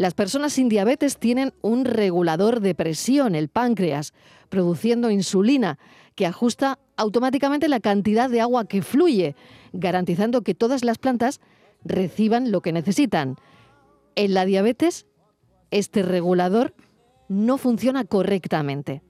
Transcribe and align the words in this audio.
Las 0.00 0.14
personas 0.14 0.54
sin 0.54 0.70
diabetes 0.70 1.18
tienen 1.18 1.52
un 1.60 1.84
regulador 1.84 2.60
de 2.60 2.74
presión, 2.74 3.34
el 3.34 3.50
páncreas, 3.50 4.14
produciendo 4.48 5.10
insulina, 5.10 5.78
que 6.14 6.24
ajusta 6.24 6.78
automáticamente 6.96 7.68
la 7.68 7.80
cantidad 7.80 8.30
de 8.30 8.40
agua 8.40 8.64
que 8.64 8.80
fluye, 8.80 9.36
garantizando 9.74 10.40
que 10.40 10.54
todas 10.54 10.84
las 10.84 10.96
plantas 10.96 11.38
reciban 11.84 12.50
lo 12.50 12.62
que 12.62 12.72
necesitan. 12.72 13.36
En 14.14 14.32
la 14.32 14.46
diabetes, 14.46 15.04
este 15.70 16.02
regulador 16.02 16.72
no 17.28 17.58
funciona 17.58 18.04
correctamente. 18.04 19.02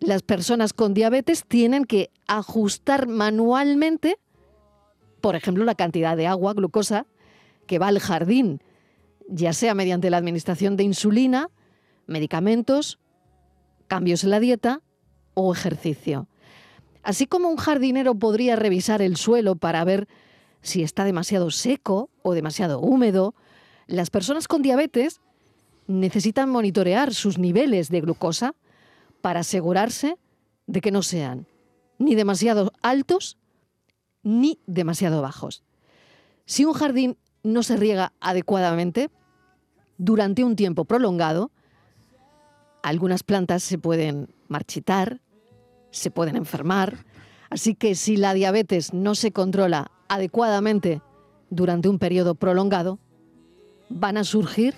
Las 0.00 0.22
personas 0.22 0.72
con 0.72 0.94
diabetes 0.94 1.44
tienen 1.46 1.84
que 1.84 2.10
ajustar 2.26 3.06
manualmente, 3.06 4.18
por 5.20 5.36
ejemplo, 5.36 5.64
la 5.64 5.76
cantidad 5.76 6.16
de 6.16 6.26
agua, 6.26 6.54
glucosa, 6.54 7.06
que 7.68 7.78
va 7.78 7.86
al 7.86 8.00
jardín, 8.00 8.60
ya 9.28 9.52
sea 9.52 9.74
mediante 9.74 10.10
la 10.10 10.16
administración 10.16 10.76
de 10.76 10.84
insulina, 10.84 11.48
medicamentos, 12.06 12.98
cambios 13.88 14.24
en 14.24 14.30
la 14.30 14.40
dieta 14.40 14.82
o 15.34 15.52
ejercicio. 15.52 16.28
Así 17.02 17.26
como 17.26 17.48
un 17.48 17.56
jardinero 17.56 18.14
podría 18.14 18.56
revisar 18.56 19.02
el 19.02 19.16
suelo 19.16 19.56
para 19.56 19.84
ver 19.84 20.08
si 20.60 20.82
está 20.82 21.04
demasiado 21.04 21.50
seco 21.50 22.10
o 22.22 22.34
demasiado 22.34 22.80
húmedo, 22.80 23.34
las 23.86 24.10
personas 24.10 24.46
con 24.46 24.62
diabetes 24.62 25.20
necesitan 25.86 26.48
monitorear 26.48 27.12
sus 27.12 27.38
niveles 27.38 27.88
de 27.88 28.00
glucosa 28.00 28.54
para 29.20 29.40
asegurarse 29.40 30.16
de 30.66 30.80
que 30.80 30.92
no 30.92 31.02
sean 31.02 31.46
ni 31.98 32.14
demasiado 32.14 32.72
altos 32.82 33.38
ni 34.22 34.60
demasiado 34.66 35.22
bajos. 35.22 35.64
Si 36.44 36.64
un 36.64 36.72
jardín 36.72 37.18
no 37.42 37.62
se 37.62 37.76
riega 37.76 38.12
adecuadamente 38.20 39.10
durante 40.02 40.42
un 40.42 40.56
tiempo 40.56 40.84
prolongado, 40.84 41.52
algunas 42.82 43.22
plantas 43.22 43.62
se 43.62 43.78
pueden 43.78 44.34
marchitar, 44.48 45.20
se 45.92 46.10
pueden 46.10 46.34
enfermar, 46.34 47.04
así 47.50 47.76
que 47.76 47.94
si 47.94 48.16
la 48.16 48.34
diabetes 48.34 48.92
no 48.92 49.14
se 49.14 49.30
controla 49.30 49.92
adecuadamente 50.08 51.00
durante 51.50 51.88
un 51.88 52.00
periodo 52.00 52.34
prolongado, 52.34 52.98
van 53.90 54.16
a 54.16 54.24
surgir 54.24 54.74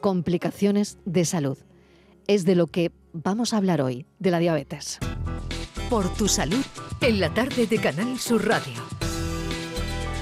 complicaciones 0.00 0.98
de 1.04 1.24
salud. 1.24 1.58
Es 2.26 2.44
de 2.44 2.56
lo 2.56 2.66
que 2.66 2.90
vamos 3.12 3.54
a 3.54 3.58
hablar 3.58 3.80
hoy, 3.80 4.04
de 4.18 4.32
la 4.32 4.40
diabetes. 4.40 4.98
Por 5.88 6.12
tu 6.14 6.26
salud, 6.26 6.64
en 7.02 7.20
la 7.20 7.32
tarde 7.32 7.68
de 7.68 7.78
Canal 7.78 8.18
Sur 8.18 8.48
Radio. 8.48 8.95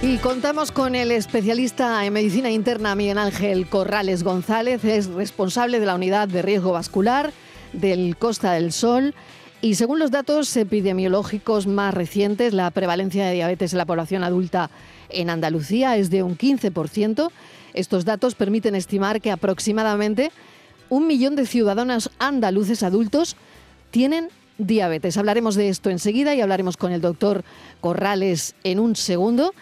Y 0.07 0.19
contamos 0.19 0.71
con 0.71 0.95
el 0.95 1.11
especialista 1.11 2.05
en 2.05 2.13
medicina 2.13 2.51
interna 2.51 2.95
Miguel 2.95 3.17
Ángel 3.17 3.67
Corrales 3.67 4.23
González, 4.23 4.85
es 4.85 5.07
responsable 5.07 5.81
de 5.81 5.87
la 5.87 5.95
unidad 5.95 6.29
de 6.29 6.43
riesgo 6.43 6.73
vascular 6.73 7.33
del 7.73 8.15
Costa 8.19 8.53
del 8.53 8.73
Sol. 8.73 9.15
Y 9.63 9.77
según 9.77 9.99
los 9.99 10.11
datos 10.11 10.55
epidemiológicos 10.59 11.67
más 11.67 11.95
recientes, 11.95 12.53
la 12.53 12.71
prevalencia 12.71 13.25
de 13.25 13.33
diabetes 13.33 13.73
en 13.73 13.79
la 13.79 13.87
población 13.87 14.25
adulta 14.25 14.69
en 15.09 15.31
Andalucía 15.31 15.97
es 15.97 16.11
de 16.11 16.23
un 16.23 16.37
15%. 16.37 17.31
Estos 17.73 18.05
datos 18.05 18.35
permiten 18.35 18.75
estimar 18.75 19.23
que 19.23 19.31
aproximadamente 19.31 20.33
un 20.91 21.07
millón 21.07 21.35
de 21.35 21.47
ciudadanos 21.47 22.11
andaluces 22.19 22.83
adultos 22.83 23.37
tienen 23.91 24.29
diabetes. 24.59 25.17
Hablaremos 25.17 25.55
de 25.55 25.69
esto 25.69 25.89
enseguida 25.89 26.35
y 26.35 26.41
hablaremos 26.41 26.77
con 26.77 26.93
el 26.93 27.01
doctor 27.01 27.43
Corrales 27.81 28.55
en 28.65 28.81
un 28.81 28.97
segundo. 28.97 29.55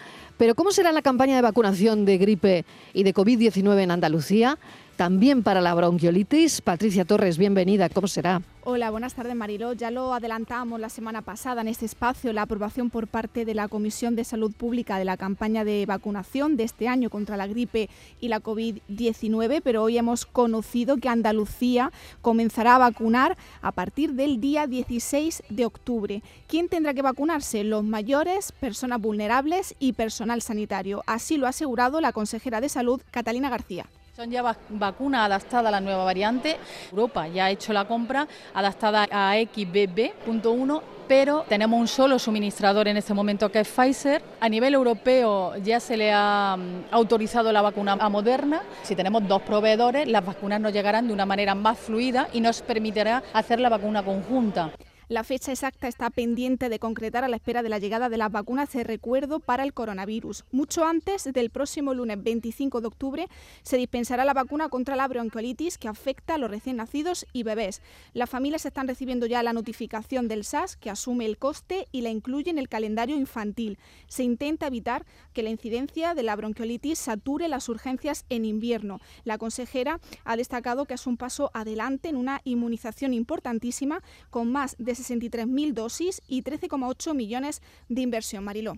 Pero 0.43 0.55
¿cómo 0.55 0.73
será 0.73 0.91
la 0.91 1.01
campaña 1.01 1.37
de 1.37 1.41
vacunación 1.41 2.03
de 2.03 2.17
gripe 2.17 2.65
y 2.91 3.03
de 3.03 3.13
COVID-19 3.13 3.79
en 3.79 3.91
Andalucía? 3.91 4.59
También 4.95 5.41
para 5.41 5.59
la 5.59 5.73
bronquiolitis. 5.73 6.61
Patricia 6.61 7.03
Torres, 7.03 7.39
bienvenida. 7.39 7.89
¿Cómo 7.89 8.07
será? 8.07 8.43
Hola, 8.63 8.91
buenas 8.91 9.15
tardes 9.15 9.35
Mariló. 9.35 9.73
Ya 9.73 9.89
lo 9.89 10.13
adelantamos 10.13 10.79
la 10.79 10.87
semana 10.87 11.23
pasada 11.23 11.61
en 11.61 11.67
este 11.67 11.85
espacio, 11.85 12.31
la 12.31 12.43
aprobación 12.43 12.91
por 12.91 13.07
parte 13.07 13.43
de 13.43 13.55
la 13.55 13.67
Comisión 13.67 14.15
de 14.15 14.23
Salud 14.23 14.53
Pública 14.53 14.99
de 14.99 15.05
la 15.05 15.17
campaña 15.17 15.65
de 15.65 15.85
vacunación 15.87 16.57
de 16.57 16.63
este 16.63 16.87
año 16.87 17.09
contra 17.09 17.37
la 17.37 17.47
gripe 17.47 17.89
y 18.21 18.27
la 18.27 18.39
COVID-19, 18.39 19.61
pero 19.63 19.81
hoy 19.81 19.97
hemos 19.97 20.25
conocido 20.27 20.97
que 20.97 21.09
Andalucía 21.09 21.91
comenzará 22.21 22.75
a 22.75 22.79
vacunar 22.79 23.35
a 23.63 23.71
partir 23.71 24.13
del 24.13 24.39
día 24.39 24.67
16 24.67 25.43
de 25.49 25.65
octubre. 25.65 26.23
¿Quién 26.47 26.69
tendrá 26.69 26.93
que 26.93 27.01
vacunarse? 27.01 27.63
Los 27.63 27.83
mayores, 27.83 28.51
personas 28.51 29.01
vulnerables 29.01 29.75
y 29.79 29.93
personal 29.93 30.43
sanitario. 30.43 31.03
Así 31.07 31.37
lo 31.37 31.47
ha 31.47 31.49
asegurado 31.49 31.99
la 31.99 32.13
consejera 32.13 32.61
de 32.61 32.69
Salud, 32.69 33.01
Catalina 33.11 33.49
García. 33.49 33.87
Son 34.15 34.29
ya 34.29 34.43
vacunas 34.69 35.25
adaptadas 35.25 35.65
a 35.65 35.71
la 35.71 35.81
nueva 35.81 36.03
variante. 36.03 36.57
Europa 36.91 37.27
ya 37.27 37.45
ha 37.45 37.49
hecho 37.49 37.73
la 37.73 37.85
compra 37.85 38.27
adaptada 38.53 39.07
a 39.09 39.33
XBB.1 39.33 40.81
pero 41.07 41.43
tenemos 41.49 41.79
un 41.79 41.87
solo 41.87 42.19
suministrador 42.19 42.87
en 42.87 42.97
este 42.97 43.15
momento 43.15 43.51
que 43.51 43.61
es 43.61 43.67
Pfizer. 43.67 44.21
A 44.39 44.47
nivel 44.47 44.75
europeo 44.75 45.57
ya 45.57 45.79
se 45.79 45.97
le 45.97 46.11
ha 46.13 46.55
mm, 46.55 46.93
autorizado 46.93 47.51
la 47.51 47.63
vacuna 47.63 47.97
a 47.99 48.07
Moderna. 48.07 48.61
Si 48.83 48.95
tenemos 48.95 49.27
dos 49.27 49.41
proveedores, 49.41 50.07
las 50.07 50.23
vacunas 50.23 50.61
nos 50.61 50.73
llegarán 50.73 51.07
de 51.07 51.13
una 51.13 51.25
manera 51.25 51.55
más 51.55 51.79
fluida 51.79 52.29
y 52.33 52.39
nos 52.39 52.61
permitirá 52.61 53.23
hacer 53.33 53.59
la 53.59 53.69
vacuna 53.69 54.03
conjunta. 54.03 54.69
La 55.09 55.25
fecha 55.25 55.51
exacta 55.51 55.89
está 55.89 56.09
pendiente 56.09 56.69
de 56.69 56.79
concretar 56.79 57.25
a 57.25 57.27
la 57.27 57.35
espera 57.35 57.61
de 57.61 57.67
la 57.67 57.77
llegada 57.77 58.07
de 58.07 58.15
las 58.15 58.31
vacunas 58.31 58.71
de 58.71 58.85
recuerdo 58.85 59.41
para 59.41 59.63
el 59.63 59.73
coronavirus. 59.73 60.45
Mucho 60.51 60.85
antes 60.85 61.25
del 61.25 61.49
próximo 61.49 61.93
lunes 61.93 62.23
25 62.23 62.79
de 62.79 62.87
octubre 62.87 63.27
se 63.63 63.75
dispensará 63.75 64.23
la 64.23 64.33
vacuna 64.33 64.69
contra 64.69 64.95
la 64.95 65.07
bronquiolitis 65.09 65.77
que 65.77 65.89
afecta 65.89 66.35
a 66.35 66.37
los 66.37 66.49
recién 66.49 66.77
nacidos 66.77 67.25
y 67.33 67.43
bebés. 67.43 67.81
Las 68.13 68.29
familias 68.29 68.65
están 68.65 68.87
recibiendo 68.87 69.25
ya 69.25 69.43
la 69.43 69.51
notificación 69.51 70.29
del 70.29 70.45
SAS 70.45 70.77
que 70.77 70.89
asume 70.89 71.25
el 71.25 71.37
coste 71.37 71.89
y 71.91 71.99
la 71.99 72.09
incluye 72.09 72.49
en 72.49 72.57
el 72.57 72.69
calendario 72.69 73.17
infantil. 73.17 73.79
Se 74.07 74.23
intenta 74.23 74.67
evitar 74.67 75.05
que 75.33 75.43
la 75.43 75.49
incidencia 75.49 76.13
de 76.13 76.23
la 76.23 76.37
bronquiolitis 76.37 76.97
sature 76.97 77.49
las 77.49 77.67
urgencias 77.67 78.25
en 78.29 78.45
invierno. 78.45 79.01
La 79.25 79.37
consejera 79.37 79.99
ha 80.23 80.37
destacado 80.37 80.85
que 80.85 80.93
es 80.93 81.07
un 81.07 81.17
paso 81.17 81.51
adelante 81.53 82.07
en 82.07 82.15
una 82.15 82.39
inmunización 82.45 83.13
importantísima 83.13 84.01
con 84.29 84.49
más 84.49 84.77
de 84.79 84.92
63.000 84.95 85.73
dosis 85.73 86.21
y 86.27 86.43
13,8 86.43 87.13
millones 87.13 87.61
de 87.89 88.01
inversión. 88.01 88.43
Mariló. 88.43 88.77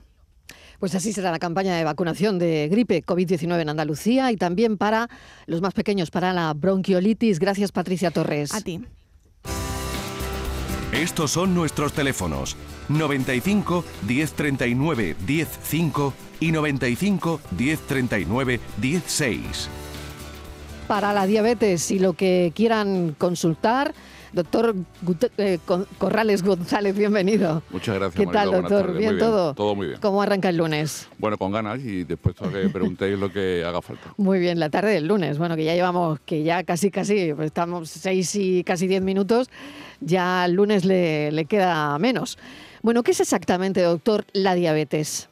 Pues 0.79 0.93
así 0.93 1.13
será 1.13 1.31
la 1.31 1.39
campaña 1.39 1.75
de 1.75 1.83
vacunación 1.83 2.37
de 2.37 2.67
gripe 2.69 3.03
COVID-19 3.03 3.61
en 3.61 3.69
Andalucía 3.69 4.31
y 4.31 4.37
también 4.37 4.77
para 4.77 5.09
los 5.47 5.61
más 5.61 5.73
pequeños, 5.73 6.11
para 6.11 6.33
la 6.33 6.53
bronquiolitis. 6.53 7.39
Gracias, 7.39 7.71
Patricia 7.71 8.11
Torres. 8.11 8.53
A 8.53 8.61
ti. 8.61 8.81
Estos 10.91 11.31
son 11.31 11.53
nuestros 11.53 11.93
teléfonos 11.93 12.55
95 12.87 13.83
1039 14.07 15.15
105 15.25 16.13
y 16.39 16.51
95 16.51 17.41
1039 17.57 18.59
16. 18.77 19.69
Para 20.87 21.13
la 21.13 21.25
diabetes 21.25 21.89
y 21.89 21.99
lo 21.99 22.13
que 22.13 22.53
quieran 22.55 23.15
consultar, 23.17 23.93
Doctor 24.35 24.75
eh, 25.37 25.59
Corrales 25.97 26.43
González, 26.43 26.93
bienvenido. 26.93 27.63
Muchas 27.69 27.95
gracias. 27.95 28.19
¿Qué 28.19 28.29
tal, 28.29 28.51
doctor? 28.51 28.97
¿Bien, 28.97 29.17
todo? 29.17 29.53
Todo 29.53 29.75
muy 29.75 29.87
bien. 29.87 29.99
¿Cómo 30.01 30.21
arranca 30.21 30.49
el 30.49 30.57
lunes? 30.57 31.07
Bueno, 31.17 31.37
con 31.37 31.53
ganas 31.53 31.79
y 31.79 32.03
después 32.03 32.35
que 32.35 32.67
preguntéis 32.73 33.17
lo 33.17 33.31
que 33.31 33.63
haga 33.65 33.81
falta. 33.81 34.13
Muy 34.17 34.39
bien, 34.39 34.59
la 34.59 34.69
tarde 34.69 34.91
del 34.91 35.07
lunes. 35.07 35.37
Bueno, 35.37 35.55
que 35.55 35.63
ya 35.63 35.73
llevamos, 35.73 36.19
que 36.25 36.43
ya 36.43 36.65
casi, 36.65 36.91
casi, 36.91 37.33
pues 37.33 37.45
estamos 37.45 37.89
seis 37.89 38.35
y 38.35 38.65
casi 38.65 38.87
diez 38.87 39.01
minutos, 39.01 39.49
ya 40.01 40.43
el 40.43 40.51
lunes 40.51 40.83
le, 40.83 41.31
le 41.31 41.45
queda 41.45 41.97
menos. 41.97 42.37
Bueno, 42.81 43.03
¿qué 43.03 43.11
es 43.11 43.21
exactamente, 43.21 43.81
doctor, 43.83 44.25
la 44.33 44.53
diabetes? 44.53 45.29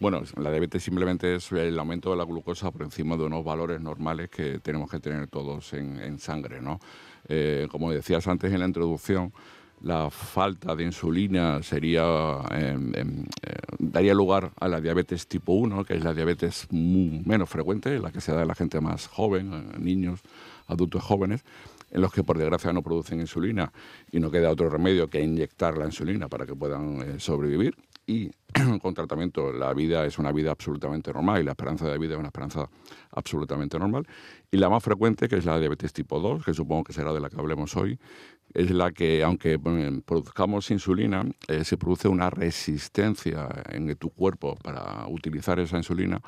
Bueno, 0.00 0.22
la 0.36 0.50
diabetes 0.50 0.82
simplemente 0.82 1.34
es 1.34 1.52
el 1.52 1.78
aumento 1.78 2.12
de 2.12 2.16
la 2.16 2.24
glucosa 2.24 2.70
por 2.70 2.82
encima 2.82 3.14
de 3.18 3.24
unos 3.24 3.44
valores 3.44 3.78
normales 3.78 4.30
que 4.30 4.58
tenemos 4.60 4.90
que 4.90 5.00
tener 5.00 5.26
todos 5.26 5.74
en, 5.74 6.00
en 6.00 6.18
sangre, 6.18 6.62
¿no? 6.62 6.80
Eh, 7.28 7.68
como 7.70 7.92
decías 7.92 8.26
antes 8.26 8.52
en 8.52 8.60
la 8.60 8.66
introducción, 8.66 9.32
la 9.82 10.10
falta 10.10 10.74
de 10.74 10.84
insulina 10.84 11.62
sería 11.62 12.02
em, 12.50 12.92
em, 12.96 13.24
eh, 13.42 13.54
daría 13.78 14.12
lugar 14.12 14.50
a 14.58 14.66
la 14.66 14.80
diabetes 14.80 15.28
tipo 15.28 15.52
1, 15.52 15.84
que 15.84 15.94
es 15.94 16.02
la 16.02 16.14
diabetes 16.14 16.66
menos 16.72 17.48
frecuente, 17.48 17.98
la 18.00 18.10
que 18.10 18.20
se 18.20 18.32
da 18.32 18.42
en 18.42 18.48
la 18.48 18.54
gente 18.54 18.80
más 18.80 19.06
joven, 19.06 19.52
eh, 19.52 19.78
niños, 19.78 20.20
adultos 20.66 21.02
jóvenes, 21.02 21.44
en 21.90 22.00
los 22.00 22.12
que 22.12 22.24
por 22.24 22.38
desgracia 22.38 22.72
no 22.72 22.82
producen 22.82 23.20
insulina. 23.20 23.72
Y 24.10 24.20
no 24.20 24.30
queda 24.30 24.50
otro 24.50 24.68
remedio 24.68 25.08
que 25.08 25.22
inyectar 25.22 25.78
la 25.78 25.86
insulina 25.86 26.28
para 26.28 26.44
que 26.44 26.54
puedan 26.54 27.20
sobrevivir 27.20 27.76
y 28.08 28.30
con 28.82 28.94
tratamiento 28.94 29.52
la 29.52 29.74
vida 29.74 30.04
es 30.06 30.18
una 30.18 30.32
vida 30.32 30.50
absolutamente 30.50 31.12
normal 31.12 31.42
y 31.42 31.44
la 31.44 31.52
esperanza 31.52 31.86
de 31.86 31.98
vida 31.98 32.14
es 32.14 32.18
una 32.18 32.28
esperanza 32.28 32.68
absolutamente 33.12 33.78
normal. 33.78 34.06
Y 34.50 34.56
la 34.56 34.70
más 34.70 34.82
frecuente, 34.82 35.28
que 35.28 35.36
es 35.36 35.44
la 35.44 35.58
diabetes 35.60 35.92
tipo 35.92 36.18
2, 36.18 36.42
que 36.42 36.54
supongo 36.54 36.84
que 36.84 36.94
será 36.94 37.12
de 37.12 37.20
la 37.20 37.28
que 37.28 37.38
hablemos 37.38 37.76
hoy, 37.76 37.98
es 38.54 38.70
la 38.70 38.92
que, 38.92 39.22
aunque 39.22 39.58
produzcamos 39.58 40.70
insulina, 40.70 41.22
eh, 41.48 41.64
se 41.64 41.76
produce 41.76 42.08
una 42.08 42.30
resistencia 42.30 43.46
en 43.68 43.94
tu 43.96 44.08
cuerpo 44.08 44.56
para 44.56 45.06
utilizar 45.06 45.60
esa 45.60 45.76
insulina 45.76 46.20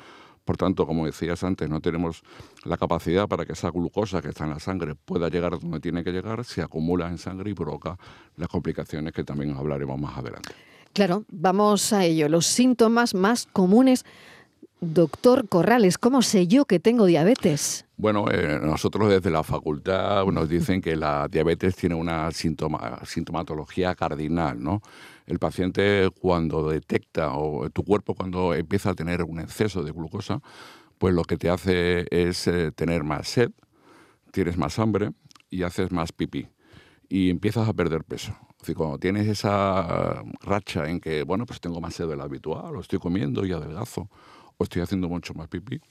Por 0.45 0.57
tanto, 0.57 0.85
como 0.85 1.07
decías 1.07 1.43
antes, 1.43 1.67
no 1.67 1.81
tenemos 1.81 2.21
la 2.63 2.77
capacidad 2.77 3.27
para 3.27 3.45
que 3.45 3.53
esa 3.53 3.71
glucosa 3.71 4.21
que 4.21 4.29
está 4.29 4.43
en 4.43 4.51
la 4.51 4.59
sangre 4.59 4.93
pueda 4.93 5.29
llegar 5.29 5.59
donde 5.59 5.79
tiene 5.79 6.03
que 6.03 6.11
llegar, 6.11 6.45
se 6.45 6.61
acumula 6.61 7.07
en 7.09 7.17
sangre 7.17 7.49
y 7.49 7.53
provoca 7.55 7.97
las 8.35 8.49
complicaciones 8.49 9.13
que 9.13 9.23
también 9.23 9.55
hablaremos 9.55 9.99
más 9.99 10.17
adelante. 10.17 10.51
Claro, 10.93 11.25
vamos 11.29 11.93
a 11.93 12.05
ello. 12.05 12.27
Los 12.27 12.45
síntomas 12.45 13.13
más 13.13 13.47
comunes 13.51 14.05
Doctor 14.83 15.47
Corrales, 15.47 15.99
¿cómo 15.99 16.23
sé 16.23 16.47
yo 16.47 16.65
que 16.65 16.79
tengo 16.79 17.05
diabetes? 17.05 17.85
Bueno, 17.97 18.25
eh, 18.31 18.59
nosotros 18.59 19.11
desde 19.11 19.29
la 19.29 19.43
facultad 19.43 20.25
nos 20.25 20.49
dicen 20.49 20.81
que 20.81 20.95
la 20.95 21.27
diabetes 21.27 21.75
tiene 21.75 21.93
una 21.93 22.31
sintomatología 22.31 23.93
cardinal, 23.93 24.61
¿no? 24.61 24.81
El 25.27 25.37
paciente 25.37 26.09
cuando 26.19 26.67
detecta 26.67 27.35
o 27.35 27.69
tu 27.69 27.83
cuerpo 27.83 28.15
cuando 28.15 28.55
empieza 28.55 28.89
a 28.89 28.95
tener 28.95 29.21
un 29.21 29.39
exceso 29.39 29.83
de 29.83 29.91
glucosa, 29.91 30.41
pues 30.97 31.13
lo 31.13 31.25
que 31.25 31.37
te 31.37 31.51
hace 31.51 32.07
es 32.09 32.47
eh, 32.47 32.71
tener 32.71 33.03
más 33.03 33.27
sed, 33.27 33.51
tienes 34.31 34.57
más 34.57 34.79
hambre 34.79 35.11
y 35.51 35.61
haces 35.61 35.91
más 35.91 36.11
pipí 36.11 36.47
y 37.07 37.29
empiezas 37.29 37.69
a 37.69 37.73
perder 37.73 38.03
peso. 38.03 38.35
Es 38.65 38.75
cuando 38.75 38.97
tienes 38.99 39.27
esa 39.27 40.23
racha 40.41 40.87
en 40.89 40.99
que, 40.99 41.23
bueno, 41.23 41.45
pues 41.45 41.59
tengo 41.59 41.81
más 41.81 41.95
sed 41.95 42.07
de 42.07 42.15
lo 42.15 42.23
habitual, 42.23 42.75
o 42.75 42.79
estoy 42.79 42.99
comiendo 42.99 43.45
y 43.45 43.51
adelgazo, 43.51 44.09
o 44.57 44.63
estoy 44.63 44.81
haciendo 44.81 45.09
mucho 45.09 45.33
más 45.33 45.47
pipí, 45.47 45.81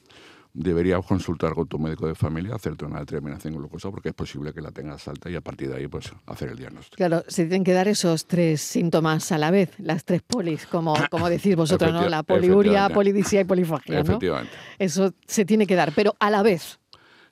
deberías 0.52 1.04
consultar 1.04 1.54
con 1.54 1.66
tu 1.68 1.78
médico 1.78 2.06
de 2.06 2.14
familia, 2.14 2.54
hacerte 2.54 2.84
una 2.84 3.00
determinación 3.00 3.54
glucosa, 3.54 3.90
porque 3.90 4.08
es 4.08 4.14
posible 4.14 4.52
que 4.52 4.60
la 4.60 4.70
tengas 4.70 5.06
alta 5.06 5.30
y 5.30 5.36
a 5.36 5.40
partir 5.40 5.68
de 5.68 5.76
ahí 5.76 5.88
pues 5.88 6.12
hacer 6.26 6.50
el 6.50 6.56
diagnóstico. 6.56 6.96
Claro, 6.96 7.24
se 7.28 7.44
tienen 7.44 7.64
que 7.64 7.72
dar 7.72 7.88
esos 7.88 8.26
tres 8.26 8.60
síntomas 8.60 9.30
a 9.32 9.38
la 9.38 9.50
vez, 9.50 9.70
las 9.78 10.04
tres 10.04 10.22
polis, 10.22 10.66
como, 10.66 10.94
como 11.10 11.28
decís 11.28 11.54
vosotros, 11.56 11.92
¿no? 11.92 12.08
La 12.08 12.22
poliuria, 12.22 12.88
polidisia 12.88 13.40
y 13.40 13.44
polifagia, 13.44 14.00
Efectivamente. 14.00 14.52
Eso 14.78 15.12
se 15.26 15.44
tiene 15.44 15.66
que 15.66 15.74
dar, 15.74 15.92
pero 15.94 16.16
a 16.18 16.30
la 16.30 16.42
vez. 16.42 16.79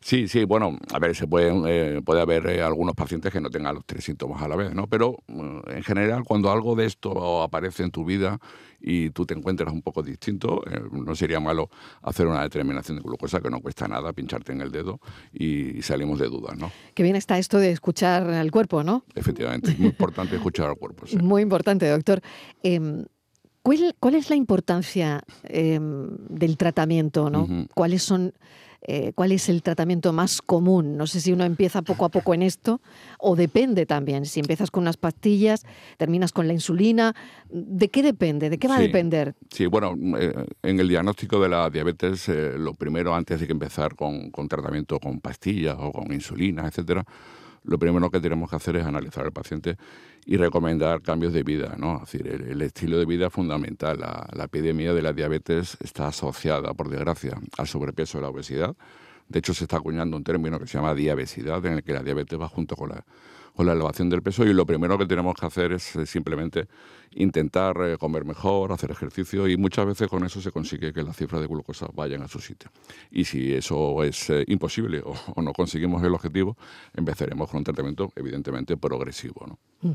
Sí, 0.01 0.29
sí, 0.29 0.45
bueno, 0.45 0.79
a 0.93 0.99
ver, 0.99 1.15
se 1.17 1.27
pueden, 1.27 1.65
eh, 1.67 2.01
puede 2.05 2.21
haber 2.21 2.47
eh, 2.47 2.63
algunos 2.63 2.95
pacientes 2.95 3.33
que 3.33 3.41
no 3.41 3.51
tengan 3.51 3.75
los 3.75 3.85
tres 3.85 4.05
síntomas 4.05 4.41
a 4.43 4.49
la 4.49 4.57
vez, 4.57 4.73
¿no? 4.73 4.87
Pero 4.87 5.17
mm, 5.27 5.59
en 5.67 5.83
general, 5.83 6.23
cuando 6.25 6.51
algo 6.53 6.77
de 6.77 6.87
esto 6.87 7.43
aparece 7.43 7.83
en 7.83 7.91
tu 7.91 8.05
vida 8.05 8.39
y 8.81 9.11
tú 9.11 9.27
te 9.27 9.35
encuentras 9.35 9.73
un 9.73 9.83
poco 9.83 10.03
distinto, 10.03 10.63
eh, 10.71 10.81
no 10.93 11.15
sería 11.17 11.41
malo 11.41 11.69
hacer 12.03 12.29
una 12.29 12.43
determinación 12.43 12.99
de 12.99 13.03
glucosa 13.03 13.41
que 13.41 13.51
no 13.51 13.61
cuesta 13.61 13.89
nada, 13.89 14.13
pincharte 14.13 14.53
en 14.53 14.61
el 14.61 14.71
dedo 14.71 15.01
y, 15.33 15.83
salimos 15.83 16.19
de 16.19 16.27
dudas, 16.29 16.57
¿no? 16.57 16.71
Qué 16.95 17.03
bien 17.03 17.17
está 17.17 17.39
esto 17.39 17.59
de 17.59 17.71
escuchar 17.71 18.29
al 18.31 18.51
cuerpo, 18.51 18.85
¿no? 18.85 19.05
Efectivamente, 19.15 19.71
es 19.71 19.79
muy 19.79 19.89
importante 19.89 20.37
escuchar 20.37 20.69
al 20.69 20.77
cuerpo. 20.77 21.07
Muy 21.23 21.43
importante, 21.43 21.89
doctor. 21.89 22.21
Em, 22.63 23.05
¿cuál, 23.63 24.15
es 24.15 24.31
la 24.31 24.37
importancia 24.37 25.23
em, 25.45 26.09
del 26.29 26.57
tratamiento, 26.57 27.31
¿no? 27.31 27.67
¿Cuáles 27.75 28.03
son 28.03 28.35
eh, 28.83 29.13
cuál 29.15 29.33
es 29.33 29.49
el 29.49 29.63
tratamiento 29.63 30.13
más 30.13 30.41
común. 30.41 30.97
No 30.97 31.07
sé 31.07 31.21
si 31.21 31.33
uno 31.33 31.45
empieza 31.45 31.83
poco 31.83 32.05
a 32.05 32.09
poco 32.11 32.35
en 32.35 32.43
esto 32.43 32.81
o 33.19 33.35
depende 33.37 33.87
también. 33.87 34.25
Si 34.25 34.41
empiezas 34.41 34.71
con 34.71 34.83
unas 34.83 34.97
pastillas, 34.97 35.65
terminas 35.97 36.33
con 36.33 36.47
la 36.47 36.53
insulina, 36.53 37.15
¿de 37.51 37.89
qué 37.89 38.03
depende? 38.03 38.51
¿De 38.51 38.59
qué 38.59 38.69
va 38.69 38.77
a 38.77 38.81
depender? 38.81 39.35
Sí, 39.51 39.67
bueno, 39.67 39.95
eh, 40.19 40.33
en 40.63 40.81
el 40.81 40.89
diagnóstico 40.89 41.41
de 41.41 41.49
la 41.49 41.71
diabetes, 41.71 42.29
eh, 42.29 42.53
lo 42.57 42.75
primero 42.75 43.15
antes 43.15 43.41
de 43.41 43.47
que 43.47 43.53
empezar 43.53 43.97
con, 43.97 44.31
con 44.31 44.49
tratamiento 44.49 44.99
con 45.01 45.21
pastillas 45.21 45.77
o 45.79 45.91
con 45.93 46.13
insulina, 46.13 46.67
etcétera, 46.67 47.05
lo 47.65 47.79
primero 47.79 48.11
que 48.11 48.21
tenemos 48.21 48.49
que 48.49 48.57
hacer 48.57 48.77
es 48.77 48.87
analizar 48.87 49.25
al 49.25 49.33
paciente 49.33 49.77
y 50.29 50.37
recomendar 50.37 51.01
cambios 51.01 51.33
de 51.33 51.43
vida. 51.43 51.75
¿no? 51.79 52.03
Es 52.05 52.13
decir, 52.13 52.29
el, 52.29 52.61
estilo 52.61 52.99
de 52.99 53.07
vida 53.07 53.29
es 53.29 53.33
fundamental. 53.33 53.99
La, 53.99 54.45
epidemia 54.45 54.93
de 54.93 55.01
la 55.01 55.15
diabetes 55.15 55.79
está 55.81 56.09
asociada, 56.09 56.75
por 56.75 56.91
desgracia, 56.91 57.41
al 57.57 57.67
sobrepeso 57.67 58.19
y 58.19 58.21
la 58.21 58.29
obesidad. 58.29 58.77
De 59.27 59.39
hecho, 59.39 59.55
se 59.55 59.65
está 59.65 59.79
acuñando 59.79 60.19
un 60.19 60.25
término 60.25 60.59
que 60.61 60.67
se 60.67 60.77
llama 60.77 60.95
diabesidad, 60.95 61.65
en 61.65 61.73
el 61.73 61.83
que 61.83 61.95
la 61.95 62.03
diabetes 62.03 62.39
va 62.39 62.47
junto 62.47 62.77
con 62.77 62.91
la, 62.91 63.07
con 63.59 63.67
la 63.67 63.73
elevación 63.73 64.09
del 64.09 64.23
peso 64.23 64.47
y 64.47 64.53
lo 64.53 64.65
primero 64.65 64.97
que 64.97 65.05
tenemos 65.05 65.35
que 65.35 65.45
hacer 65.45 65.73
es 65.73 65.97
eh, 65.97 66.07
simplemente 66.07 66.69
intentar 67.17 67.77
eh, 67.81 67.99
comer 67.99 68.25
mejor, 68.25 68.71
hacer 68.71 68.93
ejercicio 68.93 69.49
y 69.49 69.57
muchas 69.57 69.85
veces 69.85 70.07
con 70.07 70.25
eso 70.25 70.41
se 70.41 70.53
consigue 70.53 70.93
que 70.93 71.03
las 71.03 71.17
cifras 71.17 71.41
de 71.41 71.49
glucosa 71.49 71.89
vayan 71.93 72.23
a 72.23 72.29
su 72.29 72.39
sitio. 72.39 72.71
Y 73.11 73.25
si 73.25 73.53
eso 73.53 74.05
es 74.05 74.31
eh, 74.31 74.45
imposible 74.47 75.03
o, 75.05 75.43
no 75.43 75.53
conseguimos 75.53 76.05
el 76.05 76.15
objetivo, 76.15 76.57
empezaremos 76.95 77.51
con 77.51 77.59
un 77.59 77.65
tratamiento 77.65 78.13
evidentemente 78.15 78.77
progresivo. 78.77 79.45
¿no? 79.49 79.59
Mm. 79.81 79.95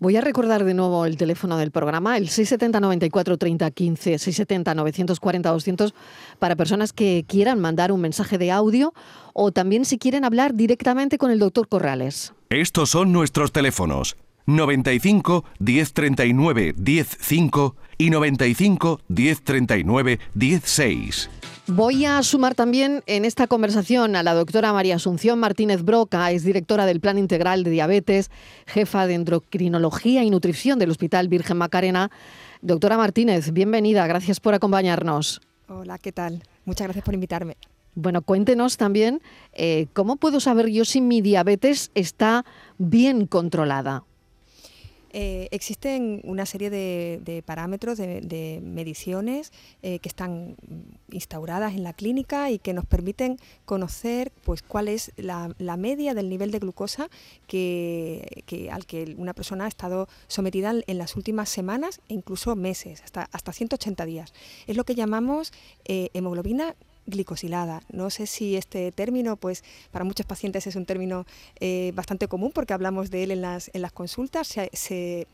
Voy 0.00 0.16
a 0.16 0.20
recordar 0.20 0.64
de 0.64 0.74
nuevo 0.74 1.06
el 1.06 1.16
teléfono 1.16 1.56
del 1.56 1.70
programa, 1.70 2.18
el 2.18 2.28
670 2.28 2.78
94 2.78 3.38
30 3.38 3.70
15, 3.70 4.18
670 4.18 4.74
940 4.74 5.50
200, 5.50 5.94
para 6.38 6.56
personas 6.56 6.92
que 6.92 7.24
quieran 7.26 7.58
mandar 7.58 7.90
un 7.90 8.02
mensaje 8.02 8.36
de 8.36 8.50
audio 8.50 8.92
o 9.32 9.50
también 9.50 9.86
si 9.86 9.96
quieren 9.96 10.26
hablar 10.26 10.52
directamente 10.54 11.16
con 11.16 11.30
el 11.30 11.38
doctor 11.38 11.68
Corrales. 11.68 12.34
Estos 12.50 12.88
son 12.88 13.12
nuestros 13.12 13.52
teléfonos 13.52 14.16
95 14.46 15.44
1039 15.58 16.74
105 16.82 17.76
y 17.98 18.08
95 18.08 19.00
1039 19.06 20.18
16. 20.32 21.30
Voy 21.66 22.06
a 22.06 22.22
sumar 22.22 22.54
también 22.54 23.02
en 23.04 23.26
esta 23.26 23.48
conversación 23.48 24.16
a 24.16 24.22
la 24.22 24.32
doctora 24.32 24.72
María 24.72 24.96
Asunción 24.96 25.38
Martínez 25.38 25.82
Broca, 25.82 26.30
es 26.30 26.42
directora 26.42 26.86
del 26.86 27.00
Plan 27.00 27.18
Integral 27.18 27.64
de 27.64 27.70
Diabetes, 27.70 28.30
jefa 28.66 29.06
de 29.06 29.12
Endocrinología 29.12 30.24
y 30.24 30.30
Nutrición 30.30 30.78
del 30.78 30.90
Hospital 30.90 31.28
Virgen 31.28 31.58
Macarena. 31.58 32.10
Doctora 32.62 32.96
Martínez, 32.96 33.52
bienvenida, 33.52 34.06
gracias 34.06 34.40
por 34.40 34.54
acompañarnos. 34.54 35.42
Hola, 35.68 35.98
¿qué 35.98 36.12
tal? 36.12 36.42
Muchas 36.64 36.86
gracias 36.86 37.04
por 37.04 37.12
invitarme. 37.12 37.58
Bueno, 38.00 38.22
cuéntenos 38.22 38.76
también 38.76 39.20
eh, 39.54 39.88
cómo 39.92 40.14
puedo 40.14 40.38
saber 40.38 40.68
yo 40.68 40.84
si 40.84 41.00
mi 41.00 41.20
diabetes 41.20 41.90
está 41.96 42.44
bien 42.78 43.26
controlada. 43.26 44.04
Eh, 45.10 45.48
existen 45.50 46.20
una 46.22 46.46
serie 46.46 46.70
de, 46.70 47.42
parámetros, 47.44 47.98
de, 47.98 48.60
mediciones 48.62 49.52
eh, 49.82 49.98
que 49.98 50.08
están 50.08 50.54
instauradas 51.10 51.74
en 51.74 51.82
la 51.82 51.92
clínica 51.92 52.52
y 52.52 52.60
que 52.60 52.72
nos 52.72 52.84
permiten 52.86 53.36
conocer 53.64 54.30
pues, 54.44 54.62
cuál 54.62 54.86
es 54.86 55.10
la, 55.16 55.48
media 55.76 56.14
del 56.14 56.28
nivel 56.28 56.52
de 56.52 56.60
glucosa 56.60 57.08
que, 57.48 58.68
al 58.70 58.86
que 58.86 59.16
una 59.18 59.34
persona 59.34 59.64
ha 59.64 59.68
estado 59.68 60.06
sometida 60.28 60.72
en 60.86 60.98
las 60.98 61.16
últimas 61.16 61.48
semanas 61.48 62.00
e 62.08 62.14
incluso 62.14 62.54
meses, 62.54 63.02
hasta, 63.02 63.28
hasta 63.32 63.52
180 63.52 64.04
días. 64.04 64.32
Es 64.68 64.76
lo 64.76 64.84
que 64.84 64.94
llamamos 64.94 65.52
hemoglobina 65.84 66.76
glicosilada. 67.08 67.82
No 67.90 68.10
sé 68.10 68.26
si 68.26 68.56
este 68.56 68.92
término, 68.92 69.36
pues 69.36 69.64
para 69.90 70.04
muchos 70.04 70.26
pacientes 70.26 70.66
es 70.66 70.76
un 70.76 70.84
término 70.84 71.26
eh, 71.58 71.92
bastante 71.94 72.28
común 72.28 72.52
porque 72.54 72.74
hablamos 72.74 73.10
de 73.10 73.24
él 73.24 73.30
en 73.30 73.42
las, 73.42 73.70
en 73.72 73.82
las 73.82 73.92
consultas. 73.92 74.54
Eh, 74.56 75.26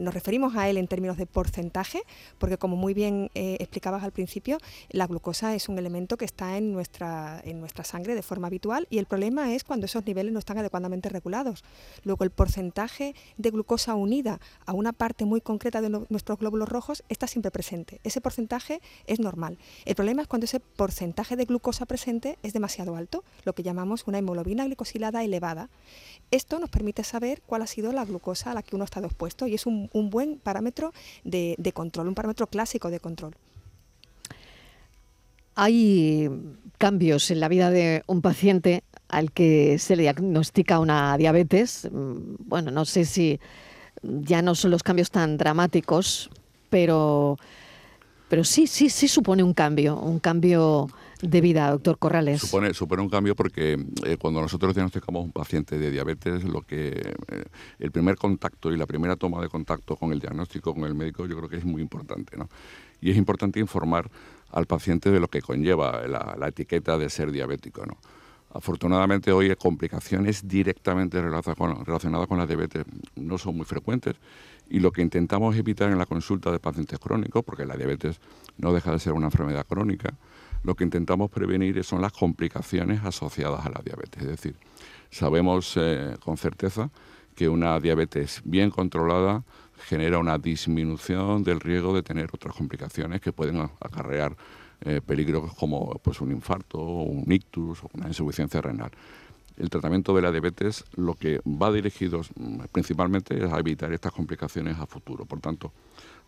nos 0.00 0.14
referimos 0.14 0.56
a 0.56 0.68
él 0.68 0.78
en 0.78 0.88
términos 0.88 1.16
de 1.16 1.26
porcentaje, 1.26 2.02
porque 2.38 2.56
como 2.56 2.76
muy 2.76 2.94
bien 2.94 3.30
eh, 3.34 3.56
explicabas 3.60 4.02
al 4.02 4.12
principio, 4.12 4.58
la 4.88 5.06
glucosa 5.06 5.54
es 5.54 5.68
un 5.68 5.78
elemento 5.78 6.16
que 6.16 6.24
está 6.24 6.56
en 6.56 6.72
nuestra, 6.72 7.40
en 7.44 7.60
nuestra 7.60 7.84
sangre 7.84 8.14
de 8.14 8.22
forma 8.22 8.46
habitual 8.46 8.86
y 8.90 8.98
el 8.98 9.06
problema 9.06 9.54
es 9.54 9.64
cuando 9.64 9.86
esos 9.86 10.04
niveles 10.06 10.32
no 10.32 10.38
están 10.38 10.58
adecuadamente 10.58 11.08
regulados. 11.08 11.64
Luego 12.04 12.24
el 12.24 12.30
porcentaje 12.30 13.14
de 13.36 13.50
glucosa 13.50 13.94
unida 13.94 14.40
a 14.64 14.72
una 14.72 14.92
parte 14.92 15.24
muy 15.26 15.40
concreta 15.40 15.80
de 15.82 15.90
nuestros 15.90 16.38
glóbulos 16.38 16.68
rojos 16.68 17.04
está 17.08 17.26
siempre 17.26 17.50
presente. 17.50 18.00
Ese 18.04 18.20
porcentaje 18.20 18.80
es 19.06 19.20
normal. 19.20 19.58
El 19.84 19.94
problema 19.94 20.22
es 20.22 20.28
cuando 20.28 20.46
ese 20.46 20.60
porcentaje 20.60 21.09
porcentaje 21.10 21.34
de 21.34 21.44
glucosa 21.44 21.86
presente 21.86 22.38
es 22.44 22.52
demasiado 22.52 22.94
alto, 22.94 23.24
lo 23.44 23.52
que 23.52 23.64
llamamos 23.64 24.06
una 24.06 24.18
hemoglobina 24.18 24.64
glicosilada 24.64 25.24
elevada. 25.24 25.68
Esto 26.30 26.60
nos 26.60 26.70
permite 26.70 27.02
saber 27.02 27.42
cuál 27.46 27.62
ha 27.62 27.66
sido 27.66 27.92
la 27.92 28.04
glucosa 28.04 28.52
a 28.52 28.54
la 28.54 28.62
que 28.62 28.76
uno 28.76 28.84
ha 28.84 28.90
estado 28.90 29.06
expuesto 29.06 29.48
y 29.48 29.54
es 29.54 29.66
un, 29.66 29.90
buen 29.92 30.38
parámetro 30.38 30.92
de, 31.24 31.72
control, 31.74 32.06
un 32.06 32.14
parámetro 32.14 32.46
clásico 32.46 32.90
de 32.90 33.00
control. 33.00 33.34
Hay 35.56 36.30
cambios 36.78 37.32
en 37.32 37.40
la 37.40 37.48
vida 37.48 37.70
de 37.70 38.04
un 38.06 38.22
paciente 38.22 38.84
al 39.08 39.32
que 39.32 39.80
se 39.80 39.96
le 39.96 40.02
diagnostica 40.02 40.78
una 40.78 41.16
diabetes. 41.18 41.88
Mm, 41.90 42.36
bueno, 42.38 42.70
no 42.70 42.84
sé 42.84 43.04
si 43.04 43.40
ya 44.02 44.42
no 44.42 44.54
son 44.54 44.70
los 44.70 44.84
cambios 44.84 45.10
tan 45.10 45.36
dramáticos, 45.36 46.30
pero 46.70 47.36
pero 48.30 48.44
sí, 48.44 48.68
sí, 48.68 48.90
sí 48.90 49.08
supone 49.08 49.42
un 49.42 49.54
cambio, 49.54 49.98
un 49.98 50.20
cambio 50.20 50.86
de 51.20 51.40
vida, 51.40 51.68
doctor 51.68 51.98
Corrales. 51.98 52.40
Supone, 52.40 52.72
supone 52.74 53.02
un 53.02 53.08
cambio 53.08 53.34
porque 53.34 53.76
eh, 54.04 54.16
cuando 54.18 54.40
nosotros 54.40 54.72
diagnosticamos 54.72 55.24
un 55.24 55.32
paciente 55.32 55.80
de 55.80 55.90
diabetes, 55.90 56.44
lo 56.44 56.62
que 56.62 56.90
eh, 57.28 57.44
el 57.80 57.90
primer 57.90 58.14
contacto 58.14 58.72
y 58.72 58.76
la 58.76 58.86
primera 58.86 59.16
toma 59.16 59.42
de 59.42 59.48
contacto 59.48 59.96
con 59.96 60.12
el 60.12 60.20
diagnóstico 60.20 60.72
con 60.72 60.84
el 60.84 60.94
médico, 60.94 61.26
yo 61.26 61.36
creo 61.38 61.48
que 61.48 61.56
es 61.56 61.64
muy 61.64 61.82
importante, 61.82 62.36
¿no? 62.36 62.48
Y 63.00 63.10
es 63.10 63.16
importante 63.16 63.58
informar 63.58 64.08
al 64.52 64.66
paciente 64.66 65.10
de 65.10 65.18
lo 65.18 65.26
que 65.26 65.42
conlleva 65.42 66.06
la, 66.06 66.36
la 66.38 66.48
etiqueta 66.48 66.98
de 66.98 67.10
ser 67.10 67.32
diabético, 67.32 67.84
¿no? 67.84 67.96
Afortunadamente 68.52 69.32
hoy 69.32 69.54
complicaciones 69.56 70.46
directamente 70.46 71.20
relacionadas 71.20 72.28
con 72.28 72.38
la 72.38 72.46
diabetes 72.46 72.84
no 73.16 73.38
son 73.38 73.56
muy 73.56 73.64
frecuentes 73.64 74.14
y 74.70 74.78
lo 74.78 74.92
que 74.92 75.02
intentamos 75.02 75.56
evitar 75.56 75.90
en 75.90 75.98
la 75.98 76.06
consulta 76.06 76.50
de 76.52 76.60
pacientes 76.60 76.98
crónicos, 76.98 77.44
porque 77.44 77.66
la 77.66 77.76
diabetes 77.76 78.20
no 78.56 78.72
deja 78.72 78.92
de 78.92 79.00
ser 79.00 79.12
una 79.12 79.26
enfermedad 79.26 79.66
crónica, 79.66 80.14
lo 80.62 80.74
que 80.74 80.84
intentamos 80.84 81.30
prevenir 81.30 81.82
son 81.84 82.00
las 82.00 82.12
complicaciones 82.12 83.04
asociadas 83.04 83.66
a 83.66 83.70
la 83.70 83.80
diabetes. 83.84 84.22
Es 84.22 84.28
decir, 84.28 84.56
sabemos 85.10 85.74
eh, 85.76 86.16
con 86.22 86.36
certeza 86.36 86.90
que 87.34 87.48
una 87.48 87.80
diabetes 87.80 88.42
bien 88.44 88.70
controlada 88.70 89.42
genera 89.88 90.18
una 90.18 90.38
disminución 90.38 91.42
del 91.42 91.60
riesgo 91.60 91.94
de 91.94 92.02
tener 92.02 92.28
otras 92.32 92.54
complicaciones 92.54 93.20
que 93.20 93.32
pueden 93.32 93.60
acarrear 93.80 94.36
eh, 94.82 95.00
peligros 95.04 95.54
como 95.54 95.98
pues, 96.02 96.20
un 96.20 96.30
infarto, 96.30 96.78
un 96.78 97.30
ictus 97.30 97.82
o 97.82 97.90
una 97.94 98.08
insuficiencia 98.08 98.60
renal. 98.60 98.90
El 99.60 99.68
tratamiento 99.68 100.16
de 100.16 100.22
la 100.22 100.32
diabetes 100.32 100.84
lo 100.96 101.14
que 101.14 101.40
va 101.46 101.70
dirigido 101.70 102.22
mm, 102.34 102.60
principalmente 102.72 103.44
es 103.44 103.52
a 103.52 103.58
evitar 103.58 103.92
estas 103.92 104.10
complicaciones 104.10 104.78
a 104.78 104.86
futuro. 104.86 105.26
Por 105.26 105.40
tanto, 105.40 105.70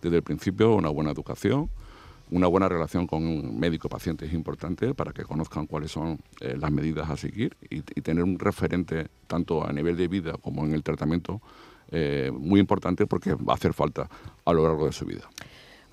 desde 0.02 0.18
el 0.18 0.22
principio 0.22 0.74
una 0.74 0.90
buena 0.90 1.12
educación, 1.12 1.70
una 2.30 2.46
buena 2.46 2.68
relación 2.68 3.06
con 3.06 3.26
un 3.26 3.58
médico-paciente 3.58 4.26
es 4.26 4.34
importante 4.34 4.92
para 4.92 5.12
que 5.12 5.22
conozcan 5.22 5.66
cuáles 5.66 5.90
son 5.90 6.18
eh, 6.40 6.56
las 6.58 6.70
medidas 6.70 7.08
a 7.08 7.16
seguir 7.16 7.56
y, 7.70 7.80
tener 7.80 8.22
un 8.22 8.38
referente 8.38 9.08
tanto 9.26 9.66
a 9.66 9.72
nivel 9.72 9.96
de 9.96 10.08
vida 10.08 10.34
como 10.34 10.66
en 10.66 10.74
el 10.74 10.82
tratamiento 10.82 11.40
eh, 11.90 12.30
muy 12.34 12.60
importante 12.60 13.06
porque 13.06 13.32
va 13.34 13.54
a 13.54 13.56
hacer 13.56 13.72
falta 13.72 14.10
a 14.44 14.52
lo 14.52 14.62
largo 14.62 14.84
de 14.84 14.92
su 14.92 15.06
vida. 15.06 15.28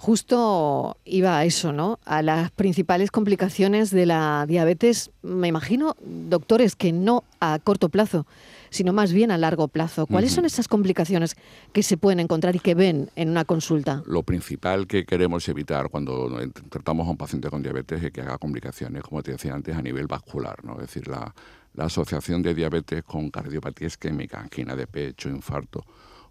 Justo 0.02 0.96
iba 1.04 1.38
a 1.38 1.44
eso, 1.44 1.74
¿no? 1.74 2.00
A 2.06 2.22
las 2.22 2.52
principales 2.52 3.12
complicaciones 3.12 3.92
de 3.92 4.06
la 4.06 4.46
diabetes, 4.48 5.12
me 5.24 5.50
imagino, 5.50 5.98
doctores, 6.00 6.78
que 6.78 6.94
no 6.94 7.26
a 7.42 7.60
corto 7.60 7.90
plazo, 7.90 8.26
sino 8.70 8.94
más 8.94 9.12
bien 9.12 9.30
a 9.30 9.38
largo 9.38 9.68
plazo. 9.68 10.08
¿Cuáles 10.08 10.32
son 10.32 10.46
esas 10.46 10.70
complicaciones 10.70 11.36
que 11.74 11.84
se 11.84 11.98
pueden 11.98 12.22
encontrar 12.22 12.56
y 12.56 12.60
que 12.60 12.76
ven 12.76 13.10
en 13.18 13.28
una 13.30 13.44
consulta? 13.44 14.02
Lo 14.06 14.24
principal 14.24 14.88
que 14.88 15.06
queremos 15.06 15.50
evitar 15.50 15.90
cuando 15.90 16.32
tratamos 16.70 17.06
a 17.06 17.12
un 17.12 17.18
paciente 17.18 17.50
con 17.50 17.62
diabetes 17.62 18.02
es 18.02 18.12
que 18.14 18.22
haga 18.22 18.38
complicaciones, 18.38 19.04
como 19.04 19.22
te 19.22 19.34
decía 19.34 19.54
antes, 19.54 19.76
a 19.76 19.82
nivel 19.82 20.08
vascular, 20.08 20.64
¿no? 20.64 20.76
Es 20.76 20.88
decir, 20.88 21.10
la, 21.10 21.36
la 21.74 21.84
asociación 21.84 22.42
de 22.42 22.54
diabetes 22.54 23.04
con 23.04 23.30
cardiopatía 23.30 23.88
isquémica, 23.88 24.40
angina 24.40 24.78
de 24.78 24.88
pecho, 24.88 25.28
infarto 25.28 25.84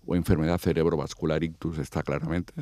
o 0.07 0.17
enfermedad 0.17 0.59
cerebrovascular 0.59 1.45
ictus 1.45 1.77
está 1.77 2.03
claramente 2.03 2.55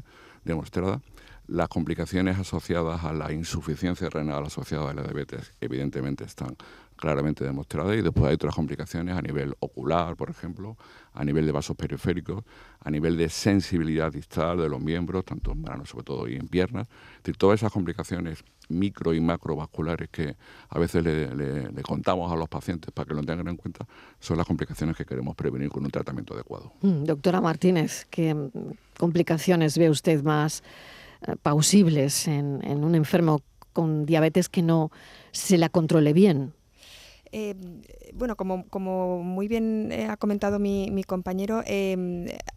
demostrada. 0.47 1.01
Las 1.49 1.69
complicaciones 1.69 2.39
asociadas 2.39 3.05
a 3.05 3.13
la 3.13 3.33
insuficiencia 3.33 4.09
renal 4.11 4.47
asociada 4.47 4.91
a 4.91 4.95
la 4.95 5.03
diabetes 5.03 5.53
evidentemente 5.61 6.25
están 6.25 6.57
claramente 6.97 7.45
demostradas 7.45 7.97
y 7.97 8.03
después 8.03 8.27
hay 8.27 8.35
otras 8.35 8.55
complicaciones 8.55 9.17
a 9.17 9.23
nivel 9.23 9.55
ocular, 9.61 10.17
por 10.17 10.31
ejemplo, 10.31 10.77
a 11.13 11.25
nivel 11.25 11.47
de 11.47 11.53
vasos 11.53 11.77
periféricos, 11.77 12.43
a 12.81 12.91
nivel 12.91 13.17
de 13.17 13.29
sensibilidad 13.29 14.11
distal 14.11 14.59
de 14.59 14.69
los 14.69 14.81
miembros, 14.81 15.25
tanto 15.25 15.53
en 15.53 15.63
manos 15.63 15.91
sobre 15.91 16.05
todo 16.05 16.27
y 16.27 16.35
en 16.35 16.49
piernas. 16.49 16.89
Es 16.89 17.23
decir, 17.23 17.37
todas 17.37 17.61
esas 17.61 17.71
complicaciones 17.71 18.43
micro 18.69 19.15
y 19.15 19.21
macrovasculares 19.21 20.09
que 20.09 20.35
a 20.69 20.79
veces 20.81 21.05
le, 21.05 21.83
contamos 21.83 22.33
a 22.33 22.37
los 22.37 22.49
pacientes 22.49 22.91
para 22.91 23.07
que 23.07 23.15
lo 23.15 23.23
tengan 23.23 23.47
en 23.47 23.57
cuenta 23.57 23.87
son 24.19 24.37
las 24.39 24.47
complicaciones 24.47 24.97
que 24.97 25.05
queremos 25.05 25.37
prevenir 25.37 25.69
con 25.69 25.85
un 25.85 25.91
tratamiento 25.91 26.35
adecuado. 26.35 26.73
Mm, 26.81 27.05
doctora 27.05 27.41
Martínez, 27.41 28.07
¿qué 28.11 28.35
complicaciones 28.99 29.79
ve 29.79 29.91
usted 29.91 30.23
más 30.23 30.63
eh, 31.27 31.35
pausibles 31.41 32.29
en, 32.29 32.63
un 32.85 32.95
enfermo 32.95 33.41
con 33.73 34.07
diabetes 34.07 34.49
que 34.49 34.63
no 34.63 34.91
se 35.33 35.59
la 35.59 35.69
controle 35.69 36.13
bien? 36.13 36.55
Eh, 37.33 37.55
bueno, 38.15 38.37
como, 38.37 38.67
como, 38.69 39.23
muy 39.23 39.49
bien 39.49 39.91
eh, 39.93 40.07
ha 40.09 40.17
comentado 40.17 40.59
mi, 40.59 41.05
compañero, 41.05 41.63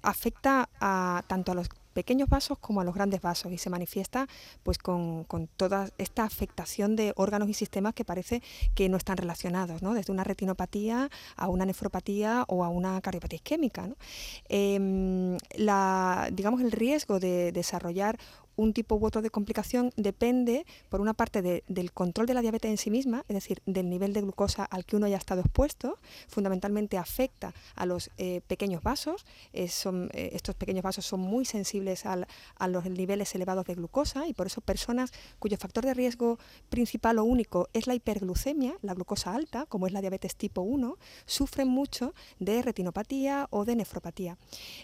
afecta 0.02 0.70
a, 0.80 1.24
tanto 1.28 1.52
a 1.52 1.56
los 1.56 1.70
pequeños 2.00 2.30
vasos 2.30 2.58
como 2.60 2.80
a 2.80 2.86
los 2.86 2.96
grandes 2.96 3.20
vasos 3.20 3.52
y 3.52 3.58
se 3.58 3.70
manifiesta 3.70 4.26
pues 4.64 4.78
con, 4.78 5.26
toda 5.58 5.90
esta 5.98 6.24
afectación 6.24 6.96
de 6.96 7.12
órganos 7.18 7.50
y 7.50 7.54
sistemas 7.54 7.94
que 7.94 8.06
parece 8.06 8.42
que 8.74 8.88
no 8.88 8.96
están 8.96 9.18
relacionados, 9.18 9.82
¿no? 9.82 9.94
desde 9.94 10.14
una 10.14 10.24
retinopatía 10.24 11.10
a 11.36 11.50
una 11.50 11.66
nefropatía 11.66 12.46
o 12.48 12.64
a 12.64 12.70
una 12.70 13.02
cardiopatía 13.02 13.36
isquémica. 13.36 13.90
Em, 14.48 15.38
la, 15.58 16.30
digamos, 16.32 16.62
el 16.62 16.72
riesgo 16.72 17.20
de 17.20 17.52
desarrollar 17.52 18.18
un 18.60 18.74
tipo 18.74 18.96
u 18.96 19.06
otro 19.06 19.22
de 19.22 19.30
complicación 19.30 19.92
depende, 19.96 20.66
por 20.90 21.00
una 21.00 21.14
parte, 21.14 21.64
del 21.66 21.92
control 21.94 22.28
de 22.28 22.34
la 22.34 22.42
diabetes 22.42 22.70
en 22.70 22.78
sí 22.78 22.92
misma, 22.92 23.24
es 23.30 23.36
decir, 23.36 23.62
del 23.66 23.90
nivel 23.90 24.12
de 24.12 24.22
glucosa 24.22 24.66
al 24.66 24.86
que 24.86 24.98
uno 24.98 25.06
haya 25.06 25.16
estado 25.18 25.42
expuesto. 25.42 25.98
Fundamentalmente 26.28 26.98
afecta 26.98 27.54
a 27.76 27.86
los 27.86 28.12
eh, 28.18 28.42
pequeños 28.48 28.84
vasos. 28.84 29.26
Eh, 29.54 29.70
eh, 30.14 30.30
estos 30.34 30.56
pequeños 30.56 30.84
vasos 30.84 31.06
son 31.06 31.22
muy 31.22 31.46
sensibles 31.46 32.06
a 32.06 32.68
los 32.68 32.86
niveles 32.86 33.34
elevados 33.34 33.66
de 33.66 33.76
glucosa 33.76 34.28
y 34.28 34.34
por 34.34 34.48
eso 34.48 34.60
personas 34.60 35.14
cuyo 35.40 35.58
factor 35.58 35.86
de 35.86 35.94
riesgo 35.94 36.38
principal 36.70 37.18
o 37.20 37.24
único 37.24 37.70
es 37.72 37.88
la 37.88 37.96
hiperglucemia, 37.96 38.76
la 38.82 38.94
glucosa 38.94 39.34
alta, 39.34 39.66
como 39.68 39.88
es 39.88 39.94
la 39.94 40.02
diabetes 40.02 40.36
tipo 40.36 40.62
1, 40.62 40.98
sufren 41.26 41.70
mucho 41.70 42.14
de 42.40 42.62
retinopatía 42.62 43.48
o 43.52 43.64
de 43.64 43.78
nefropatía. 43.78 44.38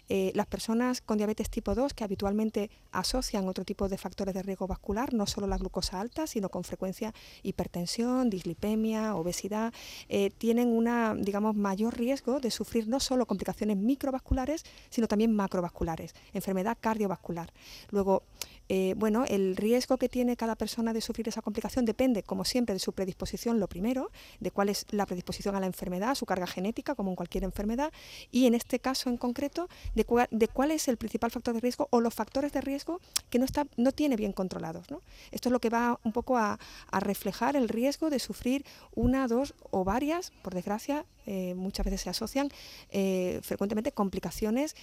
las 0.08 0.48
personas 0.48 1.02
con 1.02 1.18
diabetes 1.18 1.50
tipo 1.50 1.76
2, 1.76 1.94
que 1.94 2.04
habitualmente 2.06 2.70
asocian 2.92 3.48
otro 3.50 3.65
tipo 3.66 3.90
de 3.90 3.98
factores 3.98 4.34
de 4.34 4.42
riesgo 4.44 4.68
vascular, 4.68 5.14
no 5.14 5.26
solo 5.26 5.48
la 5.48 5.58
glucosa 5.58 6.00
alta, 6.00 6.28
sino 6.28 6.50
con 6.50 6.64
frecuencia 6.64 7.14
hipertensión, 7.44 8.30
dislipemia, 8.30 9.16
obesidad, 9.16 9.74
eh, 10.10 10.32
tienen 10.38 10.70
una, 10.70 11.16
digamos, 11.16 11.56
mayor 11.56 11.98
riesgo 11.98 12.40
de 12.40 12.52
sufrir 12.52 12.88
no 12.88 13.00
solo 13.00 13.26
complicaciones 13.26 13.78
microvasculares, 13.78 14.64
sino 14.90 15.08
también 15.08 15.36
macrovasculares, 15.36 16.14
enfermedad 16.34 16.78
cardiovascular. 16.80 17.52
Luego, 17.92 18.24
eh, 18.68 18.96
bueno, 18.98 19.26
el 19.28 19.56
riesgo 19.56 19.98
que 19.98 20.10
tiene 20.10 20.36
cada 20.36 20.56
persona 20.56 20.94
de 20.94 21.02
sufrir 21.02 21.28
esa 21.30 21.42
complicación 21.42 21.86
depende, 21.86 22.24
como 22.24 22.46
siempre, 22.46 22.74
de 22.74 22.80
su 22.80 22.94
predisposición, 22.94 23.60
lo 23.60 23.68
primero, 23.68 24.12
de 24.40 24.52
cuál 24.52 24.70
es 24.70 24.86
la 24.90 25.06
predisposición 25.06 25.56
a 25.56 25.60
la 25.60 25.68
enfermedad, 25.68 26.16
su 26.16 26.26
carga 26.26 26.48
genética, 26.48 26.96
como 26.96 27.12
en 27.12 27.16
cualquier 27.16 27.44
enfermedad, 27.44 27.92
y 28.32 28.48
en 28.48 28.56
este 28.56 28.80
caso 28.80 29.10
en 29.10 29.18
concreto, 29.18 29.70
de, 29.94 30.06
cuál 30.06 30.72
es 30.72 30.88
el 30.88 30.98
principal 30.98 31.32
factor 31.32 31.54
de 31.54 31.60
riesgo 31.60 31.88
o 31.92 32.02
los 32.02 32.14
factores 32.14 32.52
de 32.54 32.62
riesgo 32.62 33.00
que 33.30 33.40
no, 33.40 33.46
está, 33.46 33.68
no 33.78 33.92
tiene 33.92 34.16
bien 34.16 34.34
controlados. 34.34 34.88
Esto 35.32 35.50
es 35.50 35.52
lo 35.52 35.60
que 35.60 35.70
va 35.70 36.00
un 36.04 36.12
poco 36.12 36.38
a, 36.38 36.60
reflejar 36.92 37.56
el 37.56 37.70
riesgo 37.70 38.10
de 38.10 38.20
sufrir 38.20 38.66
una, 38.96 39.28
dos 39.28 39.54
o 39.70 39.84
varias, 39.84 40.32
por 40.42 40.56
desgracia, 40.56 41.06
eh, 41.28 41.54
muchas 41.56 41.86
veces 41.86 42.02
se 42.02 42.10
asocian 42.10 42.50
eh, 42.90 43.40
frecuentemente 43.44 43.92
complicaciones 43.92 44.76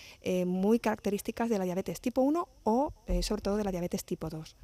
muy 0.46 0.78
características 0.78 1.48
de 1.48 1.58
la 1.58 1.64
diabetes 1.64 2.00
tipo 2.00 2.20
1 2.20 2.48
o 2.64 2.92
sobre 3.22 3.42
todo 3.42 3.56
de 3.56 3.64
la 3.64 3.71
diabetes 3.72 4.04
tipo 4.04 4.28
2. 4.28 4.56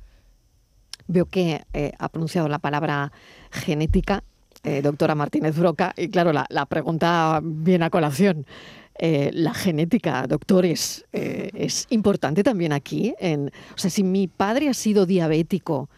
Veo 1.08 1.26
que 1.26 1.62
eh, 1.72 1.92
ha 1.98 2.08
pronunciado 2.08 2.48
la 2.48 2.58
palabra 2.58 3.10
genética, 3.50 4.22
eh, 4.62 4.82
doctora 4.82 5.14
Martínez 5.14 5.56
Broca, 5.56 5.92
y 5.96 6.08
claro, 6.08 6.32
la, 6.32 6.66
pregunta 6.66 7.40
viene 7.42 7.86
a 7.86 7.90
colación. 7.90 8.46
Eh, 9.00 9.30
la 9.32 9.54
genética, 9.54 10.26
doctores, 10.26 11.06
es 11.12 11.86
importante 11.90 12.42
también 12.42 12.72
aquí. 12.72 13.14
En, 13.20 13.48
o 13.74 13.78
sea, 13.78 13.90
si 13.90 14.02
mi 14.02 14.26
padre 14.26 14.68
ha 14.68 14.74
sido 14.74 15.06
diabético, 15.06 15.88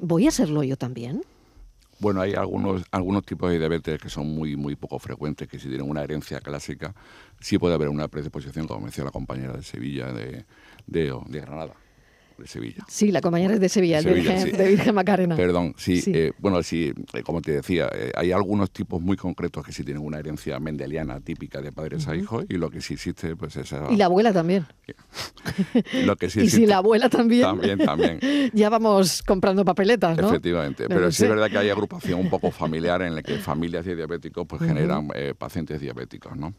¿voy 0.00 0.26
a 0.26 0.32
serlo 0.32 0.64
yo 0.64 0.76
también? 0.76 1.22
Bueno, 2.00 2.20
hay 2.20 2.34
algunos, 2.34 2.82
algunos 2.90 3.24
tipos 3.24 3.48
de 3.48 3.60
diabetes 3.60 4.00
que 4.00 4.08
son 4.08 4.26
muy, 4.26 4.56
muy 4.56 4.74
poco 4.74 4.98
frecuentes, 4.98 5.46
que 5.46 5.60
si 5.60 5.68
tienen 5.68 5.88
una 5.88 6.02
herencia 6.02 6.40
clásica, 6.40 6.92
sí 7.40 7.58
puede 7.58 7.76
haber 7.76 7.88
una 7.88 8.08
predisposición, 8.08 8.66
como 8.66 8.86
decía 8.86 9.04
la 9.04 9.12
compañera 9.12 9.52
de 9.52 9.62
Sevilla, 9.62 10.12
de, 10.12 10.44
de 10.86 11.40
Granada 11.40 11.74
de 12.38 12.46
Sevilla. 12.46 12.84
Sí, 12.88 13.10
la 13.10 13.20
compañera 13.20 13.54
es 13.54 13.60
de 13.60 13.68
Sevilla, 13.68 14.02
de, 14.02 14.14
Virgen, 14.14 14.94
Macarena. 14.94 15.36
Perdón, 15.36 15.74
sí, 15.76 16.02
eh, 16.06 16.32
bueno, 16.38 16.62
sí, 16.62 16.92
eh, 17.12 17.22
como 17.22 17.40
te 17.40 17.52
decía, 17.52 17.88
eh, 17.92 18.12
hay 18.14 18.32
algunos 18.32 18.70
tipos 18.70 19.00
muy 19.00 19.16
concretos 19.16 19.64
que 19.64 19.72
sí 19.72 19.84
tienen 19.84 20.02
una 20.04 20.18
herencia 20.18 20.58
mendeliana 20.60 21.20
típica 21.20 21.60
de 21.60 21.72
padres 21.72 22.08
a 22.08 22.16
hijos 22.16 22.44
y 22.48 22.54
lo 22.54 22.70
que 22.70 22.80
sí 22.80 22.94
existe, 22.94 23.36
pues 23.36 23.56
es... 23.56 23.74
Y 23.90 23.96
la 23.96 24.06
abuela 24.06 24.32
también. 24.32 24.66
lo 26.04 26.16
que 26.16 26.30
sí 26.30 26.40
y 26.40 26.50
si 26.50 26.66
la 26.66 26.78
abuela 26.78 27.08
también. 27.08 27.42
También, 27.42 27.78
también. 27.78 28.20
ya 28.52 28.68
vamos 28.68 29.22
comprando 29.22 29.64
papeletas, 29.64 30.16
¿no? 30.16 30.28
Efectivamente, 30.28 30.86
pero 30.88 31.10
sí 31.10 31.24
es 31.24 31.30
verdad 31.30 31.50
que 31.50 31.58
hay 31.58 31.70
agrupación 31.70 32.20
un 32.20 32.30
poco 32.30 32.50
familiar 32.50 33.02
en 33.02 33.14
la 33.14 33.22
que 33.22 33.38
familias 33.38 33.84
de 33.84 33.96
diabéticos 33.96 34.46
pues 34.46 34.62
generan 34.62 35.08
pacientes 35.38 35.80
diabéticos, 35.80 36.36
¿no? 36.36 36.54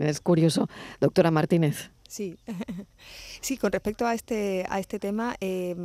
Es 0.00 0.20
curioso. 0.20 0.68
Doctora 1.00 1.30
Martínez. 1.30 1.90
Sí. 2.08 2.36
sí, 3.44 3.58
con 3.58 3.70
respecto 3.72 4.06
a 4.06 4.14
este, 4.14 4.64
a 4.68 4.80
este 4.80 4.98
tema, 4.98 5.36
eh, 5.40 5.76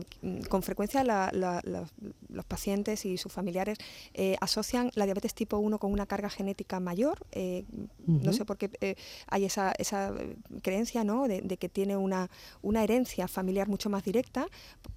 con 0.48 0.64
frecuencia 0.64 1.04
los 1.04 2.46
pacientes 2.46 3.06
y 3.06 3.18
sus 3.18 3.32
familiares 3.34 3.78
eh, 4.14 4.38
asocian 4.40 4.92
la 4.96 5.06
diabetes 5.06 5.34
tipo 5.34 5.58
1 5.58 5.78
con 5.78 5.92
una 5.92 6.06
carga 6.06 6.30
genética 6.30 6.80
mayor. 6.80 7.26
Eh, 7.32 7.66
no 8.08 8.34
sé 8.34 8.46
por 8.46 8.58
qué 8.58 8.96
hay 9.28 9.46
esa, 9.46 9.74
esa 9.78 10.14
creencia 10.62 11.04
¿no? 11.04 11.28
de, 11.28 11.58
que 11.58 11.70
tiene 11.70 11.98
una, 11.98 12.30
una 12.62 12.84
herencia 12.84 13.28
familiar 13.28 13.68
mucho 13.68 13.90
más 13.90 14.04
directa. 14.04 14.48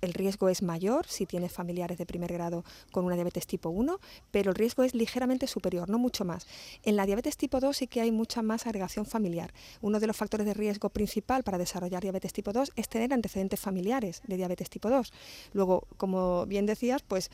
El 0.00 0.14
riesgo 0.14 0.48
es 0.48 0.62
mayor 0.62 1.06
si 1.08 1.26
tienes 1.26 1.52
familiares 1.52 1.98
de 1.98 2.06
primer 2.06 2.32
grado 2.32 2.64
con 2.92 3.04
una 3.04 3.16
diabetes 3.16 3.46
tipo 3.46 3.70
1, 3.70 3.98
pero 4.30 4.50
el 4.50 4.56
riesgo 4.56 4.84
es 4.84 4.94
ligeramente 4.94 5.46
superior, 5.46 5.90
no 5.90 5.98
mucho 5.98 6.24
más. 6.24 6.46
En 6.84 6.94
la 6.96 7.06
diabetes 7.06 7.36
tipo 7.36 7.58
2 7.58 7.76
sí 7.76 7.86
que 7.88 8.00
hay 8.00 8.12
mucha 8.12 8.40
más 8.40 8.66
agregación 8.66 9.04
familiar. 9.04 9.52
Uno 9.80 9.98
de 9.98 10.06
los 10.06 10.16
factores 10.16 10.46
de 10.46 10.54
riesgo 10.54 10.90
principales 10.90 11.44
para 11.44 11.58
desarrollar 11.58 12.02
diabetes 12.02 12.32
tipo 12.32 12.51
2 12.52 12.72
es 12.76 12.88
tener 12.88 13.12
antecedentes 13.12 13.60
familiares 13.60 14.22
de 14.26 14.36
diabetes 14.36 14.70
tipo 14.70 14.90
2. 14.90 15.12
Luego, 15.52 15.86
como 15.96 16.46
bien 16.46 16.66
decías, 16.66 17.02
pues 17.02 17.30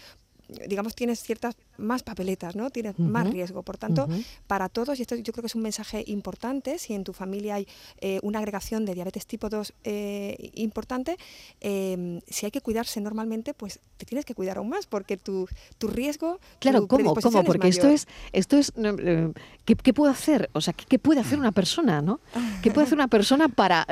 digamos, 0.67 0.95
tienes 0.95 1.23
ciertas 1.23 1.57
más 1.79 2.03
papeletas, 2.03 2.57
¿no? 2.57 2.71
Tienes 2.71 2.99
más 2.99 3.31
riesgo. 3.31 3.63
Por 3.63 3.79
tanto, 3.79 4.09
para 4.47 4.69
todos, 4.69 4.99
y 4.99 5.03
esto 5.03 5.15
yo 5.17 5.33
creo 5.33 5.43
que 5.43 5.47
es 5.47 5.55
un 5.55 5.63
mensaje 5.63 6.05
importante, 6.07 6.79
si 6.79 6.95
en 6.95 7.05
tu 7.05 7.13
familia 7.13 7.55
hay 7.55 7.69
eh, 8.01 8.19
una 8.23 8.41
agregación 8.41 8.85
de 8.85 8.95
diabetes 8.95 9.27
tipo 9.27 9.49
2 9.49 9.73
eh, 9.85 10.51
importante, 10.55 11.17
em, 11.61 12.21
si 12.29 12.47
hay 12.47 12.51
que 12.51 12.61
cuidarse 12.61 13.01
normalmente, 13.01 13.55
pues 13.55 13.81
te 13.97 14.05
tienes 14.05 14.25
que 14.25 14.35
cuidar 14.35 14.59
aún 14.59 14.69
más, 14.69 14.87
porque 14.87 15.17
tu, 15.17 15.49
tu 15.79 15.89
riesgo... 15.89 16.41
Claro, 16.59 16.87
¿cómo? 16.87 17.15
¿Cómo? 17.15 17.45
Porque 17.45 17.69
esto 17.69 17.89
es, 17.89 18.07
esto 18.33 18.57
es 18.57 18.73
eh, 18.77 19.33
¿qué, 19.65 19.75
¿qué, 19.77 19.93
puede 19.93 20.13
hacer? 20.13 20.51
O 20.53 20.61
sea, 20.61 20.73
¿qué, 20.73 20.99
puede 20.99 21.21
hacer 21.21 21.39
una 21.39 21.53
persona, 21.53 22.03
no? 22.03 22.21
¿Qué 22.63 22.71
puede 22.71 22.87
hacer 22.87 22.99
una 22.99 23.09
persona 23.09 23.49
para 23.49 23.87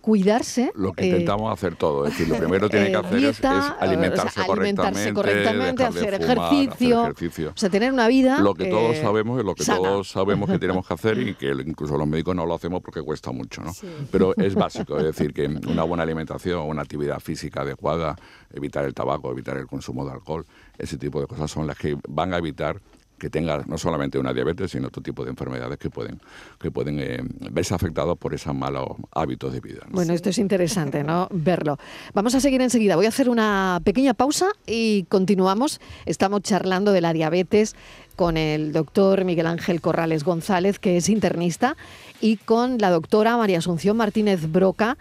cuidarse? 0.00 0.72
Lo 0.74 0.92
que 0.92 1.06
intentamos 1.06 1.52
hacer 1.52 1.76
todo, 1.76 2.06
es 2.06 2.12
decir, 2.12 2.28
lo 2.28 2.36
primero 2.38 2.68
que 2.68 2.78
tiene 2.78 2.90
que 2.90 2.96
hacer 2.96 3.24
es, 3.24 3.44
alimentarse, 3.44 5.12
correctamente, 5.12 5.84
hacer, 5.84 6.14
ejercicio, 6.14 7.14
o 7.26 7.52
sea, 7.56 7.68
tener 7.68 7.92
una 7.92 8.08
vida. 8.08 8.40
Lo 8.40 8.54
que 8.54 8.66
todos 8.66 8.96
sabemos 8.96 9.38
es 9.38 9.44
lo 9.44 9.54
que 9.54 9.64
todos 9.64 10.08
sabemos 10.08 10.50
que 10.50 10.58
tenemos 10.58 10.86
que 10.86 10.94
hacer 10.94 11.18
y 11.18 11.34
que 11.36 11.50
incluso 11.66 11.96
los 11.96 12.06
médicos 12.06 12.34
no 12.34 12.46
lo 12.46 12.54
hacemos 12.54 12.82
porque 12.82 13.02
cuesta 13.02 13.32
mucho, 13.32 13.62
¿no? 13.62 13.72
Pero 14.10 14.34
es 14.36 14.54
básico, 14.54 14.96
es 14.98 15.04
decir, 15.04 15.32
que 15.32 15.46
una 15.46 15.82
buena 15.82 16.02
alimentación, 16.02 16.68
una 16.68 16.82
actividad 16.82 17.20
física 17.20 17.62
adecuada, 17.62 18.16
evitar 18.52 18.84
el 18.84 18.94
tabaco, 18.94 19.30
evitar 19.30 19.56
el 19.56 19.66
consumo 19.66 20.04
de 20.04 20.12
alcohol, 20.12 20.46
ese 20.78 20.96
tipo 20.96 21.20
de 21.20 21.26
cosas 21.26 21.50
son 21.50 21.66
las 21.66 21.76
que 21.76 21.96
van 22.08 22.32
a 22.34 22.38
evitar 22.38 22.80
que 23.18 23.30
tenga 23.30 23.64
no 23.66 23.78
solamente 23.78 24.18
una 24.18 24.32
diabetes, 24.32 24.70
sino 24.70 24.88
otro 24.88 25.02
tipo 25.02 25.24
de 25.24 25.30
enfermedades 25.30 25.78
que 25.78 25.90
pueden, 25.90 26.20
que 26.60 26.70
pueden 26.70 26.98
eh, 27.00 27.18
verse 27.50 27.74
afectados 27.74 28.16
por 28.18 28.34
esos 28.34 28.54
malos 28.54 28.88
hábitos 29.12 29.52
de 29.52 29.60
vida. 29.60 29.80
Bueno, 29.90 30.12
esto 30.12 30.30
es 30.30 30.38
interesante, 30.38 31.04
¿no? 31.04 31.28
Verlo. 31.30 31.78
Vamos 32.14 32.34
a 32.34 32.40
seguir 32.40 32.60
enseguida. 32.60 32.96
Voy 32.96 33.06
a 33.06 33.10
hacer 33.10 33.28
una 33.28 33.80
pequeña 33.84 34.14
pausa 34.14 34.48
y 34.66 35.04
continuamos. 35.04 35.80
Estamos 36.06 36.42
charlando 36.42 36.92
de 36.92 37.00
la 37.00 37.12
diabetes 37.12 37.76
con 38.16 38.36
el 38.36 38.72
doctor 38.72 39.24
Miguel 39.24 39.46
Ángel 39.46 39.80
Corrales 39.80 40.24
González, 40.24 40.78
que 40.78 40.96
es 40.96 41.08
internista, 41.08 41.76
y 42.20 42.36
con 42.36 42.78
la 42.78 42.90
doctora 42.90 43.36
María 43.36 43.58
Asunción 43.58 43.96
Martínez 43.96 44.50
Broca, 44.50 44.98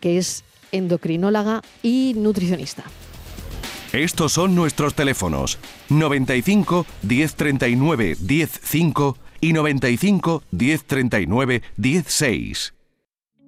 que 0.00 0.18
es 0.18 0.42
endocrinóloga 0.72 1.62
y 1.82 2.14
nutricionista. 2.16 2.84
Estos 3.96 4.32
son 4.32 4.54
nuestros 4.54 4.94
teléfonos 4.94 5.58
95 5.88 6.84
1039 7.02 8.16
105 8.16 9.16
y 9.40 9.52
95 9.54 10.42
1039 10.50 11.62
16. 11.78 12.74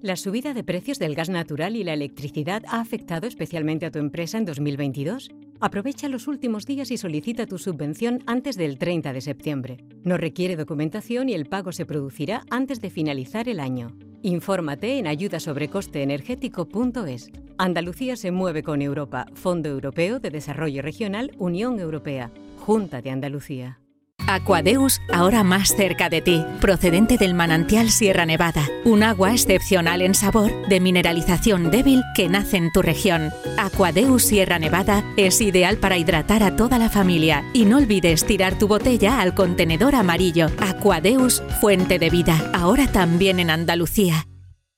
La 0.01 0.17
subida 0.17 0.55
de 0.55 0.65
precios 0.65 0.99
del 0.99 1.15
gas 1.15 1.29
natural 1.29 1.77
y 1.77 1.85
la 1.85 1.93
electricidad 1.93 2.63
ha 2.69 2.81
afectado 2.81 3.27
especialmente 3.27 3.85
a 3.85 3.91
tu 3.91 3.99
empresa 3.99 4.39
en 4.39 4.47
2022. 4.47 5.29
Aprovecha 5.61 6.09
los 6.09 6.27
últimos 6.29 6.65
días 6.65 6.91
y 6.93 6.97
solicita 6.97 7.45
tu 7.45 7.59
subvención 7.59 8.23
antes 8.27 8.57
del 8.57 8.79
30 8.79 9.13
de 9.13 9.21
septiembre. 9.21 9.85
No 10.03 10.17
requiere 10.17 10.57
documentación 10.57 11.29
y 11.29 11.35
el 11.35 11.45
pago 11.45 11.73
se 11.73 11.85
producirá 11.85 12.47
antes 12.49 12.81
de 12.81 12.89
finalizar 12.89 13.51
el 13.51 13.61
año. 13.61 13.95
Infórmate 14.23 14.99
en 14.99 15.09
ayudasobrecosteenergético.es. 15.09 17.33
Andalucía 17.59 18.15
se 18.15 18.31
mueve 18.31 18.63
con 18.63 18.83
Europa, 18.83 19.27
Fondo 19.35 19.69
Europeo 19.69 20.21
de 20.21 20.31
Desarrollo 20.31 20.81
Regional, 20.81 21.33
Unión 21.39 21.81
Europea, 21.81 22.31
Junta 22.57 23.03
de 23.03 23.11
Andalucía. 23.11 23.81
Aquadeus, 24.29 25.01
ahora 25.13 25.43
más 25.43 25.75
cerca 25.75 26.09
de 26.09 26.21
ti, 26.21 26.45
procedente 26.61 27.17
del 27.17 27.35
manantial 27.35 27.91
Sierra 27.91 28.27
Nevada, 28.27 28.63
un 28.85 29.03
agua 29.03 29.33
excepcional 29.33 30.03
en 30.03 30.15
sabor, 30.15 30.53
de 30.69 30.79
mineralización 30.81 31.71
débil 31.71 32.03
que 32.15 32.29
nace 32.29 32.59
en 32.59 32.71
tu 32.71 32.83
región. 32.83 33.31
Aquadeus 33.57 34.23
Sierra 34.23 34.61
Nevada 34.61 35.03
es 35.17 35.41
ideal 35.41 35.79
para 35.79 35.97
hidratar 35.97 36.45
a 36.45 36.55
toda 36.55 36.79
la 36.79 36.91
familia 36.91 37.43
y 37.55 37.65
no 37.65 37.79
olvides 37.79 38.25
tirar 38.25 38.57
tu 38.57 38.69
botella 38.69 39.21
al 39.21 39.35
contenedor 39.35 39.97
amarillo. 39.97 40.49
Aquadeus, 40.59 41.43
fuente 41.61 41.99
de 41.99 42.11
vida, 42.11 42.53
ahora 42.55 42.87
también 42.87 43.41
en 43.41 43.51
Andalucía. 43.51 44.28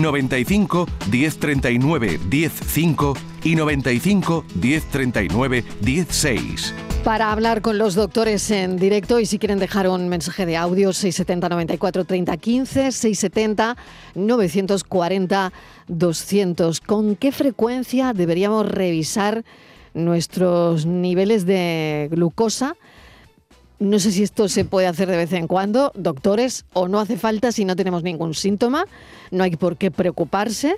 95 0.00 0.86
1039 1.10 2.20
105 2.30 3.14
y 3.44 3.56
95 3.56 4.44
1039 4.54 5.64
16. 5.80 6.74
Para 7.04 7.32
hablar 7.32 7.60
con 7.60 7.76
los 7.76 7.94
doctores 7.94 8.50
en 8.50 8.78
directo 8.78 9.20
y 9.20 9.26
si 9.26 9.38
quieren 9.38 9.58
dejar 9.58 9.88
un 9.88 10.08
mensaje 10.08 10.46
de 10.46 10.56
audio 10.56 10.92
670 10.94 11.50
94 11.50 12.04
30 12.06 12.36
15 12.38 12.92
670 12.92 13.76
940 14.14 15.52
200. 15.88 16.80
¿Con 16.80 17.16
qué 17.16 17.30
frecuencia 17.30 18.14
deberíamos 18.14 18.66
revisar 18.66 19.44
nuestros 19.92 20.86
niveles 20.86 21.44
de 21.44 22.08
glucosa? 22.10 22.74
No 23.78 23.98
sé 23.98 24.12
si 24.12 24.22
esto 24.22 24.48
se 24.48 24.64
puede 24.64 24.86
hacer 24.86 25.08
de 25.08 25.16
vez 25.16 25.32
en 25.32 25.46
cuando, 25.46 25.90
doctores, 25.94 26.64
o 26.72 26.88
no 26.88 27.00
hace 27.00 27.16
falta 27.16 27.52
si 27.52 27.64
no 27.64 27.74
tenemos 27.74 28.02
ningún 28.02 28.34
síntoma, 28.34 28.86
no 29.30 29.44
hay 29.44 29.56
por 29.56 29.76
qué 29.76 29.90
preocuparse. 29.90 30.76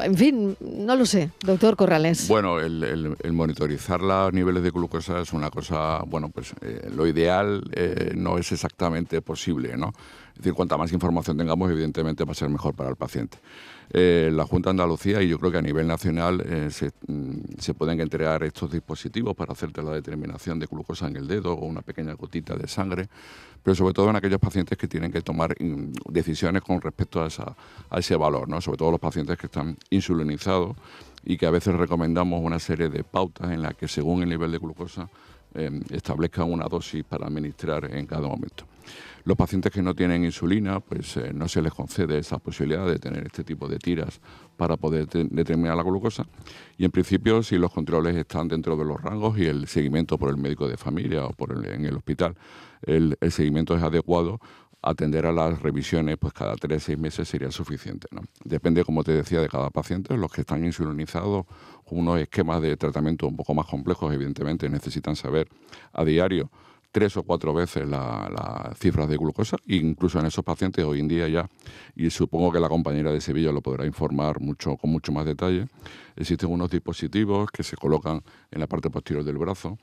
En 0.00 0.14
fin, 0.16 0.56
no 0.60 0.94
lo 0.94 1.04
sé, 1.04 1.30
doctor 1.40 1.74
Corrales. 1.74 2.28
Bueno, 2.28 2.60
el, 2.60 3.16
monitorizar 3.32 4.00
los 4.00 4.32
niveles 4.32 4.62
de 4.62 4.70
glucosa 4.70 5.20
es 5.20 5.32
una 5.32 5.50
cosa, 5.50 6.02
bueno, 6.06 6.28
pues 6.28 6.54
eh, 6.60 6.88
lo 6.94 7.08
ideal 7.08 7.64
eh, 7.72 8.12
no 8.14 8.38
es 8.38 8.52
exactamente 8.52 9.20
posible, 9.20 9.76
¿no? 9.76 9.92
Es 10.28 10.38
decir, 10.38 10.54
cuanta 10.54 10.76
más 10.76 10.92
información 10.92 11.36
tengamos, 11.36 11.70
evidentemente 11.70 12.24
va 12.24 12.32
a 12.32 12.36
ser 12.36 12.50
mejor 12.50 12.74
para 12.74 12.90
el 12.90 12.96
paciente. 12.96 13.38
Eh, 13.90 14.30
la 14.32 14.44
Junta 14.46 14.68
de 14.68 14.72
Andalucía 14.72 15.22
y 15.22 15.28
yo 15.28 15.38
creo 15.38 15.52
que 15.52 15.58
a 15.58 15.62
nivel 15.62 15.86
nacional 15.86 16.42
eh, 16.46 16.68
mm, 17.06 17.32
se, 17.58 17.74
pueden 17.74 18.00
entregar 18.00 18.42
estos 18.42 18.70
dispositivos 18.72 19.36
para 19.36 19.52
hacerte 19.52 19.82
la 19.82 19.92
determinación 19.92 20.58
de 20.58 20.66
glucosa 20.66 21.06
en 21.06 21.16
el 21.16 21.28
dedo 21.28 21.52
o 21.52 21.66
una 21.66 21.82
pequeña 21.82 22.14
gotita 22.14 22.56
de 22.56 22.66
sangre, 22.66 23.08
pero 23.62 23.74
sobre 23.74 23.94
todo 23.94 24.10
en 24.10 24.16
aquellos 24.16 24.40
pacientes 24.40 24.78
que 24.78 24.88
tienen 24.88 25.12
que 25.12 25.20
tomar 25.20 25.54
mm, 25.60 25.92
decisiones 26.10 26.62
con 26.62 26.80
respecto 26.80 27.22
a, 27.22 27.28
a 27.90 27.98
ese 27.98 28.16
valor, 28.16 28.48
¿no? 28.48 28.60
sobre 28.60 28.78
todo 28.78 28.90
los 28.90 29.00
pacientes 29.00 29.36
que 29.36 29.46
están 29.46 29.76
insulinizados 29.90 30.76
y 31.24 31.36
que 31.36 31.46
a 31.46 31.50
veces 31.50 31.74
recomendamos 31.74 32.42
una 32.42 32.58
serie 32.58 32.88
de 32.88 33.04
pautas 33.04 33.50
en 33.50 33.62
las 33.62 33.74
que 33.74 33.88
según 33.88 34.22
el 34.22 34.28
nivel 34.28 34.52
de 34.52 34.58
glucosa 34.58 35.08
em, 35.54 35.82
establezcan 35.90 36.50
una 36.50 36.66
dosis 36.66 37.04
para 37.04 37.26
administrar 37.26 37.94
en 37.94 38.06
cada 38.06 38.28
momento. 38.28 38.64
Los 39.24 39.38
pacientes 39.38 39.72
que 39.72 39.80
no 39.80 39.94
tienen 39.94 40.22
insulina, 40.24 40.80
pues 40.80 41.16
eh, 41.16 41.32
no 41.32 41.48
se 41.48 41.62
les 41.62 41.72
concede 41.72 42.18
esa 42.18 42.38
posibilidad 42.38 42.86
de 42.86 42.98
tener 42.98 43.24
este 43.24 43.42
tipo 43.42 43.66
de 43.68 43.78
tiras 43.78 44.20
para 44.58 44.76
poder 44.76 45.08
determinar 45.08 45.76
la 45.76 45.82
glucosa. 45.82 46.26
Y 46.76 46.84
en 46.84 46.90
principio, 46.90 47.42
si 47.42 47.56
los 47.56 47.72
controles 47.72 48.14
están 48.16 48.48
dentro 48.48 48.76
de 48.76 48.84
los 48.84 49.00
rangos 49.00 49.38
y 49.38 49.46
el 49.46 49.66
seguimiento 49.66 50.18
por 50.18 50.28
el 50.28 50.36
médico 50.36 50.68
de 50.68 50.76
familia 50.76 51.24
o 51.24 51.30
por 51.30 51.52
en 51.66 51.86
el 51.86 51.96
hospital, 51.96 52.36
el, 52.82 53.16
seguimiento 53.30 53.74
es 53.74 53.82
adecuado, 53.82 54.40
atender 54.84 55.26
a 55.26 55.32
las 55.32 55.60
revisiones 55.62 56.18
pues 56.18 56.32
cada 56.32 56.54
tres 56.56 56.84
seis 56.84 56.98
meses 56.98 57.28
sería 57.28 57.50
suficiente. 57.50 58.06
¿no? 58.10 58.22
Depende, 58.44 58.84
como 58.84 59.02
te 59.02 59.12
decía, 59.12 59.40
de 59.40 59.48
cada 59.48 59.70
paciente. 59.70 60.16
Los 60.16 60.30
que 60.30 60.42
están 60.42 60.64
insulinizados, 60.64 61.46
unos 61.86 62.20
esquemas 62.20 62.60
de 62.60 62.76
tratamiento 62.76 63.26
un 63.26 63.36
poco 63.36 63.54
más 63.54 63.66
complejos, 63.66 64.12
evidentemente, 64.12 64.68
necesitan 64.68 65.16
saber 65.16 65.48
a 65.92 66.04
diario 66.04 66.50
tres 66.94 67.16
o 67.16 67.24
cuatro 67.24 67.52
veces 67.52 67.88
las 67.88 68.78
cifras 68.78 69.08
de 69.08 69.16
glucosa, 69.16 69.56
incluso 69.66 70.20
en 70.20 70.26
esos 70.26 70.44
pacientes 70.44 70.84
hoy 70.84 71.00
en 71.00 71.08
día 71.08 71.26
ya, 71.26 71.50
y 71.96 72.08
supongo 72.08 72.52
que 72.52 72.60
la 72.60 72.68
compañera 72.68 73.10
de 73.10 73.20
Sevilla 73.20 73.50
lo 73.50 73.62
podrá 73.62 73.84
informar 73.84 74.40
mucho 74.40 74.76
con 74.76 74.92
mucho 74.92 75.10
más 75.10 75.26
detalle, 75.26 75.66
existen 76.14 76.52
unos 76.52 76.70
dispositivos 76.70 77.50
que 77.50 77.64
se 77.64 77.76
colocan 77.76 78.22
en 78.52 78.60
la 78.60 78.68
parte 78.68 78.90
posterior 78.90 79.24
del 79.24 79.38
brazo, 79.38 79.76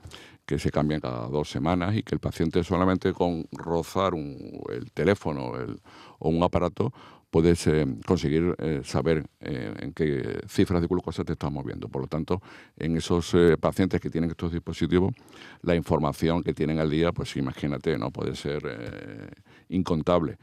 que 0.46 0.58
se 0.58 0.72
cambian 0.72 1.02
cada 1.02 1.28
dos 1.28 1.50
semanas 1.50 1.98
y 1.98 2.04
que 2.04 2.16
el 2.16 2.22
paciente 2.22 2.64
solamente 2.64 3.12
con 3.12 3.46
rozar 3.52 4.14
el 4.16 4.92
teléfono 4.94 5.52
o 6.18 6.30
un 6.30 6.42
aparato 6.44 6.94
puedes 7.32 7.66
eh, 7.68 7.88
conseguir 8.06 8.54
eh, 8.60 8.82
saber 8.84 9.26
eh, 9.40 9.74
en 9.80 9.94
qué 9.94 10.42
cifras 10.48 10.82
de 10.82 10.88
glucosa 10.88 11.24
te 11.24 11.34
estás 11.34 11.52
moviendo. 11.52 11.88
Por 11.88 12.02
lo 12.02 12.08
tanto, 12.08 12.42
en 12.78 12.98
esos 12.98 13.36
pacientes 13.60 14.00
que 14.02 14.10
tienen 14.10 14.30
estos 14.30 14.52
dispositivos, 14.52 15.14
la 15.62 15.76
información 15.76 16.44
que 16.44 16.54
tienen 16.54 16.80
al 16.80 16.90
día, 16.90 17.12
pues 17.14 17.36
imagínate, 17.38 17.98
no 17.98 18.12
puede 18.12 18.36
ser 18.36 18.62
incontable 19.70 20.38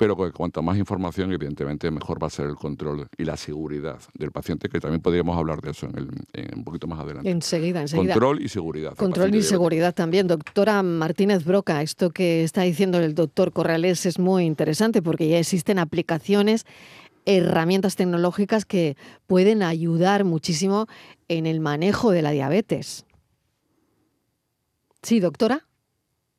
pero 0.00 0.16
cuanto 0.32 0.62
más 0.62 0.78
información, 0.78 1.30
evidentemente, 1.30 1.90
mejor 1.90 2.22
va 2.22 2.28
a 2.28 2.30
ser 2.30 2.46
el 2.46 2.54
control 2.54 3.06
y 3.18 3.24
la 3.26 3.36
seguridad 3.36 3.98
del 4.14 4.32
paciente, 4.32 4.70
que 4.70 4.80
también 4.80 5.02
podríamos 5.02 5.36
hablar 5.36 5.60
de 5.60 5.72
eso 5.72 5.88
en, 5.88 6.56
un 6.56 6.64
poquito 6.64 6.86
más 6.86 7.00
adelante. 7.00 7.28
Enseguida, 7.28 7.82
enseguida. 7.82 8.14
Control 8.14 8.42
y 8.42 8.48
seguridad. 8.48 8.96
Control 8.96 9.34
y 9.34 9.42
seguridad 9.42 9.94
también. 9.94 10.26
Doctora 10.26 10.82
Martínez 10.82 11.44
Broca, 11.44 11.82
esto 11.82 12.12
que 12.12 12.42
está 12.44 12.62
diciendo 12.62 12.98
el 12.98 13.14
doctor 13.14 13.52
Corrales 13.52 14.06
es 14.06 14.18
muy 14.18 14.46
interesante 14.46 15.02
porque 15.02 15.28
ya 15.28 15.38
existen 15.38 15.78
aplicaciones 15.78 16.64
herramientas 17.26 17.96
tecnológicas 17.96 18.64
que 18.64 18.96
pueden 19.26 19.62
ayudar 19.62 20.24
muchísimo 20.24 20.86
en 21.28 21.44
el 21.44 21.60
manejo 21.60 22.10
de 22.10 22.22
la 22.22 22.30
diabetes. 22.30 23.04
Sí, 25.02 25.20
doctora. 25.20 25.66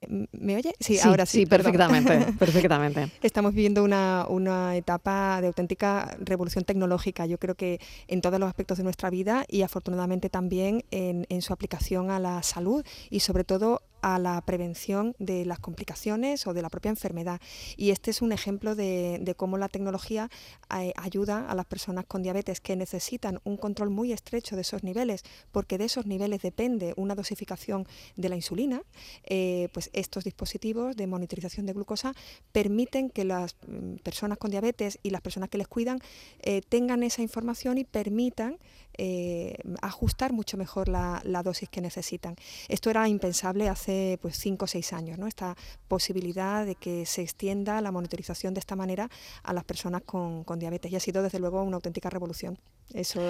¿Me 0.07 0.55
oye? 0.55 0.73
Sí, 0.79 0.97
ahora 0.99 1.25
sí. 1.25 1.39
Sí, 1.39 1.45
perfectamente, 1.45 2.33
perfectamente. 2.39 3.11
Estamos 3.21 3.53
viviendo 3.53 3.83
una, 3.83 4.75
etapa 4.75 5.41
de 5.41 5.47
auténtica 5.47 6.17
revolución 6.19 6.63
tecnológica, 6.63 7.25
yo 7.25 7.37
creo 7.37 7.55
que 7.55 7.79
en 8.07 8.21
todos 8.21 8.39
los 8.39 8.47
aspectos 8.47 8.77
de 8.77 8.83
nuestra 8.83 9.09
vida 9.09 9.45
y 9.47 9.61
afortunadamente 9.61 10.29
también 10.29 10.83
en, 10.91 11.27
en 11.29 11.41
su 11.41 11.53
aplicación 11.53 12.09
a 12.09 12.19
la 12.19 12.41
salud 12.41 12.83
y 13.09 13.19
sobre 13.19 13.43
todo 13.43 13.81
a 14.01 14.19
la 14.19 14.41
prevención 14.41 15.15
de 15.19 15.45
las 15.45 15.59
complicaciones 15.59 16.47
o 16.47 16.53
de 16.53 16.61
la 16.61 16.69
propia 16.69 16.89
enfermedad. 16.89 17.39
Y 17.77 17.91
este 17.91 18.11
es 18.11 18.21
un 18.21 18.31
ejemplo 18.31 18.75
de, 18.75 19.33
cómo 19.37 19.57
la 19.57 19.69
tecnología 19.69 20.29
eh, 20.77 20.93
ayuda 20.97 21.49
a 21.49 21.55
las 21.55 21.65
personas 21.65 22.05
con 22.05 22.21
diabetes 22.21 22.59
que 22.59 22.75
necesitan 22.75 23.39
un 23.43 23.57
control 23.57 23.89
muy 23.89 24.11
estrecho 24.11 24.55
de 24.55 24.61
esos 24.61 24.83
niveles, 24.83 25.23
porque 25.51 25.77
de 25.77 25.85
esos 25.85 26.05
niveles 26.05 26.41
depende 26.41 26.93
una 26.97 27.15
dosificación 27.15 27.87
de 28.15 28.29
la 28.29 28.35
insulina. 28.35 28.83
Eh, 29.23 29.69
pues 29.73 29.89
estos 29.93 30.23
dispositivos 30.23 30.95
de 30.95 31.07
monitorización 31.07 31.65
de 31.65 31.73
glucosa 31.73 32.13
permiten 32.51 33.09
que 33.09 33.23
las 33.23 33.55
mm, 33.67 33.95
personas 33.97 34.37
con 34.37 34.51
diabetes 34.51 34.99
y 35.03 35.09
las 35.09 35.21
personas 35.21 35.49
que 35.49 35.57
les 35.57 35.67
cuidan 35.67 35.99
eh, 36.41 36.61
tengan 36.67 37.03
esa 37.03 37.21
información 37.21 37.77
y 37.77 37.83
permitan 37.83 38.57
eh, 39.03 39.57
ajustar 39.81 40.31
mucho 40.31 40.57
mejor 40.57 40.87
la, 40.87 41.41
dosis 41.43 41.67
que 41.69 41.81
necesitan. 41.81 42.35
Esto 42.67 42.91
era 42.91 43.07
impensable 43.07 43.67
hace 43.67 44.19
pues, 44.21 44.37
cinco 44.37 44.65
o 44.65 44.67
seis 44.67 44.93
años, 44.93 45.17
¿no? 45.17 45.25
esta 45.25 45.57
posibilidad 45.87 46.67
de 46.67 46.75
que 46.75 47.07
se 47.07 47.23
extienda 47.23 47.81
la 47.81 47.91
monitorización 47.91 48.53
de 48.53 48.59
esta 48.59 48.75
manera 48.75 49.09
a 49.41 49.53
las 49.53 49.63
personas 49.63 50.03
con, 50.03 50.43
con 50.43 50.59
diabetes 50.59 50.91
y 50.91 50.97
ha 50.97 50.99
sido 50.99 51.23
desde 51.23 51.39
luego 51.39 51.63
una 51.63 51.77
auténtica 51.77 52.11
revolución. 52.11 52.59
Eso, 52.93 53.21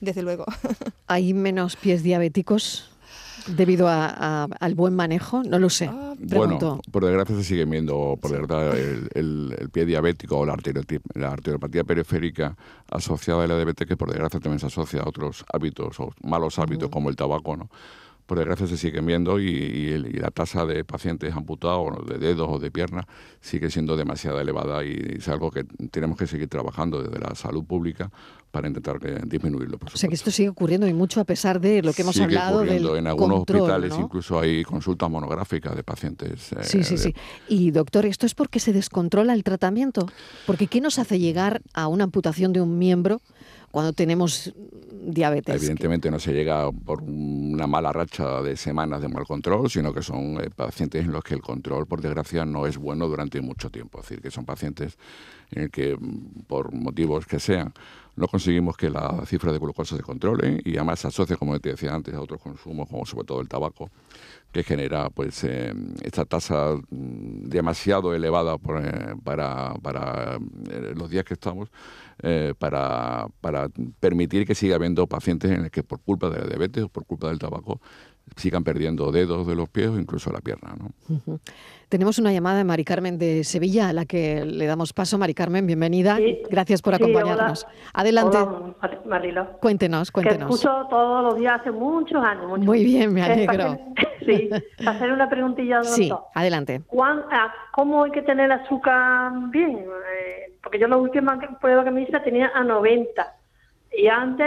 desde 0.00 0.22
luego. 0.22 0.46
¿Hay 1.06 1.34
menos 1.34 1.76
pies 1.76 2.02
diabéticos? 2.02 2.90
Debido 3.46 3.88
al 3.88 4.74
buen 4.74 4.94
manejo? 4.94 5.42
No 5.42 5.58
lo 5.58 5.70
sé. 5.70 5.86
Ah, 5.86 6.14
bueno, 6.18 6.80
por 6.90 7.04
desgracia 7.04 7.36
se 7.36 7.44
sigue 7.44 7.64
viendo 7.64 8.18
por 8.20 8.30
verdad 8.30 8.76
el, 8.76 9.70
pie 9.72 9.86
diabético 9.86 10.38
o 10.38 10.46
la, 10.46 10.56
la 11.14 11.30
arteriopatía 11.30 11.84
periférica 11.84 12.56
asociada 12.90 13.44
a 13.44 13.46
la 13.46 13.56
diabetes, 13.56 13.86
que 13.86 13.96
por 13.96 14.10
desgracia 14.10 14.40
también 14.40 14.60
se 14.60 14.66
asocia 14.66 15.02
a 15.02 15.08
otros 15.08 15.44
hábitos 15.52 15.98
o 16.00 16.12
malos 16.22 16.58
hábitos 16.58 16.90
como 16.90 17.08
el 17.10 17.16
tabaco, 17.16 17.56
¿no? 17.56 17.70
Por 18.28 18.36
desgracia 18.36 18.66
se 18.66 18.76
siguen 18.76 19.06
viendo 19.06 19.40
y, 19.40 19.88
la 20.18 20.30
tasa 20.30 20.66
de 20.66 20.84
pacientes 20.84 21.34
amputados 21.34 22.06
de 22.06 22.18
dedos 22.18 22.46
o 22.50 22.58
de 22.58 22.70
piernas 22.70 23.06
sigue 23.40 23.70
siendo 23.70 23.96
demasiado 23.96 24.38
elevada 24.38 24.84
y 24.84 25.16
es 25.16 25.28
algo 25.28 25.50
que 25.50 25.64
tenemos 25.90 26.18
que 26.18 26.26
seguir 26.26 26.46
trabajando 26.46 27.02
desde 27.02 27.18
la 27.18 27.34
salud 27.34 27.64
pública 27.64 28.10
para 28.50 28.68
intentar 28.68 28.98
disminuirlo. 29.26 29.78
o 29.82 29.96
sea 29.96 30.08
que 30.10 30.14
esto 30.14 30.30
sigue 30.30 30.50
ocurriendo 30.50 30.86
y 30.86 30.92
mucho 30.92 31.20
a 31.20 31.24
pesar 31.24 31.58
de 31.58 31.82
lo 31.82 31.94
que 31.94 32.02
hemos 32.02 32.20
hablado 32.20 32.60
del 32.60 32.84
En 32.96 33.06
algunos 33.06 33.40
hospitales 33.40 33.94
incluso 33.98 34.38
hay 34.38 34.62
consultas 34.62 35.10
monográficas 35.10 35.74
de 35.74 35.82
pacientes. 35.82 36.52
Eh, 36.52 36.56
sí, 36.62 36.84
sí, 36.84 36.98
sí. 36.98 37.14
Y 37.48 37.70
doctor, 37.70 38.04
¿esto 38.04 38.26
es 38.26 38.34
porque 38.34 38.60
se 38.60 38.74
descontrola 38.74 39.32
el 39.32 39.42
tratamiento? 39.42 40.06
Porque 40.46 40.66
¿qué 40.66 40.82
nos 40.82 40.98
hace 40.98 41.18
llegar 41.18 41.62
a 41.72 41.88
una 41.88 42.04
amputación 42.04 42.52
de 42.52 42.60
un 42.60 42.78
miembro? 42.78 43.22
Cuando 43.78 43.92
tenemos 43.92 44.52
diabetes. 44.92 45.54
Evidentemente 45.54 46.10
no 46.10 46.18
se 46.18 46.32
llega 46.32 46.68
por 46.72 47.00
una 47.00 47.68
mala 47.68 47.92
racha 47.92 48.42
de 48.42 48.56
semanas 48.56 49.00
de 49.00 49.06
mal 49.06 49.24
control, 49.24 49.70
sino 49.70 49.94
que 49.94 50.02
son 50.02 50.40
eh, 50.40 50.50
pacientes 50.50 51.04
en 51.04 51.12
los 51.12 51.22
que 51.22 51.34
el 51.34 51.42
control, 51.42 51.86
por 51.86 52.00
desgracia, 52.00 52.44
no 52.44 52.66
es 52.66 52.76
bueno 52.76 53.06
durante 53.06 53.40
mucho 53.40 53.70
tiempo. 53.70 54.00
Es 54.00 54.08
decir, 54.08 54.20
que 54.20 54.32
son 54.32 54.44
pacientes 54.44 54.98
en 55.52 55.62
el 55.62 55.70
que, 55.70 55.96
mm, 55.96 56.42
por 56.48 56.74
motivos 56.74 57.24
que 57.24 57.38
sean, 57.38 57.72
no 58.18 58.28
conseguimos 58.28 58.76
que 58.76 58.90
la 58.90 59.24
cifra 59.26 59.52
de 59.52 59.58
glucosa 59.58 59.96
se 59.96 60.02
controle 60.02 60.60
y 60.64 60.76
además 60.76 61.00
se 61.00 61.08
asocia, 61.08 61.36
como 61.36 61.58
te 61.60 61.70
decía 61.70 61.94
antes, 61.94 62.14
a 62.14 62.20
otros 62.20 62.40
consumos, 62.40 62.88
como 62.88 63.06
sobre 63.06 63.26
todo 63.26 63.40
el 63.40 63.48
tabaco, 63.48 63.90
que 64.52 64.64
genera 64.64 65.10
pues 65.10 65.44
eh, 65.44 65.72
esta 66.02 66.24
tasa 66.24 66.74
mm, 66.90 67.48
demasiado 67.48 68.14
elevada 68.14 68.54
eh, 68.54 69.14
para, 69.22 69.74
para 69.82 70.38
los 70.94 71.10
días 71.10 71.24
que 71.24 71.34
estamos 71.34 71.68
eh, 72.22 72.54
para, 72.58 73.28
para 73.40 73.68
permitir 74.00 74.46
que 74.46 74.54
siga 74.54 74.76
habiendo 74.76 75.06
pacientes 75.06 75.50
en 75.50 75.62
los 75.62 75.70
que 75.70 75.82
por 75.82 76.00
culpa 76.00 76.30
de 76.30 76.40
la 76.40 76.46
diabetes 76.46 76.84
o 76.84 76.88
por 76.88 77.06
culpa 77.06 77.28
del 77.28 77.38
tabaco 77.38 77.80
sigan 78.36 78.64
perdiendo 78.64 79.10
dedos 79.12 79.46
de 79.46 79.54
los 79.54 79.68
pies 79.68 79.88
o 79.88 79.98
incluso 79.98 80.30
la 80.32 80.40
pierna. 80.40 80.74
¿no? 80.78 81.40
Tenemos 81.88 82.18
una 82.18 82.32
llamada 82.32 82.58
de 82.58 82.64
Mari 82.64 82.84
Carmen 82.84 83.18
de 83.18 83.44
Sevilla 83.44 83.88
a 83.88 83.92
la 83.92 84.04
que 84.04 84.44
le 84.44 84.66
damos 84.66 84.92
paso. 84.92 85.16
Mari 85.16 85.32
Carmen, 85.32 85.66
bienvenida. 85.66 86.18
Gracias 86.50 86.82
por 86.82 86.94
acompañarnos. 86.94 87.66
Adelante. 87.94 88.36
Hola, 88.36 89.56
Cuéntenos, 89.60 90.10
cuéntenos. 90.10 90.48
Que 90.48 90.54
escucho 90.54 90.86
todos 90.90 91.24
los 91.24 91.36
días 91.38 91.60
hace 91.60 91.70
muchos 91.70 92.22
años. 92.22 92.58
Muy 92.58 92.84
bien, 92.84 93.14
me 93.14 93.22
alegro. 93.22 93.78
sí, 94.26 94.50
hacer 94.86 95.12
una 95.12 95.30
preguntilla. 95.30 95.82
Sí, 95.82 96.12
adelante. 96.34 96.82
Ah, 97.30 97.52
¿Cómo 97.72 98.04
hay 98.04 98.10
que 98.10 98.22
tener 98.22 98.52
azúcar 98.52 99.32
bien? 99.50 99.78
Eh, 99.78 100.52
porque 100.62 100.78
yo 100.78 100.88
la 100.88 100.98
última 100.98 101.38
prueba 101.60 101.84
que 101.84 101.90
me 101.90 102.02
hice 102.02 102.20
tenía 102.20 102.50
a 102.54 102.62
90 102.64 103.34
y 103.96 104.06
antes 104.08 104.46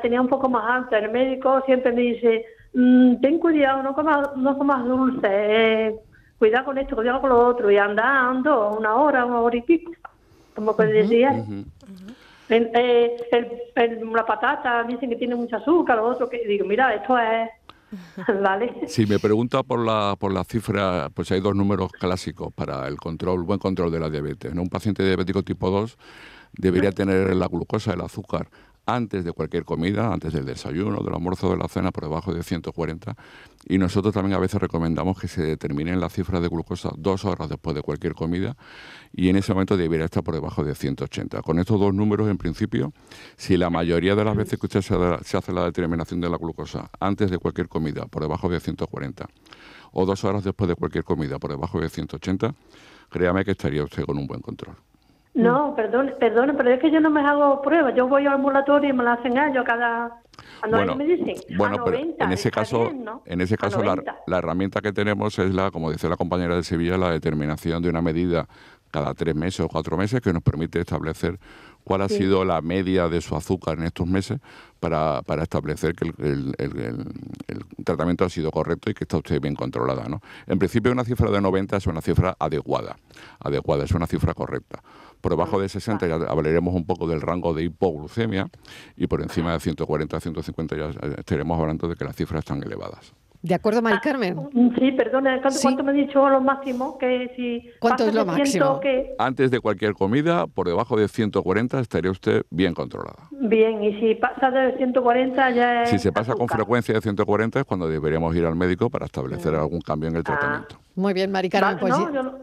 tenía 0.00 0.20
un 0.20 0.28
poco 0.28 0.48
más 0.48 0.64
alta. 0.70 0.98
El 0.98 1.10
médico 1.10 1.62
siempre 1.66 1.92
me 1.92 2.00
dice 2.00 2.46
Mm, 2.80 3.20
ten 3.20 3.40
cuidado, 3.40 3.82
no 3.82 3.92
comas, 3.92 4.36
no 4.36 4.56
comas 4.56 4.84
dulce, 4.84 5.26
eh, 5.28 5.96
cuidado 6.38 6.66
con 6.66 6.78
esto, 6.78 6.94
cuidado 6.94 7.20
con 7.20 7.30
lo 7.30 7.48
otro, 7.48 7.68
y 7.72 7.76
andando 7.76 8.70
una 8.70 8.94
hora, 8.94 9.24
una 9.24 9.40
hora 9.40 9.56
y 9.56 9.62
pico, 9.62 9.90
como 10.54 10.76
que 10.76 10.84
decía. 10.84 11.44
Eh, 12.48 13.16
la 14.14 14.24
patata 14.24 14.84
dicen 14.84 15.10
que 15.10 15.16
tiene 15.16 15.34
mucho 15.34 15.56
azúcar, 15.56 15.96
lo 15.96 16.06
otro 16.06 16.28
que 16.28 16.46
digo, 16.46 16.64
mira, 16.66 16.94
esto 16.94 17.18
es 17.18 17.50
¿Vale? 18.42 18.86
Si 18.86 19.06
me 19.06 19.18
pregunta 19.18 19.64
por 19.64 19.84
la, 19.84 20.14
por 20.16 20.32
la 20.32 20.44
cifra, 20.44 21.10
pues 21.12 21.32
hay 21.32 21.40
dos 21.40 21.56
números 21.56 21.90
clásicos 21.90 22.52
para 22.52 22.86
el 22.86 22.96
control, 22.96 23.42
buen 23.42 23.58
control 23.58 23.90
de 23.90 23.98
la 23.98 24.08
diabetes. 24.08 24.52
Un 24.54 24.68
paciente 24.68 25.04
diabético 25.04 25.42
tipo 25.42 25.70
2 25.70 25.96
debería 26.52 26.92
tener 26.92 27.34
la 27.34 27.48
glucosa, 27.48 27.94
el 27.94 28.00
azúcar, 28.02 28.48
antes 28.88 29.22
de 29.22 29.32
cualquier 29.32 29.66
comida, 29.66 30.10
antes 30.10 30.32
del 30.32 30.46
desayuno, 30.46 31.02
del 31.02 31.12
almuerzo, 31.12 31.50
de 31.50 31.58
la 31.58 31.68
cena, 31.68 31.92
por 31.92 32.04
debajo 32.04 32.32
de 32.32 32.42
140. 32.42 33.14
Y 33.66 33.76
nosotros 33.76 34.14
también 34.14 34.34
a 34.34 34.38
veces 34.38 34.58
recomendamos 34.58 35.20
que 35.20 35.28
se 35.28 35.42
determinen 35.42 36.00
las 36.00 36.14
cifras 36.14 36.40
de 36.40 36.48
glucosa 36.48 36.90
dos 36.96 37.26
horas 37.26 37.50
después 37.50 37.76
de 37.76 37.82
cualquier 37.82 38.14
comida 38.14 38.56
y 39.12 39.28
en 39.28 39.36
ese 39.36 39.52
momento 39.52 39.76
debería 39.76 40.06
estar 40.06 40.24
por 40.24 40.32
debajo 40.32 40.64
de 40.64 40.74
180. 40.74 41.42
Con 41.42 41.58
estos 41.58 41.78
dos 41.78 41.92
números, 41.92 42.30
en 42.30 42.38
principio, 42.38 42.94
si 43.36 43.58
la 43.58 43.68
mayoría 43.68 44.14
de 44.14 44.24
las 44.24 44.34
veces 44.34 44.58
que 44.58 44.66
usted 44.66 44.80
se, 44.80 45.36
hace 45.36 45.52
la 45.52 45.66
determinación 45.66 46.22
de 46.22 46.30
la 46.30 46.38
glucosa 46.38 46.90
antes 46.98 47.30
de 47.30 47.36
cualquier 47.36 47.68
comida 47.68 48.06
por 48.06 48.22
debajo 48.22 48.48
de 48.48 48.58
140 48.58 49.28
o 49.92 50.06
dos 50.06 50.24
horas 50.24 50.44
después 50.44 50.66
de 50.66 50.76
cualquier 50.76 51.04
comida 51.04 51.38
por 51.38 51.50
debajo 51.50 51.78
de 51.78 51.90
180, 51.90 52.54
créame 53.10 53.44
que 53.44 53.50
estaría 53.50 53.84
usted 53.84 54.06
con 54.06 54.16
un 54.16 54.26
buen 54.26 54.40
control. 54.40 54.87
No, 55.38 55.74
perdón, 55.74 56.14
perdón, 56.18 56.54
pero 56.56 56.70
es 56.70 56.80
que 56.80 56.90
yo 56.90 57.00
no 57.00 57.10
me 57.10 57.20
hago 57.20 57.62
pruebas. 57.62 57.94
Yo 57.94 58.08
voy 58.08 58.26
al 58.26 58.34
ambulatorio 58.34 58.90
y 58.90 58.92
me 58.92 59.04
la 59.04 59.14
hacen 59.14 59.38
ellos 59.38 59.64
cada... 59.64 60.20
Bueno, 60.68 60.96
me 60.96 61.04
dicen? 61.04 61.36
bueno 61.56 61.84
pero 61.84 61.98
en 61.98 62.32
ese 62.32 62.50
caso, 62.50 62.90
en 63.24 63.40
ese 63.40 63.56
caso 63.56 63.82
la, 63.82 63.96
la, 64.26 64.38
herramienta 64.38 64.80
que 64.80 64.92
tenemos 64.92 65.38
es 65.38 65.54
la, 65.54 65.70
como 65.70 65.90
dice 65.90 66.08
la 66.08 66.16
compañera 66.16 66.56
de 66.56 66.64
Sevilla, 66.64 66.96
la 66.96 67.10
determinación 67.10 67.82
de 67.82 67.88
una 67.88 68.02
medida 68.02 68.48
cada 68.90 69.14
tres 69.14 69.34
meses 69.34 69.60
o 69.60 69.68
cuatro 69.68 69.96
meses 69.96 70.20
que 70.20 70.32
nos 70.32 70.42
permite 70.42 70.80
establecer 70.80 71.38
cuál 71.84 72.02
ha 72.02 72.08
sido 72.08 72.44
la 72.44 72.60
media 72.60 73.08
de 73.08 73.20
su 73.20 73.34
azúcar 73.34 73.78
en 73.78 73.84
estos 73.84 74.06
meses 74.06 74.38
para, 74.80 75.22
para 75.22 75.42
establecer 75.42 75.94
que 75.94 76.12
el, 76.18 76.54
tratamiento 77.84 78.24
ha 78.24 78.28
sido 78.28 78.50
correcto 78.50 78.90
y 78.90 78.94
que 78.94 79.04
está 79.04 79.16
usted 79.16 79.40
bien 79.40 79.54
controlada. 79.54 80.06
¿no? 80.08 80.20
En 80.46 80.58
principio 80.58 80.92
una 80.92 81.04
cifra 81.04 81.30
de 81.30 81.40
90 81.40 81.76
es 81.78 81.86
una 81.86 82.02
cifra 82.02 82.36
adecuada, 82.38 82.98
adecuada, 83.40 83.84
es 83.84 83.92
una 83.92 84.06
cifra 84.06 84.34
correcta. 84.34 84.82
Por 85.20 85.32
debajo 85.32 85.60
de 85.60 85.68
60 85.68 86.06
ya 86.06 86.14
hablaremos 86.14 86.74
un 86.74 86.84
poco 86.84 87.06
del 87.06 87.20
rango 87.20 87.54
de 87.54 87.64
hipoglucemia 87.64 88.48
y 88.96 89.06
por 89.06 89.22
encima 89.22 89.52
de 89.52 89.60
140, 89.60 90.20
150 90.20 90.76
ya 90.76 90.90
estaremos 91.18 91.58
hablando 91.58 91.88
de 91.88 91.96
que 91.96 92.04
las 92.04 92.16
cifras 92.16 92.40
están 92.40 92.62
elevadas. 92.62 93.14
¿De 93.40 93.54
acuerdo, 93.54 93.80
Mari 93.82 93.96
ah, 93.98 94.00
Carmen? 94.02 94.48
sí, 94.78 94.90
perdona, 94.92 95.40
¿cuánto, 95.40 95.84
me 95.84 95.92
ha 95.92 95.94
dicho 95.94 96.28
lo 96.28 96.40
máximo? 96.40 96.98
Que 96.98 97.30
si 97.36 97.70
¿Cuánto 97.78 98.04
es 98.04 98.12
lo 98.12 98.26
máximo? 98.26 98.80
Antes 99.16 99.52
de 99.52 99.60
cualquier 99.60 99.94
comida, 99.94 100.48
por 100.48 100.66
debajo 100.66 100.96
de 100.96 101.06
140 101.06 101.78
estaría 101.78 102.10
usted 102.10 102.42
bien 102.50 102.74
controlada. 102.74 103.28
Bien, 103.30 103.82
y 103.84 104.00
si 104.00 104.16
pasa 104.16 104.50
de 104.50 104.76
140 104.76 105.50
ya 105.52 105.82
es 105.84 105.90
Si 105.90 106.00
se 106.00 106.10
pasa 106.10 106.34
con 106.34 106.48
frecuencia 106.48 106.94
de 106.94 107.00
140 107.00 107.60
es 107.60 107.64
cuando 107.64 107.88
deberíamos 107.88 108.34
ir 108.34 108.44
al 108.44 108.56
médico 108.56 108.90
para 108.90 109.06
establecer 109.06 109.52
mm. 109.52 109.60
algún 109.60 109.80
cambio 109.82 110.08
en 110.08 110.16
el 110.16 110.22
ah. 110.26 110.66
Muy 110.98 111.14
bien, 111.14 111.30
Mari 111.30 111.48
Carmen, 111.48 111.78
pues 111.78 111.94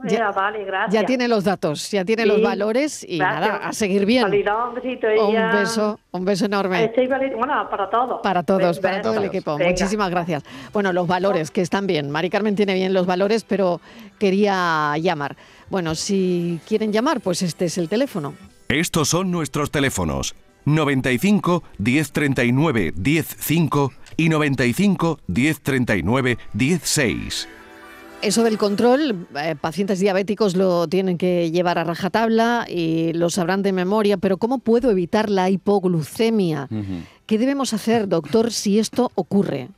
ya, 0.05 0.31
vale, 0.31 0.63
gracias. 0.63 0.93
ya, 0.93 1.05
tiene 1.05 1.27
los 1.27 1.43
datos, 1.43 1.91
ya 1.91 2.05
tiene 2.05 2.25
los 2.25 2.41
valores 2.41 3.05
y 3.05 3.19
nada, 3.19 3.57
a 3.57 3.73
seguir 3.73 4.05
bien. 4.05 4.23
un, 4.23 4.31
besito, 4.31 5.07
un 5.27 5.51
beso, 5.51 5.99
un 6.11 6.23
beso 6.23 6.45
enorme. 6.45 6.89
Bueno, 7.35 7.69
para 7.69 7.89
todos. 7.89 8.21
Para 8.23 8.43
todos, 8.43 8.79
para 8.79 9.01
todo 9.01 9.15
el 9.15 9.25
equipo. 9.25 9.59
Muchísimas 9.59 10.09
gracias. 10.09 10.43
Bueno, 10.71 10.93
los 10.93 11.05
valores 11.05 11.51
que 11.51 11.59
están 11.59 11.85
bien. 11.85 12.09
Mari 12.09 12.29
Carmen 12.29 12.55
tiene 12.55 12.75
bien 12.75 12.93
los 12.93 13.05
valores, 13.05 13.43
pero 13.43 13.81
quería 14.19 14.93
llamar. 15.01 15.35
Bueno, 15.69 15.93
si 15.93 16.61
quieren 16.65 16.93
llamar, 16.93 17.19
pues 17.19 17.41
este 17.41 17.65
es 17.65 17.77
el 17.77 17.89
teléfono. 17.89 18.35
Estos 18.69 19.09
son 19.09 19.31
nuestros 19.31 19.69
teléfonos. 19.69 20.33
95 20.63 21.61
1039 21.77 22.93
105 23.03 23.91
y 24.15 24.29
95 24.29 25.19
1039 25.27 26.37
16. 26.53 27.49
Eso 28.21 28.43
del 28.43 28.57
control, 28.57 29.27
eh, 29.35 29.55
pacientes 29.59 29.99
diabéticos 29.99 30.55
lo 30.55 30.87
tienen 30.87 31.17
que 31.17 31.51
llevar 31.51 31.77
a 31.77 31.83
rajatabla 31.83 32.65
y 32.67 33.13
lo 33.13 33.29
sabrán 33.29 33.61
de 33.61 33.71
memoria, 33.71 34.17
pero 34.17 34.37
¿cómo 34.37 34.59
puedo 34.59 34.89
evitar 34.89 35.29
la 35.29 35.49
hipoglucemia? 35.49 36.67
¿Qué 37.25 37.37
debemos 37.37 37.73
hacer, 37.73 38.07
doctor, 38.07 38.51
si 38.51 38.79
esto 38.79 39.11
ocurre? 39.15 39.69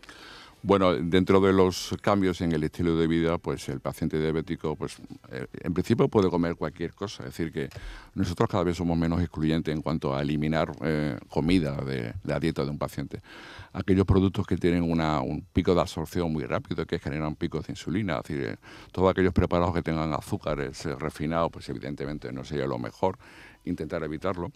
Bueno, 0.67 0.95
dentro 0.95 1.39
de 1.39 1.53
los 1.53 1.95
cambios 2.01 2.41
en 2.41 2.51
el 2.51 2.63
estilo 2.63 2.97
de 2.97 3.07
vida, 3.07 3.37
pues 3.37 3.69
el 3.69 3.79
paciente 3.79 4.19
diabético, 4.19 4.75
pues 4.75 4.97
eh, 5.31 5.45
en 5.61 5.73
principio 5.73 6.09
puede 6.09 6.29
comer 6.29 6.55
cualquier 6.55 6.93
cosa. 6.93 7.23
Es 7.23 7.29
decir, 7.29 7.53
que 7.53 7.69
nosotros 8.15 8.49
cada 8.49 8.63
vez 8.63 8.75
somos 8.75 8.97
menos 8.97 9.21
excluyentes 9.21 9.73
en 9.73 9.81
cuanto 9.81 10.13
a 10.13 10.21
eliminar 10.21 10.71
eh, 10.81 11.17
comida 11.29 11.77
de, 11.85 12.13
la 12.23 12.39
dieta 12.39 12.65
de 12.65 12.71
un 12.71 12.77
paciente. 12.77 13.21
Aquellos 13.77 14.07
productos 14.07 14.47
que 14.47 14.57
tienen 14.57 14.81
un 14.81 15.45
pico 15.53 15.75
de 15.75 15.81
absorción 15.81 16.33
muy 16.33 16.43
rápido, 16.45 16.87
que 16.87 16.97
generan 16.97 17.35
picos 17.35 17.67
de 17.67 17.73
insulina, 17.73 18.17
es 18.17 18.23
decir, 18.23 18.43
eh, 18.43 18.57
todos 18.91 19.11
aquellos 19.11 19.33
preparados 19.33 19.71
que 19.75 19.83
tengan 19.83 20.11
azúcares 20.13 20.83
refinados, 20.99 21.51
pues 21.51 21.69
evidentemente 21.69 22.31
no 22.31 22.43
sería 22.43 22.65
lo 22.65 22.79
mejor 22.79 23.19
intentar 23.65 24.01
evitarlo. 24.01 24.51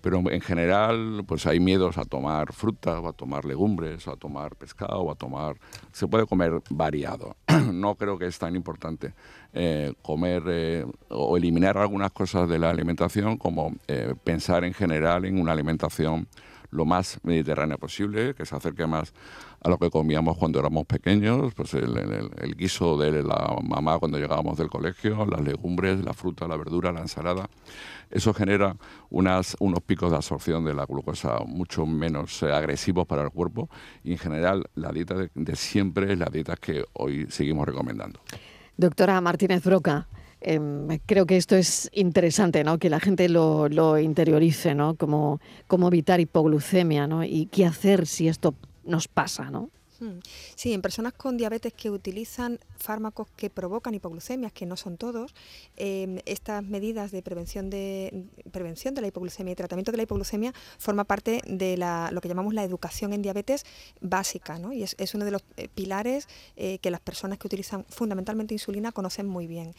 Pero 0.00 0.22
en 0.30 0.40
general 0.40 1.24
pues 1.26 1.46
hay 1.46 1.58
miedos 1.58 1.98
a 1.98 2.04
tomar 2.04 2.52
fruta 2.52 3.00
o 3.00 3.08
a 3.08 3.12
tomar 3.12 3.44
legumbres 3.44 4.08
a 4.08 4.16
tomar 4.16 4.56
pescado 4.56 5.00
o 5.00 5.10
a 5.10 5.14
tomar 5.14 5.56
se 5.92 6.06
puede 6.06 6.26
comer 6.26 6.62
variado. 6.70 7.36
No 7.70 7.94
creo 7.96 8.18
que 8.18 8.26
es 8.26 8.38
tan 8.38 8.56
importante 8.56 9.14
eh, 9.52 9.92
comer 10.02 10.42
eh, 10.46 10.86
o 11.08 11.36
eliminar 11.36 11.76
algunas 11.76 12.12
cosas 12.12 12.48
de 12.48 12.58
la 12.58 12.70
alimentación 12.70 13.36
como 13.36 13.74
eh, 13.88 14.14
pensar 14.24 14.64
en 14.64 14.74
general 14.74 15.24
en 15.24 15.40
una 15.40 15.52
alimentación 15.52 16.28
lo 16.70 16.84
más 16.84 17.18
mediterránea 17.22 17.76
posible 17.76 18.34
que 18.34 18.46
se 18.46 18.56
acerque 18.56 18.86
más 18.86 19.12
a 19.62 19.68
lo 19.68 19.78
que 19.78 19.90
comíamos 19.90 20.38
cuando 20.38 20.58
éramos 20.58 20.86
pequeños, 20.86 21.52
pues 21.54 21.74
el, 21.74 22.56
guiso 22.56 22.96
de 22.96 23.22
la 23.22 23.56
mamá 23.62 23.98
cuando 23.98 24.18
llegábamos 24.18 24.56
del 24.56 24.68
colegio, 24.68 25.26
las 25.26 25.40
legumbres, 25.42 26.02
la 26.02 26.14
fruta, 26.14 26.48
la 26.48 26.56
verdura, 26.56 26.92
la 26.92 27.00
ensalada. 27.00 27.48
Eso 28.10 28.32
genera 28.32 28.76
unas, 29.10 29.56
unos 29.60 29.82
picos 29.82 30.10
de 30.10 30.16
absorción 30.16 30.64
de 30.64 30.74
la 30.74 30.86
glucosa 30.86 31.38
mucho 31.46 31.86
menos 31.86 32.42
eh, 32.42 32.52
agresivos 32.52 33.06
para 33.06 33.22
el 33.22 33.30
cuerpo 33.30 33.68
y 34.02 34.12
en 34.12 34.18
general 34.18 34.64
la 34.74 34.90
dieta 34.92 35.14
de, 35.14 35.56
siempre 35.56 36.12
es 36.12 36.18
la 36.18 36.26
dieta 36.26 36.56
que 36.56 36.84
hoy 36.94 37.26
seguimos 37.28 37.66
recomendando. 37.66 38.20
Doctora 38.76 39.20
Martínez 39.20 39.62
Broca, 39.62 40.08
em, 40.40 40.98
creo 41.06 41.26
que 41.26 41.36
esto 41.36 41.56
es 41.56 41.90
interesante, 41.92 42.64
¿no? 42.64 42.78
Que 42.78 42.90
la 42.90 43.00
gente 43.00 43.28
lo, 43.28 43.68
lo 43.68 43.98
interiorice, 43.98 44.74
¿no? 44.74 44.94
Cómo, 44.94 45.40
cómo 45.66 45.88
evitar 45.88 46.20
hipoglucemia, 46.20 47.06
¿no? 47.06 47.24
Y 47.24 47.46
qué 47.46 47.66
hacer 47.66 48.06
si 48.06 48.28
esto 48.28 48.54
nos 48.84 49.08
pasa, 49.08 49.50
¿no? 49.50 49.70
Sí, 50.54 50.72
en 50.72 50.82
personas 50.82 51.12
con 51.12 51.36
diabetes 51.36 51.72
que 51.72 51.90
utilizan 51.90 52.58
fármacos 52.78 53.28
que 53.36 53.50
provocan 53.50 53.94
hipoglucemias, 53.94 54.52
que 54.52 54.66
no 54.66 54.76
son 54.76 54.96
todos, 54.96 55.34
em, 55.76 56.18
estas 56.24 56.64
medidas 56.64 57.10
de 57.10 57.22
prevención 57.22 57.70
de, 57.70 58.24
prevención 58.50 58.94
de 58.94 59.02
la 59.02 59.08
hipoglucemia 59.08 59.52
y 59.52 59.56
tratamiento 59.56 59.90
de 59.90 59.98
la 59.98 60.02
hipoglucemia 60.04 60.54
forma 60.78 61.04
parte 61.04 61.42
de 61.46 61.76
la, 61.76 62.10
lo 62.12 62.20
que 62.20 62.28
llamamos 62.28 62.54
la 62.54 62.64
educación 62.64 63.12
en 63.12 63.22
diabetes 63.22 63.64
básica, 64.00 64.58
¿no? 64.58 64.72
y 64.72 64.82
es, 64.82 65.14
uno 65.14 65.24
de 65.24 65.30
los 65.30 65.42
eh, 65.56 65.68
pilares 65.74 66.28
eh, 66.56 66.78
que 66.78 66.90
las 66.90 67.00
personas 67.00 67.38
que 67.38 67.46
utilizan 67.46 67.84
fundamentalmente 67.88 68.54
insulina 68.54 68.92
conocen 68.92 69.26
muy 69.26 69.46
bien. 69.46 69.74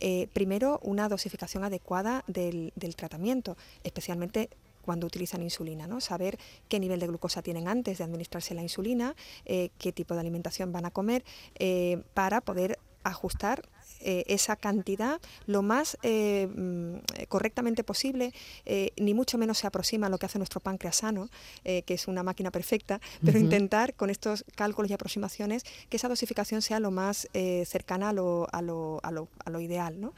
Eh, 0.00 0.28
primero, 0.32 0.80
una 0.82 1.08
dosificación 1.08 1.64
adecuada 1.64 2.24
del 2.26 2.72
tratamiento, 2.96 3.56
especialmente 3.84 4.50
cuando 4.86 5.06
utilizan 5.06 5.42
insulina, 5.42 5.86
¿no? 5.86 6.00
Saber 6.00 6.38
qué 6.68 6.80
nivel 6.80 7.00
de 7.00 7.08
glucosa 7.08 7.42
tienen 7.42 7.68
antes 7.68 7.98
de 7.98 8.04
administrarse 8.04 8.54
la 8.54 8.62
insulina, 8.62 9.14
eh, 9.44 9.68
qué 9.78 9.92
tipo 9.92 10.14
de 10.14 10.20
alimentación 10.20 10.72
van 10.72 10.86
a 10.86 10.90
comer, 10.90 11.24
eh, 11.58 12.02
para 12.14 12.40
poder 12.40 12.78
ajustar 13.02 13.68
eh, 14.00 14.24
esa 14.26 14.56
cantidad 14.56 15.20
lo 15.46 15.62
más 15.62 15.96
eh, 16.02 16.48
mm, 16.54 17.26
correctamente 17.28 17.84
posible, 17.84 18.32
eh, 18.64 18.90
ni 18.96 19.14
mucho 19.14 19.38
menos 19.38 19.58
se 19.58 19.66
aproxima 19.66 20.06
a 20.06 20.10
lo 20.10 20.18
que 20.18 20.26
hace 20.26 20.38
nuestro 20.38 20.60
páncreas 20.60 20.96
sano, 20.96 21.28
que 21.64 21.94
es 21.94 22.08
una 22.08 22.22
máquina 22.22 22.50
perfecta, 22.50 23.00
pero 23.24 23.38
intentar 23.38 23.94
con 23.94 24.10
estos 24.10 24.44
cálculos 24.54 24.90
y 24.90 24.94
aproximaciones 24.94 25.64
que 25.88 25.96
esa 25.96 26.08
dosificación 26.08 26.62
sea 26.62 26.80
lo 26.80 26.90
más 26.90 27.28
cercana 27.66 28.10
a 28.10 28.12
lo, 28.12 28.46
a 28.52 28.62
lo, 28.62 29.00
a 29.02 29.10
lo, 29.10 29.28
a 29.44 29.50
lo 29.50 29.60
ideal. 29.60 30.00
¿no? 30.00 30.14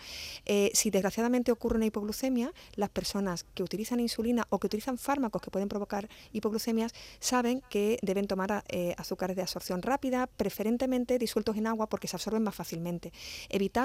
si 0.73 0.91
desgraciadamente 0.91 1.53
ocurre 1.53 1.77
una 1.77 1.87
hipoglucemia, 1.87 2.53
las 2.75 2.91
personas 2.91 3.45
que 3.55 3.63
utilizan 3.63 4.01
insulina 4.01 4.47
o 4.51 4.59
que 4.59 4.67
utilizan 4.67 4.99
fármacos 4.99 5.43
que 5.43 5.51
pueden 5.51 5.69
provocar 5.69 6.09
hipoglucemias 6.33 6.93
saben 7.21 7.63
que 7.71 7.99
deben 8.03 8.27
tomar 8.27 8.65
azúcares 8.97 9.37
de 9.37 9.43
absorción 9.43 9.83
rápida, 9.83 10.27
preferentemente 10.27 11.19
disueltos 11.19 11.57
en 11.57 11.67
agua 11.67 11.89
porque 11.89 12.09
se 12.09 12.17
absorben 12.17 12.43
más 12.43 12.55
fácilmente 12.55 13.13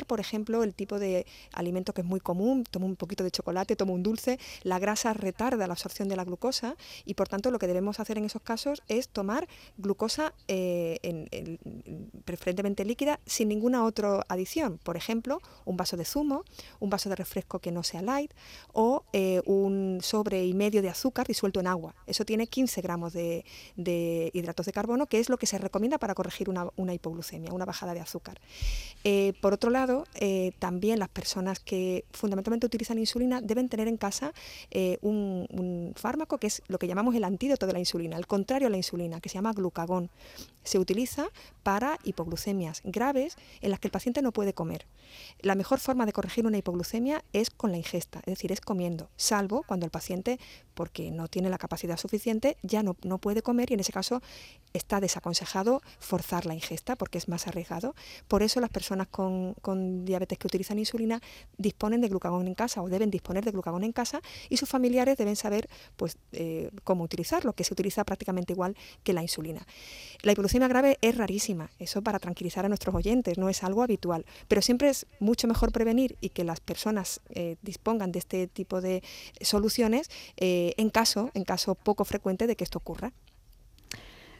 por 0.06 0.19
ejemplo, 0.19 0.63
el 0.63 0.74
tipo 0.74 1.00
de 1.00 1.26
alimento 1.52 1.93
que 1.93 2.02
es 2.02 2.08
muy 2.08 2.19
común, 2.19 2.63
tomo 2.69 2.86
un 2.86 2.96
poquito 2.96 3.24
de 3.24 3.32
chocolate, 3.32 3.76
tomo 3.76 3.93
un 3.93 4.04
dulce, 4.04 4.39
la 4.63 4.80
grasa 4.80 5.13
retarda 5.13 5.67
la 5.67 5.74
absorción 5.74 6.08
de 6.10 6.15
la 6.15 6.24
glucosa 6.24 6.76
y 7.06 7.13
por 7.13 7.28
tanto 7.28 7.52
lo 7.52 7.60
que 7.60 7.67
debemos 7.67 8.00
hacer 8.00 8.17
en 8.17 8.26
esos 8.26 8.41
casos 8.41 8.82
es 8.88 9.10
tomar 9.10 9.48
glucosa 9.78 10.34
eh, 10.48 11.58
preferentemente 12.26 12.86
líquida 12.86 13.19
sin 13.26 13.50
ninguna 13.50 13.84
otra 13.84 14.26
adición, 14.28 14.80
por 14.84 14.98
ejemplo, 14.98 15.41
un 15.65 15.78
vaso 15.78 15.98
de 15.98 16.06
zumo, 16.06 16.43
un 16.80 16.89
vaso 16.89 17.10
de 17.10 17.15
refresco 17.15 17.60
que 17.60 17.72
no 17.72 17.84
sea 17.84 18.02
light 18.02 18.32
o 18.72 19.04
eh, 19.13 19.41
un 19.46 20.00
sobre 20.02 20.46
y 20.46 20.54
medio 20.54 20.82
de 20.82 20.89
azúcar 20.89 21.28
disuelto 21.28 21.60
en 21.60 21.67
agua. 21.67 21.96
Eso 22.08 22.26
tiene 22.26 22.48
15 22.48 22.82
gramos 22.82 23.13
de, 23.13 23.43
hidratos 24.34 24.65
de 24.65 24.72
carbono, 24.72 25.08
que 25.08 25.19
es 25.19 25.30
lo 25.30 25.38
que 25.38 25.48
se 25.48 25.58
recomienda 25.58 25.98
para 25.98 26.15
corregir 26.15 26.50
una, 26.50 26.93
hipoglucemia, 26.93 27.54
una 27.54 27.65
bajada 27.65 27.93
de 27.93 28.00
azúcar. 28.00 28.39
Eh, 29.04 29.34
por 29.41 29.54
otro 29.54 29.69
lado, 29.73 30.05
eh, 30.15 30.51
también 30.59 30.99
las 30.99 31.09
personas 31.09 31.59
que 31.59 32.05
fundamentalmente 32.12 32.65
utilizan 32.65 32.97
insulina 32.99 33.41
deben 33.41 33.69
tener 33.69 33.88
en 33.88 33.97
casa 33.97 34.33
eh, 34.71 34.97
un, 35.01 35.93
fármaco 35.95 36.38
que 36.38 36.47
es 36.47 36.62
lo 36.67 36.79
que 36.79 36.88
llamamos 36.88 37.15
el 37.15 37.23
antídoto 37.23 37.67
de 37.67 37.73
la 37.73 37.79
insulina, 37.79 38.17
el 38.17 38.27
contrario 38.27 38.67
a 38.67 38.71
la 38.71 38.77
insulina, 38.77 39.19
que 39.19 39.29
se 39.29 39.36
llama 39.36 39.53
glucagón. 39.53 40.09
Se 40.63 40.79
utiliza 40.79 41.27
para 41.62 41.99
hipoglucemias 42.03 42.81
graves 42.86 43.36
en 43.62 43.71
las 43.71 43.79
que 43.79 43.88
el 43.88 43.91
paciente 43.91 44.21
no 44.21 44.31
puede 44.31 44.53
comer. 44.53 44.86
La 45.39 45.55
mejor 45.55 45.79
forma 45.79 46.05
de 46.05 46.13
corregir 46.13 46.45
una 46.47 46.57
hipoglucemia 46.57 47.23
es 47.33 47.49
con 47.49 47.71
la 47.71 47.77
ingesta, 47.77 48.19
es 48.19 48.36
decir, 48.36 48.51
es 48.51 48.62
comiendo, 48.62 49.09
salvo 49.17 49.63
cuando 49.67 49.86
el 49.86 49.91
paciente, 49.91 50.39
porque 50.73 51.12
no 51.12 51.27
tiene 51.27 51.49
la 51.49 51.57
capacidad 51.57 51.97
suficiente, 51.97 52.57
ya 52.63 52.83
no, 52.83 52.95
no 53.03 53.17
puede 53.17 53.41
comer 53.41 53.71
y 53.71 53.75
en 53.75 53.79
ese 53.79 53.91
caso 53.91 54.21
está 54.73 54.99
desaconsejado 54.99 55.81
forzar 55.99 56.45
la 56.45 56.53
ingesta 56.53 56.95
porque 56.95 57.17
es 57.17 57.27
más 57.27 57.47
arriesgado. 57.47 57.95
Por 58.27 58.43
eso 58.43 58.59
las 58.59 58.69
personas 58.69 59.07
con, 59.07 59.55
diabetes 60.05 60.38
que 60.38 60.47
utilizan 60.47 60.79
insulina 60.79 61.21
disponen 61.57 62.01
de 62.01 62.09
glucagón 62.09 62.47
en 62.47 62.55
casa 62.55 62.81
o 62.81 62.89
deben 62.89 63.12
disponer 63.12 63.45
de 63.45 63.51
glucagón 63.51 63.83
en 63.83 63.91
casa 63.91 64.21
y 64.49 64.57
sus 64.57 64.69
familiares 64.69 65.17
deben 65.17 65.36
saber 65.36 65.69
pues, 65.95 66.17
eh, 66.31 66.71
cómo 66.83 67.03
utilizarlo, 67.03 67.53
que 67.53 67.63
se 67.63 67.73
utiliza 67.73 68.03
prácticamente 68.03 68.53
igual 68.53 68.75
que 69.03 69.13
la 69.13 69.21
insulina. 69.21 69.65
La 70.21 70.31
hipoglucemia 70.31 70.67
grave 70.67 70.97
es 71.01 71.15
rarísima, 71.17 71.69
eso 71.79 72.01
para 72.01 72.19
tranquilizar 72.19 72.65
a 72.65 72.69
nuestros 72.69 72.95
oyentes, 72.95 73.38
no 73.38 73.49
es 73.49 73.63
algo 73.63 73.83
habitual, 73.83 74.25
pero 74.47 74.62
siempre 74.62 74.89
es 74.89 75.05
mucho 75.19 75.47
mejor 75.47 75.71
prevenir 75.71 76.17
y 76.21 76.29
que 76.29 76.43
las 76.43 76.59
personas 76.59 77.21
eh, 77.29 77.57
dispongan 77.62 78.12
de 78.12 78.19
este 78.19 78.47
tipo 78.47 78.81
de 78.81 79.03
soluciones 79.41 80.09
eh, 80.38 80.62
en 80.78 80.89
caso, 80.89 81.32
en 81.34 81.43
caso 81.43 81.76
poco 81.76 82.06
frecuente 82.06 82.47
de 82.47 82.56
que 82.56 82.63
esto 82.63 82.78
ocurra. 82.80 83.12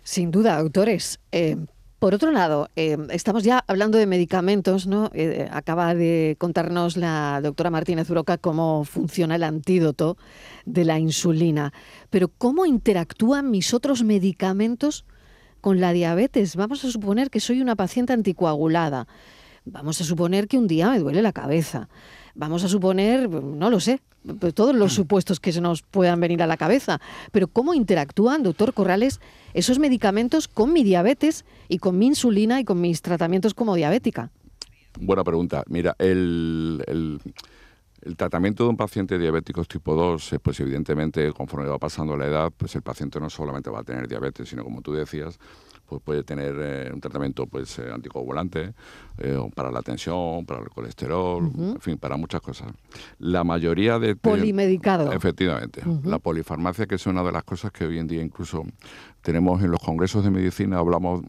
Sin 0.04 0.32
duda, 0.32 0.58
autores. 0.58 1.20
Eh, 1.32 1.58
por 2.04 2.14
otro 2.14 2.32
lado, 2.32 2.68
eh, 2.76 2.98
estamos 3.12 3.46
ya 3.46 3.64
hablando 3.66 3.98
de 3.98 4.06
medicamentos, 4.08 4.88
¿no? 4.88 5.10
Eh, 5.14 5.48
acaba 5.50 5.96
de 5.96 6.36
contarnos 6.38 6.98
la 6.98 7.40
doctora 7.42 7.70
Martínez 7.70 8.10
Broca 8.10 8.38
cómo 8.38 8.84
funciona 8.84 9.36
el 9.36 9.44
antídoto 9.44 10.18
de 10.66 10.84
la 10.84 11.00
insulina. 11.00 11.72
Pero 12.10 12.28
¿cómo 12.28 12.66
interactúan 12.66 13.50
mis 13.52 13.74
otros 13.74 14.04
medicamentos 14.04 15.06
con 15.62 15.80
la 15.80 15.94
diabetes? 15.94 16.58
Vamos 16.58 16.84
a 16.84 16.92
suponer 16.92 17.30
que 17.30 17.40
soy 17.40 17.62
una 17.62 17.78
paciente 17.78 18.12
anticoagulada. 18.12 19.08
Vamos 19.64 20.02
a 20.02 20.04
suponer 20.04 20.50
que 20.50 20.58
un 20.58 20.68
día 20.68 20.90
me 20.90 21.00
duele 21.00 21.22
la 21.22 21.32
cabeza. 21.32 21.88
Vamos 22.36 22.64
a 22.64 22.68
suponer, 22.68 23.30
no 23.30 23.70
lo 23.70 23.80
sé, 23.80 24.02
todos 24.56 24.76
los 24.76 24.94
mm. 24.94 24.96
supuestos 24.96 25.40
que 25.40 25.52
se 25.52 25.62
nos 25.62 25.82
puedan 25.82 26.20
venir 26.20 26.42
a 26.42 26.48
la 26.48 26.58
cabeza. 26.58 27.00
Pero 27.32 27.48
¿cómo 27.48 27.74
interactúan, 27.74 28.44
doctor 28.44 28.74
Corrales, 28.74 29.20
esos 29.54 29.80
medicamentos 29.80 30.48
con 30.48 30.74
mi 30.74 30.84
diabetes 30.84 31.46
y 31.70 31.78
con 31.78 31.98
mi 31.98 32.08
insulina 32.08 32.60
y 32.60 32.64
con 32.64 32.82
mis 32.82 33.02
tratamientos 33.02 33.54
como 33.54 33.76
diabética? 33.76 34.32
Buena 35.00 35.24
pregunta. 35.24 35.64
Mira, 35.68 35.96
el, 35.98 36.84
el, 36.88 38.16
tratamiento 38.16 38.64
de 38.64 38.70
un 38.70 38.78
paciente 38.78 39.18
diabético 39.18 39.64
tipo 39.66 39.96
2, 39.96 40.34
eh, 40.34 40.40
pues 40.40 40.60
evidentemente 40.60 41.32
conforme 41.34 41.68
va 41.68 41.80
pasando 41.80 42.16
la 42.18 42.26
edad, 42.26 42.52
pues 42.56 42.76
el 42.76 42.82
paciente 42.82 43.20
no 43.20 43.30
solamente 43.30 43.70
va 43.70 43.80
a 43.80 43.84
tener 43.84 44.08
diabetes, 44.08 44.50
sino 44.50 44.64
como 44.64 44.82
tú 44.82 44.94
decías, 44.94 45.40
pues 45.94 46.04
puede 46.04 46.24
tener 46.24 46.56
eh, 46.60 46.92
un 46.92 47.00
tratamiento 47.00 47.46
pues 47.46 47.78
eh, 47.78 47.92
anticoagulante 47.94 48.74
eh, 49.20 49.40
para 49.54 49.72
la 49.72 49.82
tensión, 49.82 50.46
para 50.46 50.62
el 50.62 50.70
colesterol, 50.70 51.52
en 51.56 51.80
fin, 51.80 51.98
para 51.98 52.18
muchas 52.18 52.42
cosas. 52.42 52.74
La 53.20 53.44
mayoría 53.44 54.00
de... 54.00 54.16
Polimedicado. 54.16 55.12
Efectivamente. 55.12 55.84
La 56.04 56.18
polifarmacia, 56.18 56.88
que 56.88 56.96
es 56.96 57.06
una 57.06 57.24
de 57.24 57.32
las 57.32 57.44
cosas 57.44 57.72
que 57.72 57.86
hoy 57.86 58.00
en 58.00 58.08
día 58.08 58.24
incluso 58.24 58.64
tenemos 59.22 59.62
en 59.62 59.72
los 59.72 59.80
congresos 59.80 60.24
de 60.24 60.32
medicina, 60.32 60.80
hablamos 60.80 61.22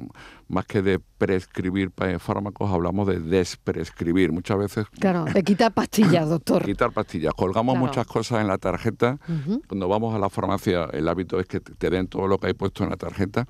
más 0.49 0.67
que 0.67 0.83
de 0.83 0.99
prescribir 0.99 1.91
fármacos, 2.19 2.71
hablamos 2.71 3.07
de 3.07 3.21
desprescribir. 3.21 4.33
Muchas 4.33 4.59
veces... 4.59 4.87
Claro, 4.99 5.25
de 5.25 5.43
quitar 5.43 5.73
pastillas, 5.73 6.29
doctor. 6.29 6.65
quitar 6.67 6.93
pastillas. 6.93 7.33
Colgamos 7.35 7.79
muchas 7.79 8.07
cosas 8.07 8.41
en 8.41 8.49
la 8.49 8.59
tarjeta. 8.59 9.19
Cuando 9.69 9.89
vamos 9.89 10.15
a 10.15 10.19
la 10.19 10.29
farmacia, 10.29 10.85
el 10.93 11.09
hábito 11.09 11.41
es 11.41 11.47
que 11.47 11.61
te 11.61 11.91
den 11.91 12.07
todo 12.07 12.27
lo 12.27 12.39
que 12.39 12.49
hay 12.49 12.55
puesto 12.55 12.85
en 12.85 12.91
la 12.91 12.97
tarjeta 12.97 13.47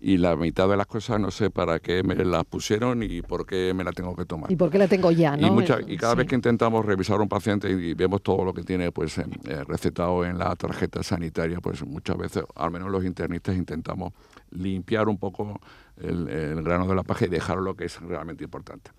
y 0.00 0.18
la 0.18 0.36
mitad 0.36 0.68
de 0.68 0.76
las 0.76 0.86
cosas 0.86 1.18
no 1.18 1.30
sé 1.30 1.50
para 1.50 1.78
qué 1.80 2.02
me 2.02 2.14
las 2.14 2.44
pusieron 2.44 3.02
y 3.02 3.22
por 3.22 3.46
qué 3.46 3.72
me 3.74 3.82
la 3.82 3.92
tengo 3.92 4.14
que 4.14 4.24
tomar. 4.24 4.50
Y 4.52 4.56
por 4.56 4.70
qué 4.70 4.78
la 4.78 4.88
tengo 4.88 5.10
ya, 5.10 5.36
¿no? 5.36 5.60
Y, 5.86 5.96
cada 5.96 6.14
vez 6.14 6.26
que 6.26 6.34
intentamos 6.34 6.84
revisar 6.84 7.18
a 7.18 7.22
un 7.22 7.28
paciente 7.28 7.70
y 7.70 7.94
vemos 7.94 8.22
todo 8.22 8.44
lo 8.44 8.52
que 8.52 8.62
tiene 8.62 8.92
pues 8.92 9.18
eh, 9.18 9.24
recetado 9.66 10.24
en 10.24 10.38
la 10.38 10.54
tarjeta 10.54 11.02
sanitaria, 11.02 11.58
pues 11.60 11.84
muchas 11.84 12.16
veces, 12.16 12.44
al 12.54 12.70
menos 12.70 12.90
los 12.90 13.04
internistas, 13.04 13.56
intentamos 13.56 14.12
limpiar 14.50 15.08
un 15.08 15.18
poco 15.18 15.60
el, 16.00 16.62
grano 16.62 16.86
de 16.86 16.94
la 16.94 17.02
paja 17.02 17.26
y 17.26 17.28
dejar 17.28 17.58
lo 17.58 17.74
que 17.74 17.86
es 17.86 18.00
realmente 18.00 18.44
importante. 18.44 18.90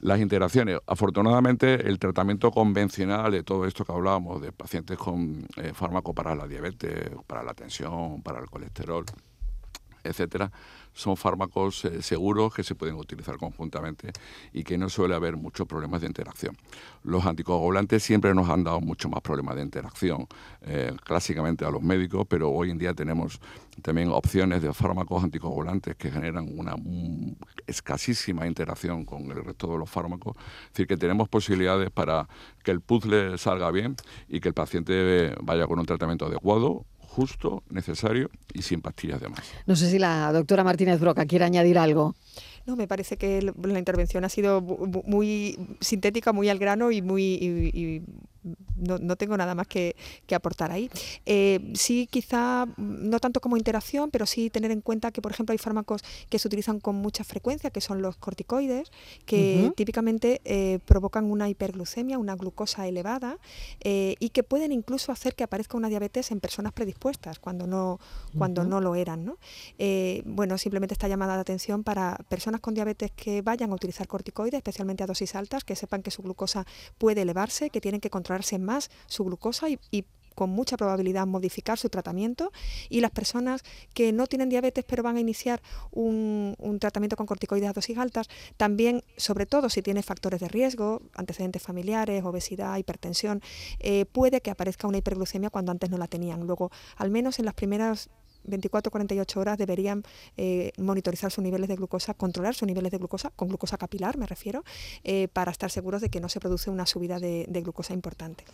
Las 0.00 0.20
interacciones, 0.20 0.78
afortunadamente 0.86 1.86
el 1.86 1.98
tratamiento 1.98 2.50
convencional 2.50 3.32
de 3.32 3.42
todo 3.42 3.66
esto 3.66 3.84
que 3.84 3.92
hablábamos, 3.92 4.40
de 4.40 4.50
pacientes 4.50 4.96
con 4.96 5.46
eh, 5.56 5.72
fármaco 5.74 6.14
para 6.14 6.34
la 6.34 6.46
diabetes, 6.46 7.10
para 7.26 7.42
la 7.42 7.52
tensión, 7.52 8.22
para 8.22 8.40
el 8.40 8.48
colesterol, 8.48 9.04
etcétera, 10.02 10.50
son 10.92 11.16
fármacos 11.16 11.84
eh, 11.84 12.02
seguros 12.02 12.54
que 12.54 12.62
se 12.62 12.74
pueden 12.74 12.96
utilizar 12.96 13.36
conjuntamente 13.36 14.12
y 14.52 14.64
que 14.64 14.76
no 14.78 14.88
suele 14.88 15.14
haber 15.14 15.36
muchos 15.36 15.66
problemas 15.66 16.00
de 16.00 16.06
interacción. 16.06 16.56
Los 17.02 17.24
anticoagulantes 17.26 18.02
siempre 18.02 18.34
nos 18.34 18.48
han 18.48 18.64
dado 18.64 18.80
mucho 18.80 19.08
más 19.08 19.20
problemas 19.22 19.56
de 19.56 19.62
interacción, 19.62 20.26
eh, 20.62 20.92
clásicamente 21.04 21.64
a 21.64 21.70
los 21.70 21.82
médicos, 21.82 22.26
pero 22.28 22.50
hoy 22.50 22.70
en 22.70 22.78
día 22.78 22.94
tenemos 22.94 23.40
también 23.82 24.10
opciones 24.10 24.62
de 24.62 24.72
fármacos 24.74 25.24
anticoagulantes 25.24 25.96
que 25.96 26.10
generan 26.10 26.48
una 26.56 26.74
escasísima 27.66 28.46
interacción 28.46 29.04
con 29.04 29.30
el 29.30 29.44
resto 29.44 29.68
de 29.68 29.78
los 29.78 29.88
fármacos. 29.88 30.36
Es 30.64 30.72
decir, 30.72 30.86
que 30.86 30.96
tenemos 30.96 31.28
posibilidades 31.28 31.90
para 31.90 32.28
que 32.62 32.70
el 32.70 32.80
puzzle 32.80 33.38
salga 33.38 33.70
bien 33.70 33.96
y 34.28 34.40
que 34.40 34.48
el 34.48 34.54
paciente 34.54 35.34
vaya 35.42 35.66
con 35.66 35.78
un 35.78 35.86
tratamiento 35.86 36.26
adecuado 36.26 36.84
justo, 37.10 37.64
necesario 37.70 38.30
y 38.54 38.62
sin 38.62 38.80
pastillas 38.80 39.20
de 39.20 39.28
más. 39.28 39.42
No 39.66 39.74
sé 39.74 39.90
si 39.90 39.98
la 39.98 40.32
doctora 40.32 40.62
Martínez 40.62 41.00
Broca 41.00 41.26
quiere 41.26 41.44
añadir 41.44 41.76
algo. 41.76 42.14
No, 42.66 42.76
me 42.76 42.86
parece 42.86 43.16
que 43.16 43.42
la 43.42 43.78
intervención 43.78 44.24
ha 44.24 44.28
sido 44.28 44.60
muy 44.60 45.58
sintética, 45.80 46.32
muy 46.32 46.48
al 46.48 46.58
grano 46.58 46.92
y 46.92 47.02
muy 47.02 48.02
no, 48.76 49.16
tengo 49.16 49.36
nada 49.36 49.54
más 49.54 49.66
que, 49.66 49.94
aportar 50.34 50.70
ahí. 50.70 50.90
Eh, 51.26 51.72
sí, 51.74 52.08
quizá 52.10 52.66
no 52.76 53.18
tanto 53.18 53.40
como 53.40 53.56
interacción, 53.56 54.10
pero 54.10 54.26
sí 54.26 54.48
tener 54.48 54.70
en 54.70 54.80
cuenta 54.80 55.10
que, 55.10 55.20
por 55.20 55.32
ejemplo, 55.32 55.52
hay 55.52 55.58
fármacos 55.58 56.02
que 56.28 56.38
se 56.38 56.48
utilizan 56.48 56.80
con 56.80 56.96
mucha 56.96 57.24
frecuencia, 57.24 57.70
que 57.70 57.80
son 57.80 58.00
los 58.00 58.16
corticoides, 58.16 58.90
que 59.26 59.72
típicamente 59.76 60.40
eh, 60.44 60.78
provocan 60.86 61.30
una 61.30 61.48
hiperglucemia, 61.48 62.18
una 62.18 62.36
glucosa 62.36 62.86
elevada, 62.86 63.38
eh, 63.80 64.14
y 64.18 64.30
que 64.30 64.42
pueden 64.42 64.72
incluso 64.72 65.12
hacer 65.12 65.34
que 65.34 65.44
aparezca 65.44 65.76
una 65.76 65.88
diabetes 65.88 66.30
en 66.30 66.40
personas 66.40 66.72
predispuestas 66.72 67.38
cuando 67.38 67.66
no, 67.66 67.98
cuando 68.38 68.64
no 68.64 68.80
lo 68.80 68.94
eran. 68.94 69.24
¿no? 69.24 69.38
bueno, 70.24 70.56
simplemente 70.58 70.94
está 70.94 71.08
llamada 71.08 71.34
de 71.34 71.40
atención 71.40 71.82
para 71.82 72.18
personas 72.28 72.60
con 72.60 72.74
diabetes 72.74 73.10
que 73.10 73.42
vayan 73.42 73.72
a 73.72 73.74
utilizar 73.74 74.06
corticoides, 74.06 74.58
especialmente 74.58 75.02
a 75.02 75.06
dosis 75.06 75.34
altas, 75.34 75.64
que 75.64 75.76
sepan 75.76 76.02
que 76.02 76.10
su 76.10 76.22
glucosa 76.22 76.66
puede 76.98 77.22
elevarse, 77.22 77.70
que 77.70 77.80
tienen 77.80 78.00
que 78.00 78.10
más 78.62 78.90
su 79.06 79.24
glucosa 79.24 79.68
y, 79.68 79.78
con 80.36 80.48
mucha 80.48 80.78
probabilidad 80.78 81.26
modificar 81.26 81.76
su 81.76 81.90
tratamiento 81.90 82.50
y 82.88 83.00
las 83.00 83.10
personas 83.10 83.62
que 83.92 84.10
no 84.10 84.26
tienen 84.26 84.48
diabetes 84.48 84.84
pero 84.86 85.02
van 85.02 85.16
a 85.16 85.20
iniciar 85.20 85.60
un, 85.90 86.56
tratamiento 86.80 87.16
con 87.16 87.26
corticoides 87.26 87.68
a 87.68 87.74
dosis 87.74 87.98
altas, 87.98 88.28
también, 88.56 89.02
sobre 89.18 89.44
todo 89.44 89.68
si 89.68 89.82
tiene 89.82 90.02
factores 90.02 90.40
de 90.40 90.48
riesgo, 90.48 91.02
antecedentes 91.14 91.60
familiares, 91.60 92.24
obesidad, 92.24 92.78
hipertensión, 92.78 93.42
eh, 93.80 94.06
puede 94.06 94.40
que 94.40 94.50
aparezca 94.50 94.88
una 94.88 94.98
hiperglucemia 94.98 95.50
cuando 95.50 95.72
antes 95.72 95.90
no 95.90 95.98
la 95.98 96.06
tenían. 96.06 96.46
Luego, 96.46 96.70
al 96.96 97.10
menos 97.10 97.38
en 97.38 97.44
las 97.44 97.52
primeras 97.52 98.08
24-48 98.46 99.36
horas 99.36 99.58
deberían 99.58 100.02
eh, 100.36 100.72
monitorizar 100.78 101.30
sus 101.30 101.42
niveles 101.42 101.68
de 101.68 101.76
glucosa, 101.76 102.14
controlar 102.14 102.54
sus 102.54 102.66
niveles 102.66 102.90
de 102.90 102.98
glucosa, 102.98 103.30
con 103.30 103.48
glucosa 103.48 103.76
capilar 103.78 104.16
me 104.16 104.26
refiero, 104.26 104.64
eh, 105.04 105.28
para 105.32 105.50
estar 105.50 105.70
seguros 105.70 106.00
de 106.00 106.08
que 106.08 106.20
no 106.20 106.28
se 106.28 106.40
produce 106.40 106.70
una 106.70 106.86
subida 106.86 107.18
de, 107.18 107.46
glucosa 107.62 107.92
importante. 107.92 108.44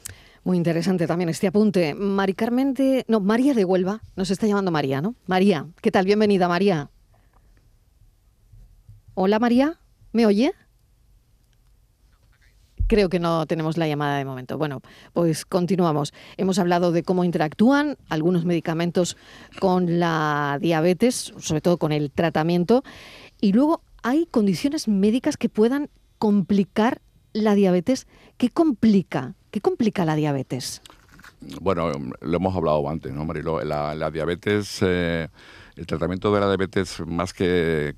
Muy 0.44 0.56
interesante 0.56 1.06
también 1.06 1.28
este 1.28 1.46
apunte. 1.46 1.94
Mari 1.94 2.34
Carmen 2.34 2.74
de... 2.74 3.04
No, 3.08 3.20
María 3.20 3.54
de 3.54 3.64
Huelva, 3.64 4.02
nos 4.16 4.30
está 4.30 4.46
llamando 4.46 4.70
María, 4.70 5.00
¿no? 5.00 5.14
María, 5.26 5.66
¿qué 5.80 5.90
tal? 5.90 6.04
Bienvenida, 6.06 6.48
María. 6.48 6.90
Hola, 9.14 9.38
María, 9.38 9.78
¿me 10.12 10.26
oye? 10.26 10.52
Creo 12.86 13.08
que 13.08 13.18
no 13.18 13.46
tenemos 13.46 13.76
la 13.78 13.88
llamada 13.88 14.18
de 14.18 14.24
momento. 14.24 14.58
Bueno, 14.58 14.80
pues 15.12 15.44
continuamos. 15.44 16.14
Hemos 16.36 16.58
hablado 16.58 16.92
de 16.92 17.02
cómo 17.02 17.24
interactúan 17.24 17.96
algunos 18.08 18.44
medicamentos 18.44 19.16
con 19.58 19.98
la 19.98 20.58
diabetes, 20.60 21.32
sobre 21.38 21.60
todo 21.60 21.78
con 21.78 21.90
el 21.90 22.12
tratamiento, 22.12 22.84
y 23.40 23.52
luego 23.52 23.82
hay 24.02 24.26
condiciones 24.26 24.86
médicas 24.86 25.36
que 25.36 25.48
puedan 25.48 25.90
complicar 26.18 27.00
la 27.32 27.54
diabetes. 27.54 28.06
¿Qué 28.36 28.50
complica? 28.50 29.34
¿Qué 29.50 29.60
complica 29.60 30.04
la 30.04 30.14
diabetes? 30.14 30.80
Bueno, 31.60 31.90
lo 32.20 32.36
hemos 32.36 32.54
hablado 32.54 32.88
antes, 32.88 33.12
¿no, 33.12 33.24
Marilo? 33.24 33.62
La, 33.64 34.10
diabetes... 34.10 34.78
Eh, 34.82 35.28
El 35.76 35.86
tratamiento 35.86 36.32
de 36.32 36.40
la 36.40 36.48
diabetes, 36.48 37.00
más 37.06 37.34
que, 37.34 37.94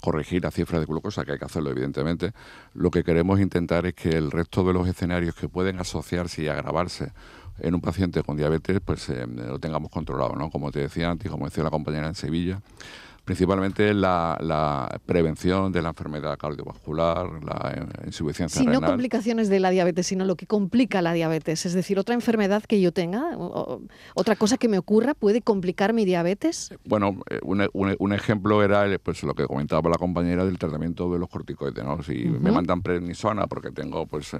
corregir 0.00 0.44
la 0.44 0.52
cifra 0.52 0.78
de 0.78 0.86
glucosa, 0.86 1.24
que 1.24 1.32
hay 1.32 1.38
que 1.38 1.44
hacerlo 1.44 1.70
evidentemente, 1.70 2.32
lo 2.72 2.92
que 2.92 3.02
queremos 3.02 3.40
intentar 3.40 3.84
es 3.86 3.94
que 3.94 4.10
el 4.10 4.30
resto 4.30 4.62
de 4.62 4.72
los 4.72 4.86
escenarios 4.86 5.34
que 5.34 5.48
pueden 5.48 5.80
asociarse 5.80 6.42
y 6.44 6.48
agravarse 6.48 7.12
en 7.58 7.74
un 7.74 7.80
paciente 7.80 8.22
con 8.22 8.36
diabetes, 8.36 8.80
pues 8.84 9.08
eh, 9.08 9.26
lo 9.26 9.58
tengamos 9.58 9.90
controlado, 9.90 10.36
¿no? 10.36 10.50
Como 10.50 10.70
te 10.70 10.78
decía 10.78 11.10
antes, 11.10 11.28
como 11.28 11.46
decía 11.46 11.64
la 11.64 11.70
compañera 11.70 12.06
en 12.06 12.14
Sevilla, 12.14 12.62
principalmente 13.28 13.92
la, 13.92 14.98
prevención 15.04 15.70
de 15.70 15.82
la 15.82 15.90
enfermedad 15.90 16.38
cardiovascular, 16.38 17.28
la 17.44 17.74
eh, 17.76 18.06
insuficiencia 18.06 18.58
sí, 18.58 18.64
renal. 18.64 18.80
no 18.80 18.86
complicaciones 18.86 19.50
de 19.50 19.60
la 19.60 19.68
diabetes, 19.68 20.06
sino 20.06 20.24
lo 20.24 20.34
que 20.34 20.46
complica 20.46 21.02
la 21.02 21.12
diabetes. 21.12 21.66
Es 21.66 21.74
decir, 21.74 21.98
otra 21.98 22.14
enfermedad 22.14 22.62
que 22.62 22.80
yo 22.80 22.90
tenga, 22.90 23.36
otra 24.14 24.34
cosa 24.34 24.56
que 24.56 24.66
me 24.66 24.78
ocurra, 24.78 25.12
puede 25.12 25.42
complicar 25.42 25.92
mi 25.92 26.06
diabetes. 26.06 26.72
Bueno, 26.86 27.20
eh, 27.28 27.38
un, 27.42 28.12
ejemplo 28.14 28.62
era 28.62 28.86
pues 29.02 29.22
lo 29.22 29.34
que 29.34 29.46
comentaba 29.46 29.90
la 29.90 29.98
compañera 29.98 30.46
del 30.46 30.56
tratamiento 30.58 31.12
de 31.12 31.18
los 31.18 31.28
corticoides. 31.28 31.84
¿no? 31.84 32.02
Si 32.02 32.14
me 32.24 32.50
mandan 32.50 32.80
prednisona 32.80 33.46
porque 33.46 33.72
tengo 33.72 34.06
pues 34.06 34.32
eh, 34.32 34.38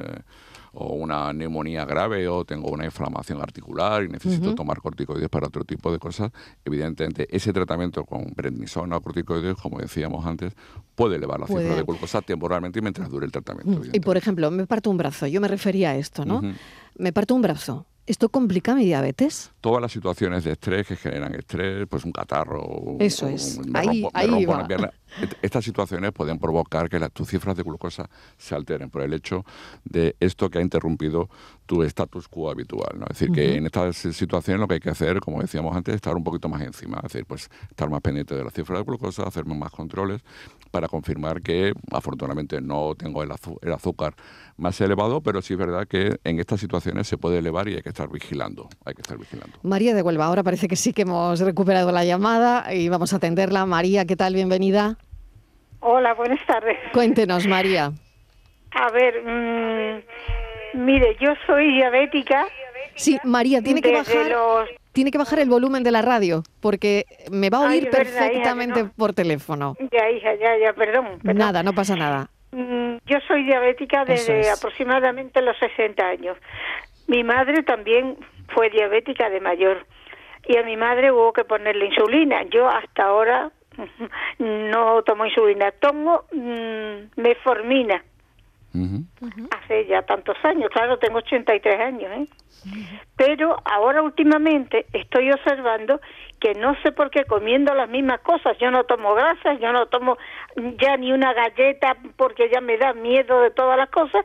o 0.73 0.95
una 0.95 1.33
neumonía 1.33 1.85
grave 1.85 2.29
o 2.29 2.45
tengo 2.45 2.71
una 2.71 2.85
inflamación 2.85 3.41
articular 3.41 4.05
y 4.05 4.09
necesito 4.09 4.55
tomar 4.55 4.81
corticoides 4.81 5.29
para 5.29 5.47
otro 5.47 5.65
tipo 5.65 5.93
de 5.93 5.99
cosas, 5.99 6.31
evidentemente 6.65 7.29
ese 7.35 7.53
tratamiento 7.53 8.05
con 8.05 8.35
prednisona 8.35 8.97
o 8.97 9.01
corticoides, 9.01 9.57
como 9.57 9.79
decíamos 9.79 10.25
antes, 10.27 10.55
puede 10.95 11.17
elevar 11.17 11.41
la 11.41 11.47
cifra 11.47 11.75
de 11.75 11.83
glucosa 11.83 12.23
temporalmente 12.23 12.79
y 12.79 12.83
mientras 12.83 13.09
dure 13.11 13.27
el 13.27 13.33
tratamiento. 13.33 13.83
Y 13.93 14.01
por 14.01 14.17
ejemplo, 14.17 14.51
me 14.51 14.67
parto 14.67 14.91
un 14.91 14.97
brazo, 14.97 15.27
yo 15.27 15.41
me 15.41 15.49
refería 15.49 15.91
a 15.91 15.97
esto, 15.97 16.25
¿no? 16.25 16.43
Me 16.97 17.13
parto 17.13 17.35
un 17.35 17.43
brazo 17.43 17.87
¿Esto 18.09 18.31
complica 18.31 18.75
mi 18.75 18.87
diabetes? 18.87 19.53
Todas 19.61 19.83
las 19.83 19.93
situaciones 19.93 20.43
de 20.43 20.53
estrés 20.53 20.87
que 20.87 20.97
generan 20.97 21.35
estrés, 21.35 21.87
pues 21.87 22.07
un 22.07 22.13
catarro. 22.13 22.97
Eso 23.01 23.29
es. 23.29 23.61
ahí, 23.75 24.09
ahí 24.15 24.47
va. 24.47 24.67
Estas 25.43 25.65
situaciones 25.65 26.13
pueden 26.13 26.39
provocar 26.39 26.89
que 26.89 26.99
las, 26.99 27.13
tus 27.13 27.29
cifras 27.29 27.57
de 27.57 27.63
glucosa 27.63 28.09
se 28.37 28.55
alteren 28.55 28.91
por 28.91 29.03
el 29.03 29.13
hecho 29.13 29.45
de 29.85 30.17
esto 30.21 30.51
que 30.51 30.59
ha 30.59 30.63
interrumpido 30.63 31.29
tu 31.67 31.83
status 31.83 32.29
quo 32.29 32.51
habitual. 32.51 32.99
¿no? 32.99 33.07
Es 33.11 33.19
decir, 33.19 33.33
que 33.33 33.57
en 33.57 33.67
estas 33.67 33.97
situaciones 33.97 34.61
lo 34.61 34.69
que 34.69 34.75
hay 34.75 34.81
que 34.81 34.91
hacer, 34.91 35.21
como 35.21 35.41
decíamos 35.41 35.77
antes, 35.77 35.93
es 35.93 35.97
estar 35.97 36.17
un 36.17 36.25
poquito 36.25 36.49
más 36.49 36.63
encima. 36.63 36.97
Es 36.99 37.13
decir, 37.13 37.27
pues 37.27 37.51
estar 37.71 37.91
más 37.91 38.01
pendiente 38.01 38.35
de 38.35 38.45
la 38.45 38.51
cifra 38.51 38.79
de 38.79 38.85
glucosa, 38.85 39.25
hacerme 39.25 39.55
más 39.55 39.71
controles 39.71 40.23
para 40.71 40.89
confirmar 40.89 41.43
que 41.43 41.73
afortunadamente 41.91 42.61
no 42.61 42.95
tengo 42.95 43.23
el, 43.23 43.31
el 43.63 43.73
azúcar 43.73 44.15
más 44.57 44.81
elevado, 44.81 45.21
pero 45.21 45.41
sí 45.41 45.55
es 45.55 45.59
verdad 45.59 45.87
que 45.87 46.19
en 46.25 46.41
estas 46.41 46.61
situaciones 46.61 47.07
se 47.07 47.17
puede 47.17 47.39
elevar 47.39 47.69
y 47.69 47.75
hay 47.75 47.83
que 47.83 47.89
estar 47.89 48.11
vigilando. 48.11 48.69
Hay 48.85 48.95
que 48.95 49.03
estar 49.03 49.19
vigilando. 49.19 49.59
María 49.63 49.95
de 49.95 50.03
Huelva, 50.03 50.27
ahora 50.27 50.43
parece 50.43 50.69
que 50.69 50.77
sí 50.77 50.93
que 50.93 51.03
hemos 51.03 51.41
recuperado 51.41 51.93
la 51.93 52.05
llamada 52.05 52.75
y 52.75 52.89
vamos 52.89 53.13
a 53.13 53.17
atenderla. 53.17 53.67
María, 53.67 54.05
¿qué 54.05 54.17
tal? 54.17 54.35
Bienvenida. 54.35 54.98
Hola, 55.81 56.15
buenas 56.15 56.45
tardes. 56.47 56.77
Cuéntenos, 56.93 57.47
María. 57.47 57.93
A 58.73 58.91
ver, 58.91 59.23
mm, 59.23 60.85
mire, 60.85 61.17
yo 61.21 61.35
soy 61.47 61.73
diabética. 61.73 62.47
Sí, 62.95 63.19
María, 63.25 63.63
tiene 63.63 63.81
que 63.81 63.93
bajar. 63.93 64.69
Tiene 64.93 65.13
que 65.13 65.19
bajar 65.19 65.39
el 65.39 65.49
volumen 65.49 65.85
de 65.85 65.93
la 65.93 66.03
radio 66.03 66.43
porque 66.61 67.05
me 67.31 67.51
va 67.51 67.59
a 67.59 67.71
oír 67.71 67.89
perfectamente 67.89 68.85
por 68.85 69.13
teléfono. 69.13 69.77
Ya, 69.93 70.11
hija, 70.11 70.35
ya, 70.35 70.59
ya, 70.59 70.73
perdón. 70.73 71.21
Nada, 71.23 71.63
no 71.63 71.73
pasa 71.73 71.95
nada. 71.95 72.29
Mm, 72.51 72.97
yo 73.07 73.19
soy 73.29 73.45
diabética 73.45 74.05
desde 74.05 74.51
aproximadamente 74.51 75.41
los 75.43 75.57
60 75.59 76.05
años. 76.05 76.37
Mi 77.07 77.23
madre 77.23 77.63
también 77.63 78.17
fue 78.49 78.71
diabética 78.71 79.31
de 79.31 79.41
mayor 79.41 79.87
y 80.47 80.57
a 80.57 80.63
mi 80.65 80.77
madre 80.77 81.13
hubo 81.13 81.33
que 81.33 81.45
ponerle 81.45 81.87
insulina. 81.87 82.43
Yo 82.51 82.69
hasta 82.69 83.05
ahora 83.05 83.53
no 84.39 85.03
tomo 85.03 85.27
insulina, 85.27 85.71
tomo 85.73 86.25
mm, 86.33 87.21
meformina. 87.21 88.03
Hace 89.51 89.87
ya 89.87 90.03
tantos 90.03 90.37
años, 90.45 90.71
claro, 90.71 90.99
tengo 90.99 91.19
83 91.19 91.81
años, 91.81 92.13
¿eh? 92.13 92.27
Pero 93.17 93.57
ahora 93.65 94.03
últimamente 94.03 94.87
estoy 94.93 95.33
observando 95.33 96.01
que 96.39 96.55
no 96.55 96.77
sé 96.83 96.93
por 96.93 97.11
qué 97.11 97.25
comiendo 97.25 97.75
las 97.75 97.89
mismas 97.89 98.21
cosas, 98.21 98.57
yo 98.59 98.71
no 98.71 98.85
tomo 98.85 99.15
grasas, 99.15 99.59
yo 99.59 99.73
no 99.73 99.87
tomo 99.87 100.17
ya 100.81 100.97
ni 100.97 101.13
una 101.13 101.33
galleta 101.33 101.97
porque 102.17 102.51
ya 102.51 102.61
me 102.61 102.77
da 102.77 102.93
miedo 102.93 103.41
de 103.41 103.51
todas 103.51 103.77
las 103.77 103.91
cosas 103.91 104.25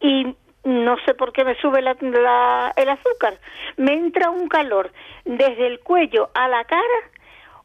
y 0.00 0.36
no 0.64 0.96
sé 1.04 1.14
por 1.14 1.32
qué 1.32 1.44
me 1.44 1.56
sube 1.56 1.82
la, 1.82 2.72
el 2.76 2.88
azúcar. 2.88 3.38
Me 3.76 3.94
entra 3.94 4.30
un 4.30 4.48
calor 4.48 4.92
desde 5.24 5.66
el 5.66 5.80
cuello 5.80 6.30
a 6.34 6.48
la 6.48 6.64
cara 6.64 7.10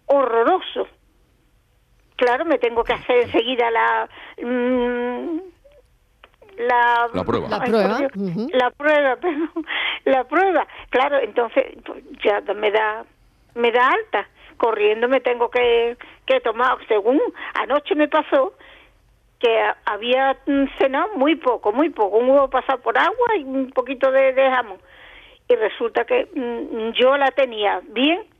horroroso. 0.06 0.88
Claro, 2.24 2.45
me 2.45 2.57
tengo 2.57 2.86
que 2.86 2.93
hacer 2.93 3.24
enseguida 3.24 3.69
la... 3.69 4.09
Mm, 4.41 5.39
la, 6.55 7.24
prueba. 7.26 7.49
La 7.49 7.59
prueba. 7.59 7.99
La 8.53 8.71
prueba, 8.71 9.17
la 10.05 10.24
prueba. 10.24 10.67
Claro, 10.89 11.19
entonces 11.19 11.65
pues, 11.86 12.01
ya 12.24 12.39
me 12.53 12.71
da 12.71 13.03
me 13.55 13.74
da 13.74 13.89
alta. 13.89 14.30
Corriendo 14.55 15.09
me 15.09 15.19
tengo 15.19 15.49
que, 15.49 15.97
que 16.26 16.39
tomar. 16.39 16.78
Según 16.88 17.19
anoche 17.55 17.93
me 17.93 18.07
pasó 18.07 18.53
que 19.39 19.59
había 19.84 20.38
cenado 20.78 21.09
muy 21.17 21.36
poco, 21.36 21.74
muy 21.74 21.89
poco. 21.89 22.19
Un 22.19 22.30
huevo 22.30 22.49
pasado 22.49 22.80
por 22.80 22.97
agua 22.97 23.36
y 23.38 23.43
un 23.43 23.69
poquito 23.71 24.09
de, 24.11 24.32
de 24.32 24.49
jamón. 24.49 24.78
Y 25.49 25.55
resulta 25.55 26.05
que 26.05 26.30
mm, 26.34 26.93
yo 26.93 27.17
la 27.17 27.32
tenía 27.32 27.82
bien 27.89 28.33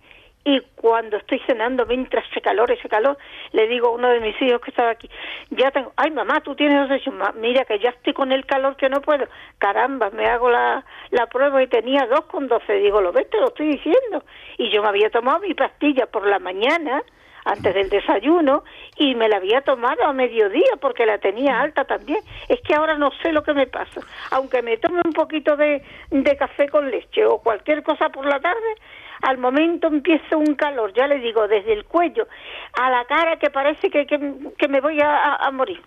y 0.46 0.60
cuando 0.76 1.18
estoy 1.18 1.40
cenando, 1.48 1.86
mientras 1.86 2.26
ese 2.30 2.42
calor, 2.42 2.70
ese 2.72 2.90
calor, 2.90 3.18
le 3.52 3.68
digo 3.68 3.88
a 3.88 3.92
uno 3.92 4.10
de 4.10 4.20
mis 4.20 4.40
hijos 4.42 4.62
que 4.62 4.72
estaba 4.72 4.90
aquí, 4.90 5.10
ya 5.52 5.72
tengo, 5.72 5.94
ay 5.96 6.12
mamá, 6.12 6.42
tú 6.42 6.56
tienes 6.56 6.84
obsesión, 6.84 7.22
mira 7.36 7.64
que 7.66 7.80
ya 7.80 7.90
estoy 7.90 8.14
con 8.14 8.32
el 8.32 8.46
calor 8.46 8.76
que 8.76 8.90
no 8.90 9.02
puedo, 9.02 9.26
caramba, 9.58 10.10
me 10.10 10.26
hago 10.26 10.50
la, 10.50 10.84
la 11.12 11.28
prueba 11.28 11.64
y 11.64 11.68
tenía 11.68 12.06
dos 12.08 12.26
con 12.26 12.48
doce, 12.48 12.74
digo, 12.74 13.00
lo 13.00 13.14
ves, 13.14 13.30
te 13.30 13.40
lo 13.40 13.48
estoy 13.48 13.68
diciendo, 13.68 14.24
y 14.58 14.70
yo 14.70 14.82
me 14.82 14.90
había 14.90 15.10
tomado 15.10 15.40
mi 15.40 15.54
pastilla 15.54 16.08
por 16.08 16.28
la 16.28 16.40
mañana, 16.40 17.02
antes 17.46 17.74
del 17.74 17.90
desayuno 17.90 18.64
y 18.98 19.16
me 19.16 19.28
la 19.28 19.38
había 19.38 19.62
tomado 19.62 20.06
a 20.06 20.14
mediodía 20.14 20.78
porque 20.80 21.06
la 21.06 21.18
tenía 21.18 21.60
alta 21.60 21.86
también. 21.86 22.20
Es 22.48 22.62
que 22.62 22.74
ahora 22.74 22.98
no 22.98 23.12
sé 23.22 23.32
lo 23.32 23.44
que 23.44 23.54
me 23.54 23.68
pasa. 23.68 24.02
Aunque 24.32 24.62
me 24.62 24.78
tome 24.78 25.02
un 25.04 25.14
poquito 25.14 25.56
de, 25.58 25.84
de 26.10 26.38
café 26.38 26.70
con 26.70 26.90
leche 26.90 27.26
o 27.26 27.40
cualquier 27.40 27.84
cosa 27.84 28.10
por 28.10 28.26
la 28.26 28.40
tarde, 28.40 28.76
al 29.24 29.38
momento 29.38 29.88
empieza 29.88 30.36
un 30.38 30.54
calor, 30.56 30.94
ya 30.94 31.08
le 31.08 31.20
digo, 31.20 31.48
desde 31.48 31.74
el 31.74 31.86
cuello 31.86 32.28
a 32.74 32.90
la 32.90 33.06
cara 33.06 33.38
que 33.38 33.50
parece 33.50 33.90
que, 33.90 34.06
que, 34.06 34.68
me 34.68 34.82
voy 34.82 35.00
a, 35.02 35.50
morir. 35.52 35.82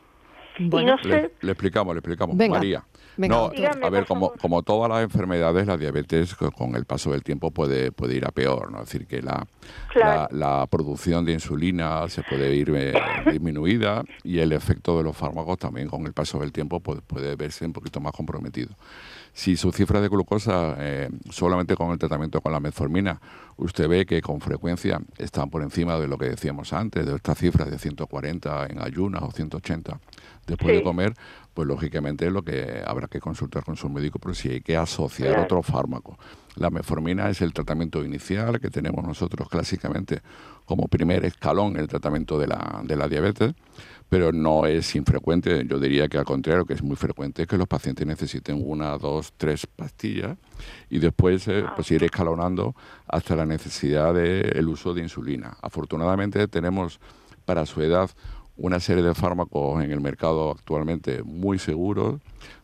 Bueno, 0.58 0.96
le, 1.04 1.30
explicamos, 1.42 1.94
le 1.94 1.98
explicamos. 1.98 2.34
María. 2.34 2.82
no, 3.18 3.50
a 3.82 3.90
ver, 3.90 4.06
como, 4.06 4.32
como 4.40 4.62
todas 4.62 4.88
las 4.90 5.02
enfermedades, 5.02 5.66
la 5.66 5.76
diabetes 5.76 6.34
con 6.34 6.76
el 6.76 6.86
paso 6.86 7.12
del 7.12 7.22
tiempo 7.22 7.50
puede, 7.50 7.92
puede 7.92 8.14
ir 8.14 8.24
a 8.24 8.30
peor, 8.30 8.72
¿no? 8.72 8.78
Es 8.78 8.86
decir, 8.86 9.06
que 9.06 9.20
la, 9.20 9.46
la, 10.30 10.66
producción 10.70 11.26
de 11.26 11.32
insulina 11.32 12.08
se 12.08 12.22
puede 12.22 12.54
ir 12.54 12.72
eh, 12.74 12.94
disminuida 13.30 14.02
y 14.24 14.38
el 14.38 14.52
efecto 14.52 14.96
de 14.96 15.04
los 15.04 15.14
fármacos 15.14 15.58
también 15.58 15.88
con 15.88 16.06
el 16.06 16.14
paso 16.14 16.38
del 16.38 16.52
tiempo 16.52 16.80
puede, 16.80 17.02
puede 17.02 17.36
verse 17.36 17.66
un 17.66 17.74
poquito 17.74 18.00
más 18.00 18.12
comprometido. 18.12 18.70
Si 19.36 19.54
su 19.58 19.70
cifra 19.70 20.00
de 20.00 20.08
glucosa, 20.08 20.76
eh, 20.78 21.10
solamente 21.28 21.76
con 21.76 21.90
el 21.90 21.98
tratamiento 21.98 22.40
con 22.40 22.52
la 22.52 22.58
metformina, 22.58 23.20
usted 23.58 23.86
ve 23.86 24.06
que 24.06 24.22
con 24.22 24.40
frecuencia 24.40 24.98
están 25.18 25.50
por 25.50 25.60
encima 25.62 25.98
de 25.98 26.08
lo 26.08 26.16
que 26.16 26.30
decíamos 26.30 26.72
antes, 26.72 27.04
de 27.04 27.14
estas 27.14 27.36
cifras 27.36 27.70
de 27.70 27.78
140 27.78 28.66
en 28.70 28.82
ayunas 28.82 29.22
o 29.22 29.30
180 29.30 30.00
después 30.46 30.76
de 30.76 30.82
comer, 30.82 31.12
pues 31.52 31.68
lógicamente 31.68 32.26
es 32.26 32.32
lo 32.32 32.42
que 32.42 32.82
habrá 32.86 33.08
que 33.08 33.20
consultar 33.20 33.62
con 33.62 33.76
su 33.76 33.90
médico, 33.90 34.18
pero 34.18 34.34
si 34.34 34.48
hay 34.48 34.60
que 34.62 34.74
asociar 34.74 35.38
otro 35.38 35.62
fármaco. 35.62 36.18
La 36.54 36.70
metformina 36.70 37.28
es 37.28 37.42
el 37.42 37.52
tratamiento 37.52 38.02
inicial 38.02 38.58
que 38.58 38.70
tenemos 38.70 39.04
nosotros 39.04 39.50
clásicamente 39.50 40.22
como 40.64 40.88
primer 40.88 41.26
escalón 41.26 41.72
en 41.72 41.80
el 41.80 41.88
tratamiento 41.88 42.38
de 42.38 42.46
la, 42.46 42.80
de 42.84 42.96
la 42.96 43.06
diabetes 43.06 43.52
pero 44.08 44.32
no 44.32 44.66
es 44.66 44.94
infrecuente, 44.94 45.64
yo 45.66 45.78
diría 45.78 46.08
que 46.08 46.18
al 46.18 46.24
contrario, 46.24 46.64
que 46.64 46.74
es 46.74 46.82
muy 46.82 46.96
frecuente 46.96 47.46
que 47.46 47.58
los 47.58 47.66
pacientes 47.66 48.06
necesiten 48.06 48.62
una, 48.64 48.96
dos, 48.98 49.32
tres 49.36 49.66
pastillas 49.66 50.38
y 50.88 50.98
después 50.98 51.48
eh, 51.48 51.64
pues 51.74 51.90
ir 51.90 52.04
escalonando 52.04 52.74
hasta 53.08 53.34
la 53.34 53.46
necesidad 53.46 54.14
del 54.14 54.68
uso 54.68 54.94
de 54.94 55.02
insulina. 55.02 55.56
Afortunadamente 55.60 56.46
tenemos 56.48 57.00
para 57.44 57.66
su 57.66 57.82
edad 57.82 58.10
una 58.56 58.80
serie 58.80 59.02
de 59.02 59.14
fármacos 59.14 59.82
en 59.82 59.90
el 59.90 60.00
mercado 60.00 60.52
actualmente 60.52 61.22
muy 61.22 61.58
seguros, 61.58 62.20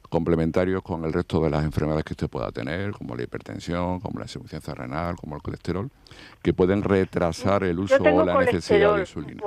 complementarios 0.09 0.83
con 0.83 1.05
el 1.05 1.13
resto 1.13 1.43
de 1.43 1.51
las 1.51 1.65
enfermedades 1.65 2.05
que 2.05 2.13
usted 2.13 2.29
pueda 2.29 2.53
tener, 2.53 2.93
como 2.93 3.17
la 3.17 3.23
hipertensión, 3.23 3.99
como 3.99 4.19
la 4.19 4.27
insuficiencia 4.27 4.75
renal, 4.75 5.17
como 5.17 5.37
el 5.37 5.43
colesterol, 5.43 5.91
que 6.43 6.53
pueden 6.53 6.83
retrasar 6.83 7.65
el 7.65 7.79
uso 7.79 7.97
o 7.97 8.25
la 8.25 8.45
necesidad 8.45 8.95
de 8.95 9.01
insulina. 9.01 9.43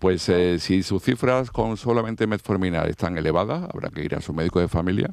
Pues 0.00 0.26
eh, 0.30 0.58
si 0.58 0.82
sus 0.82 1.02
cifras 1.02 1.50
con 1.50 1.76
solamente 1.76 2.26
metformina 2.26 2.84
están 2.84 3.18
elevadas, 3.18 3.68
habrá 3.70 3.90
que 3.90 4.02
ir 4.02 4.14
a 4.14 4.22
su 4.22 4.32
médico 4.32 4.58
de 4.58 4.66
familia, 4.66 5.10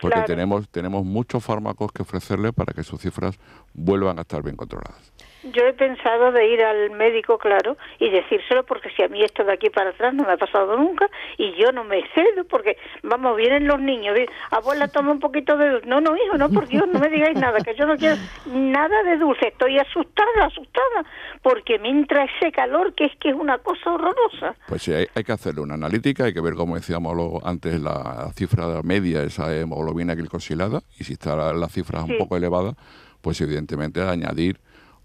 porque 0.00 0.22
tenemos, 0.22 0.70
tenemos 0.70 1.04
muchos 1.04 1.44
fármacos 1.44 1.92
que 1.92 2.00
ofrecerle 2.00 2.50
para 2.50 2.72
que 2.72 2.82
sus 2.82 2.98
cifras 2.98 3.38
vuelvan 3.74 4.18
a 4.18 4.22
estar 4.22 4.42
bien 4.42 4.56
controladas. 4.56 5.12
Yo 5.42 5.66
he 5.66 5.72
pensado 5.72 6.32
de 6.32 6.46
ir 6.48 6.62
al 6.62 6.90
médico, 6.90 7.38
claro, 7.38 7.76
y 7.98 8.10
decírselo 8.10 8.64
porque 8.64 8.90
si 8.90 9.02
a 9.02 9.08
mí 9.08 9.22
esto 9.22 9.44
de 9.44 9.52
aquí 9.52 9.70
para 9.70 9.90
atrás 9.90 10.14
no 10.14 10.24
me 10.24 10.32
ha 10.32 10.36
pasado 10.36 10.76
nunca 10.76 11.08
y 11.36 11.54
yo 11.56 11.72
no 11.72 11.84
me 11.84 12.02
cedo 12.14 12.44
porque, 12.48 12.76
vamos, 13.02 13.36
vienen 13.36 13.66
los 13.66 13.80
niños, 13.80 14.16
abuela 14.50 14.88
toma 14.88 15.12
un 15.12 15.20
poquito 15.20 15.56
de 15.56 15.70
dulce. 15.70 15.86
No, 15.86 16.00
no, 16.00 16.16
hijo, 16.16 16.38
no, 16.38 16.48
por 16.50 16.68
Dios, 16.68 16.86
no 16.92 16.98
me 16.98 17.08
digáis 17.08 17.38
nada, 17.38 17.58
que 17.60 17.74
yo 17.74 17.86
no 17.86 17.96
quiero 17.96 18.16
nada 18.46 19.02
de 19.02 19.18
dulce, 19.18 19.48
estoy 19.48 19.78
asustada, 19.78 20.46
asustada, 20.46 21.04
porque 21.42 21.78
me 21.78 21.90
entra 21.90 22.24
ese 22.24 22.52
calor 22.52 22.94
que 22.94 23.06
es 23.06 23.12
que 23.16 23.30
es 23.30 23.34
una 23.34 23.58
cosa 23.58 23.92
horrorosa. 23.92 24.54
Pues 24.68 24.82
sí, 24.82 24.92
hay, 24.92 25.24
que 25.24 25.32
hacerle 25.32 25.62
una 25.62 25.74
analítica, 25.74 26.24
hay 26.24 26.32
que 26.32 26.40
ver, 26.40 26.54
como 26.54 26.76
decíamos 26.76 27.42
antes, 27.44 27.80
la, 27.80 28.30
cifra 28.34 28.82
media, 28.82 29.22
esa 29.22 29.54
hemoglobina 29.54 30.14
glicosilada, 30.14 30.82
y 30.98 31.04
si 31.04 31.14
está 31.14 31.52
la, 31.52 31.68
cifra 31.68 32.02
un 32.02 32.18
poco 32.18 32.36
elevada, 32.36 32.74
pues 33.20 33.40
evidentemente 33.40 34.02
añadir 34.02 34.58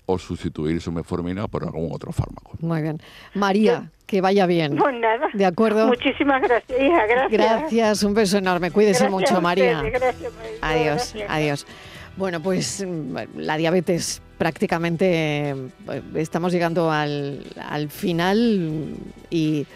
o 0.07 0.17
sustituir 0.17 0.81
su 0.81 0.91
metformina 0.91 1.47
por 1.47 1.63
algún 1.63 1.91
otro 1.93 2.11
fármaco. 2.11 2.53
Muy 2.61 2.81
bien. 2.81 2.99
María, 3.35 3.91
que 4.05 4.21
vaya 4.21 4.45
bien. 4.45 4.77
Pues 4.77 4.95
nada. 4.95 5.27
¿De 5.33 5.45
acuerdo? 5.45 5.85
Muchísimas 5.87 6.41
gracias, 6.41 6.81
hija, 6.81 7.05
gracias. 7.05 7.31
Gracias, 7.31 8.03
un 8.03 8.13
beso 8.13 8.37
enorme. 8.37 8.71
Cuídese 8.71 9.09
mucho, 9.09 9.39
María. 9.41 9.83
gracias, 9.83 10.33
Adiós, 10.61 11.13
adiós. 11.27 11.67
Bueno, 12.15 12.41
pues 12.41 12.83
la 13.35 13.57
diabetes 13.57 14.23
prácticamente 14.37 15.49
eh, 15.51 16.01
estamos 16.15 16.51
llegando 16.53 16.89
al, 16.89 17.43
final 17.89 18.95
y, 19.29 19.67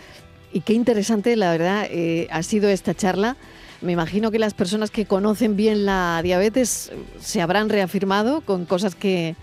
qué 0.66 0.74
interesante, 0.74 1.36
la 1.36 1.52
verdad, 1.52 1.88
eh, 1.92 2.28
ha 2.32 2.42
sido 2.42 2.70
esta 2.70 2.96
charla. 2.96 3.36
Me 3.82 3.92
imagino 3.92 4.32
que 4.32 4.40
las 4.40 4.54
personas 4.54 4.92
que 4.92 5.06
conocen 5.06 5.56
bien 5.56 5.86
la 5.86 6.22
diabetes 6.24 6.92
se 7.20 7.42
habrán 7.42 7.68
reafirmado 7.68 8.42
con 8.42 8.66
cosas 8.66 8.96
que, 8.96 9.36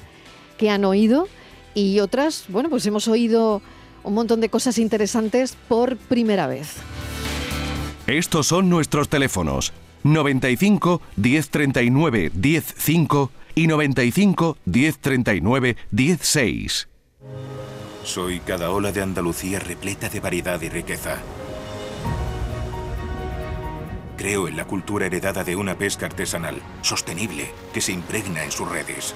que 0.59 0.68
han 0.68 0.84
oído 0.84 1.28
y 1.74 2.00
otras, 2.00 2.44
bueno, 2.48 2.68
pues 2.68 2.84
hemos 2.86 3.09
oído 3.09 3.62
un 4.02 4.14
montón 4.14 4.40
de 4.40 4.48
cosas 4.48 4.78
interesantes 4.78 5.56
por 5.68 5.96
primera 5.96 6.46
vez. 6.46 6.76
Estos 8.06 8.46
son 8.46 8.68
nuestros 8.68 9.09
teléfonos 9.09 9.72
95 10.02 11.00
1039 11.16 12.32
105 12.32 13.30
y 13.54 13.66
95 13.66 14.56
1039 14.64 15.76
16. 15.90 16.88
Soy 18.04 18.40
cada 18.40 18.70
ola 18.70 18.92
de 18.92 19.02
Andalucía 19.02 19.59
repleta 19.59 20.09
de 20.09 20.20
variedad 20.20 20.61
y 20.62 20.68
riqueza. 20.68 21.18
Creo 24.16 24.48
en 24.48 24.56
la 24.56 24.64
cultura 24.64 25.06
heredada 25.06 25.44
de 25.44 25.54
una 25.54 25.76
pesca 25.76 26.06
artesanal, 26.06 26.56
sostenible, 26.80 27.50
que 27.72 27.80
se 27.80 27.92
impregna 27.92 28.42
en 28.42 28.50
sus 28.50 28.68
redes. 28.68 29.14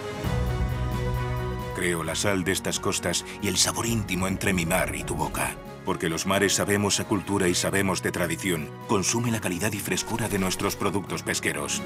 Creo 1.83 2.05
la 2.05 2.14
sal 2.14 2.45
de 2.45 2.53
estas 2.53 2.78
costas 2.78 3.26
y 3.43 3.49
el 3.49 3.57
sabor 3.57 3.87
íntimo 3.87 4.28
entre 4.28 4.53
mi 4.53 4.64
mar 4.64 4.95
y 4.95 5.03
tu 5.03 5.16
boca. 5.16 5.57
Porque 5.85 6.09
los 6.09 6.26
mares 6.26 6.53
sabemos 6.53 7.01
a 7.01 7.05
cultura 7.09 7.49
y 7.49 7.57
sabemos 7.57 8.05
de 8.05 8.12
tradición. 8.12 8.70
Consume 8.87 9.33
la 9.33 9.41
calidad 9.41 9.72
y 9.72 9.80
frescura 9.80 10.28
de 10.28 10.39
nuestros 10.39 10.76
productos 10.76 11.24
pesqueros. 11.24 11.83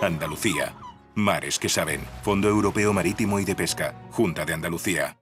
Andalucía. 0.00 0.76
Mares 1.16 1.58
que 1.58 1.68
saben. 1.68 2.02
Fondo 2.22 2.48
Europeo 2.48 2.92
Marítimo 2.92 3.40
y 3.40 3.44
de 3.44 3.56
Pesca. 3.56 4.00
Junta 4.12 4.44
de 4.44 4.54
Andalucía. 4.54 5.21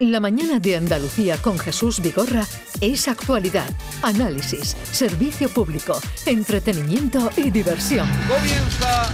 La 0.00 0.20
mañana 0.20 0.60
de 0.60 0.76
Andalucía 0.76 1.38
con 1.38 1.58
Jesús 1.58 2.00
Vigorra 2.00 2.46
es 2.80 3.08
actualidad, 3.08 3.68
análisis, 4.00 4.76
servicio 4.92 5.48
público, 5.48 6.00
entretenimiento 6.24 7.28
y 7.36 7.50
diversión. 7.50 8.08
Comienza. 8.28 9.10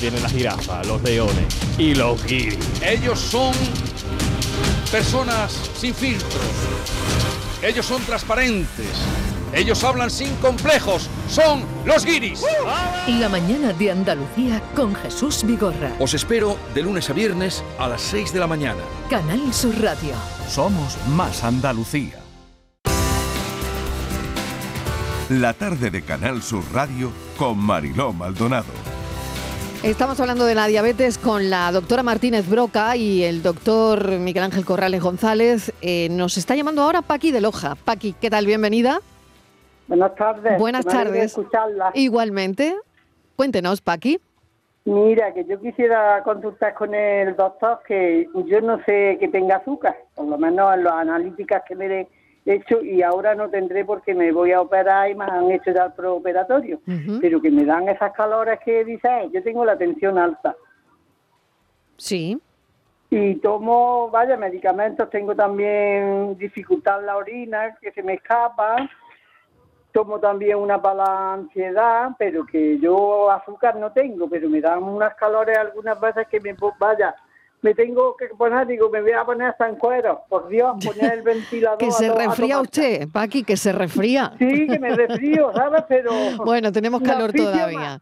Vienen 0.00 0.22
la 0.22 0.28
jirafa, 0.30 0.82
los 0.84 1.02
leones 1.02 1.54
y 1.76 1.94
los 1.94 2.24
guiris. 2.24 2.56
Ellos 2.82 3.20
son 3.20 3.52
personas 4.90 5.52
sin 5.76 5.94
filtros. 5.94 6.40
Ellos 7.62 7.84
son 7.84 8.02
transparentes 8.04 8.86
ellos 9.52 9.82
hablan 9.84 10.10
sin 10.10 10.34
complejos. 10.36 11.08
Son 11.28 11.64
los 11.84 12.04
guiris. 12.04 12.42
La 13.06 13.28
mañana 13.28 13.72
de 13.72 13.90
Andalucía 13.90 14.62
con 14.74 14.94
Jesús 14.94 15.44
Vigorra. 15.44 15.92
Os 15.98 16.14
espero 16.14 16.56
de 16.74 16.82
lunes 16.82 17.10
a 17.10 17.12
viernes 17.12 17.64
a 17.78 17.88
las 17.88 18.00
6 18.02 18.32
de 18.32 18.38
la 18.38 18.46
mañana. 18.46 18.80
Canal 19.08 19.52
Sur 19.52 19.80
Radio. 19.80 20.14
Somos 20.48 20.96
más 21.08 21.44
Andalucía. 21.44 22.20
La 25.28 25.52
tarde 25.52 25.90
de 25.90 26.02
Canal 26.02 26.42
Sur 26.42 26.64
Radio 26.72 27.12
con 27.36 27.58
Mariló 27.58 28.12
Maldonado. 28.12 28.72
Estamos 29.82 30.20
hablando 30.20 30.44
de 30.44 30.54
la 30.54 30.66
diabetes 30.66 31.16
con 31.16 31.48
la 31.48 31.72
doctora 31.72 32.02
Martínez 32.02 32.46
Broca 32.48 32.96
y 32.96 33.22
el 33.22 33.42
doctor 33.42 34.18
Miguel 34.18 34.44
Ángel 34.44 34.64
Corrales 34.64 35.00
González. 35.00 35.72
Eh, 35.80 36.08
nos 36.10 36.36
está 36.36 36.54
llamando 36.54 36.82
ahora 36.82 37.00
Paqui 37.00 37.30
de 37.30 37.40
Loja. 37.40 37.76
Paqui, 37.76 38.14
¿qué 38.20 38.28
tal? 38.28 38.44
Bienvenida. 38.44 39.00
Buenas 39.90 40.14
tardes. 40.14 40.56
Buenas 40.56 40.86
tardes. 40.86 41.36
Igualmente. 41.94 42.76
Cuéntenos, 43.34 43.80
Paqui. 43.80 44.20
Mira, 44.84 45.34
que 45.34 45.44
yo 45.44 45.60
quisiera 45.60 46.22
consultar 46.22 46.74
con 46.74 46.94
el 46.94 47.34
doctor 47.34 47.80
que 47.84 48.28
yo 48.46 48.60
no 48.60 48.78
sé 48.84 49.16
que 49.18 49.26
tenga 49.26 49.56
azúcar, 49.56 49.96
por 50.14 50.26
lo 50.26 50.38
menos 50.38 50.72
en 50.74 50.84
las 50.84 50.92
analíticas 50.92 51.64
que 51.66 51.74
me 51.74 51.86
he 51.86 52.08
hecho 52.46 52.80
y 52.82 53.02
ahora 53.02 53.34
no 53.34 53.50
tendré 53.50 53.84
porque 53.84 54.14
me 54.14 54.30
voy 54.30 54.52
a 54.52 54.60
operar 54.60 55.10
y 55.10 55.16
me 55.16 55.24
han 55.24 55.50
hecho 55.50 55.72
ya 55.72 55.86
el 55.86 55.92
preoperatorio, 55.92 56.80
pero 57.20 57.42
que 57.42 57.50
me 57.50 57.64
dan 57.64 57.88
esas 57.88 58.12
calores 58.12 58.60
que 58.64 58.84
dices, 58.84 59.10
yo 59.32 59.42
tengo 59.42 59.64
la 59.64 59.76
tensión 59.76 60.18
alta. 60.18 60.54
Sí. 61.96 62.40
Y 63.10 63.34
tomo, 63.36 64.08
vaya, 64.08 64.36
medicamentos, 64.36 65.10
tengo 65.10 65.34
también 65.34 66.38
dificultad 66.38 67.00
en 67.00 67.06
la 67.06 67.16
orina, 67.16 67.76
que 67.80 67.90
se 67.90 68.04
me 68.04 68.14
escapa, 68.14 68.88
tomo 69.92 70.18
también 70.18 70.56
una 70.56 70.80
para 70.80 71.04
la 71.04 71.32
ansiedad, 71.34 72.10
pero 72.18 72.46
que 72.46 72.78
yo 72.78 73.30
azúcar 73.30 73.76
no 73.76 73.92
tengo, 73.92 74.28
pero 74.28 74.48
me 74.48 74.60
dan 74.60 74.82
unas 74.82 75.14
calores 75.14 75.56
algunas 75.58 76.00
veces 76.00 76.26
que 76.28 76.40
me 76.40 76.54
vaya, 76.78 77.14
me 77.62 77.74
tengo 77.74 78.16
que 78.16 78.26
poner, 78.28 78.66
digo, 78.66 78.88
me 78.88 79.02
voy 79.02 79.12
a 79.12 79.24
poner 79.24 79.48
hasta 79.48 79.68
en 79.68 79.76
cuero, 79.76 80.22
por 80.28 80.48
Dios, 80.48 80.76
poner 80.84 81.12
el 81.12 81.22
ventilador. 81.22 81.78
que 81.78 81.90
se 81.90 82.12
refría 82.12 82.60
usted, 82.60 83.08
Paqui, 83.12 83.44
que 83.44 83.56
se 83.56 83.72
refría. 83.72 84.32
Sí, 84.38 84.66
que 84.66 84.78
me 84.78 84.94
refrío, 84.94 85.52
¿sabes? 85.54 85.84
Pero... 85.88 86.10
Bueno, 86.44 86.72
tenemos 86.72 87.02
calor 87.02 87.32
todavía. 87.32 88.00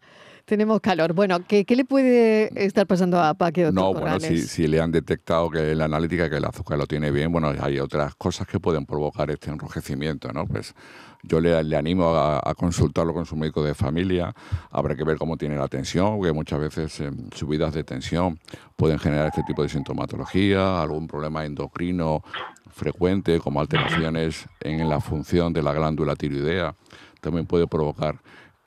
Tenemos 0.49 0.81
calor. 0.81 1.13
Bueno, 1.13 1.41
¿qué, 1.47 1.67
¿qué, 1.67 1.77
le 1.77 1.85
puede 1.85 2.51
estar 2.65 2.87
pasando 2.87 3.21
a 3.21 3.35
Paqui, 3.35 3.61
doctor 3.61 3.85
No, 3.85 3.93
bueno, 3.93 4.19
si, 4.19 4.39
si, 4.39 4.67
le 4.67 4.81
han 4.81 4.91
detectado 4.91 5.51
que 5.51 5.73
en 5.73 5.77
la 5.77 5.85
analítica 5.85 6.31
que 6.31 6.37
el 6.37 6.45
azúcar 6.47 6.79
lo 6.79 6.87
tiene 6.87 7.11
bien, 7.11 7.31
bueno, 7.31 7.53
hay 7.61 7.79
otras 7.79 8.15
cosas 8.15 8.47
que 8.47 8.59
pueden 8.59 8.87
provocar 8.87 9.31
este 9.31 9.51
enrojecimiento, 9.51 10.33
¿no? 10.33 10.47
Pues 10.47 10.75
yo 11.23 11.39
le, 11.43 11.55
animo 11.77 12.17
a, 12.17 12.55
consultarlo 12.55 13.13
con 13.13 13.27
su 13.27 13.37
médico 13.37 13.63
de 13.63 13.75
familia. 13.75 14.35
Habrá 14.71 14.97
que 14.97 15.05
ver 15.05 15.19
cómo 15.19 15.37
tiene 15.37 15.55
la 15.55 15.69
tensión, 15.69 16.17
porque 16.17 16.33
muchas 16.33 16.61
veces 16.61 16.99
eh, 17.01 17.11
subidas 17.35 17.75
de 17.75 17.85
tensión 17.85 18.39
pueden 18.75 18.99
generar 18.99 19.27
este 19.27 19.43
tipo 19.43 19.63
de 19.63 19.69
sintomatología, 19.69 20.81
algún 20.81 21.09
problema 21.09 21.45
endocrino 21.45 22.23
frecuente, 22.71 23.39
como 23.41 23.61
alteraciones 23.61 24.47
en 24.61 24.89
la 24.89 25.01
función 25.01 25.53
de 25.53 25.63
la 25.63 25.75
glándula 25.75 26.17
tiroidea, 26.17 26.75
también 27.21 27.45
puede 27.45 27.67
provocar 27.67 28.19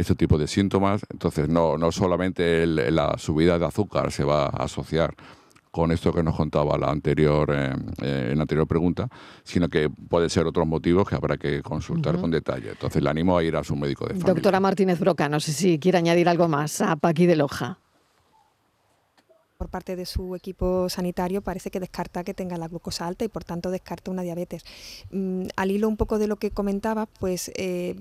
este 0.02 0.16
tipo 0.16 0.38
de 0.38 0.48
síntomas. 0.48 1.06
Entonces, 1.10 1.48
no, 1.48 1.78
no 1.78 1.92
solamente 1.92 2.66
la 2.68 3.18
subida 3.18 3.58
de 3.58 3.66
azúcar 3.66 4.12
se 4.12 4.24
va 4.24 4.46
a 4.46 4.64
asociar 4.64 5.16
con 5.72 5.92
esto 5.92 6.12
que 6.12 6.22
nos 6.22 6.36
contaba 6.36 6.78
la 6.78 6.90
anterior, 6.90 7.50
eh, 7.54 7.74
eh, 8.02 8.30
en 8.32 8.38
la 8.38 8.42
anterior 8.42 8.68
pregunta, 8.68 9.08
sino 9.44 9.70
que 9.70 9.90
puede 9.90 10.30
ser 10.30 10.46
otros 10.46 10.68
motivos 10.68 11.08
que 11.08 11.16
habrá 11.16 11.38
que 11.38 11.62
consultar 11.62 12.20
con 12.20 12.30
detalle. 12.30 12.72
Entonces 12.72 13.02
le 13.02 13.10
animo 13.10 13.38
a 13.38 13.44
ir 13.44 13.56
a 13.56 13.64
su 13.64 13.76
médico 13.76 14.04
de 14.04 14.16
familia. 14.16 14.34
Doctora 14.34 14.60
Martínez 14.60 15.00
Broca, 15.00 15.30
no 15.30 15.40
sé 15.40 15.54
si 15.54 15.80
quiere 15.80 15.98
añadir 15.98 16.28
algo 16.28 16.50
más 16.50 16.82
a 16.82 16.98
Paqui 16.98 17.26
de 17.26 17.38
Loja 17.38 17.80
por 19.62 19.70
parte 19.70 19.96
de 19.96 20.08
su 20.08 20.36
equipo 20.36 20.90
sanitario 20.90 21.44
parece 21.44 21.70
que 21.70 21.80
descarta 21.80 22.24
que 22.24 22.34
tenga 22.34 22.58
la 22.58 22.68
glucosa 22.68 23.06
alta 23.06 23.26
y 23.26 23.28
por 23.28 23.44
tanto 23.44 23.70
descarta 23.70 24.10
una 24.10 24.24
diabetes. 24.24 24.64
Mm, 25.12 25.50
al 25.56 25.70
hilo 25.70 25.88
un 25.88 25.98
poco 25.98 26.18
de 26.18 26.26
lo 26.26 26.38
que 26.38 26.50
comentaba, 26.50 27.06
pues 27.06 27.52
eh, 27.54 27.96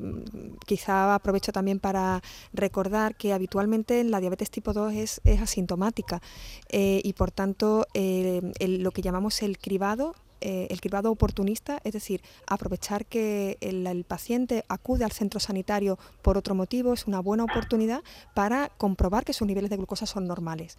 quizá 0.65 1.15
aprovecho 1.15 1.53
también 1.53 1.79
para 1.79 2.23
recordar 2.55 3.15
que 3.15 3.35
habitualmente 3.35 4.03
la 4.05 4.21
diabetes 4.21 4.51
tipo 4.51 4.73
2 4.73 4.95
es, 4.95 5.21
asintomática 5.43 6.23
eh, 6.71 7.03
y 7.05 7.13
por 7.13 7.31
tanto 7.31 7.87
eh, 7.93 8.41
lo 8.59 8.91
que 8.91 9.03
llamamos 9.03 9.43
el 9.43 9.59
cribado 9.59 10.15
eh, 10.41 10.69
el 10.71 10.81
cribado 10.81 11.11
oportunista, 11.11 11.81
es 11.85 11.93
decir, 11.93 12.23
aprovechar 12.47 13.07
que 13.07 13.59
el, 13.61 14.05
paciente 14.05 14.65
acude 14.69 15.05
al 15.05 15.13
centro 15.13 15.41
sanitario 15.41 15.99
por 16.23 16.39
otro 16.39 16.55
motivo, 16.55 16.93
es 16.93 17.07
una 17.07 17.21
buena 17.21 17.45
oportunidad 17.45 18.03
para 18.35 18.71
comprobar 18.79 19.25
que 19.25 19.33
sus 19.33 19.47
niveles 19.47 19.71
de 19.71 19.77
glucosa 19.77 20.07
son 20.07 20.27
normales. 20.27 20.79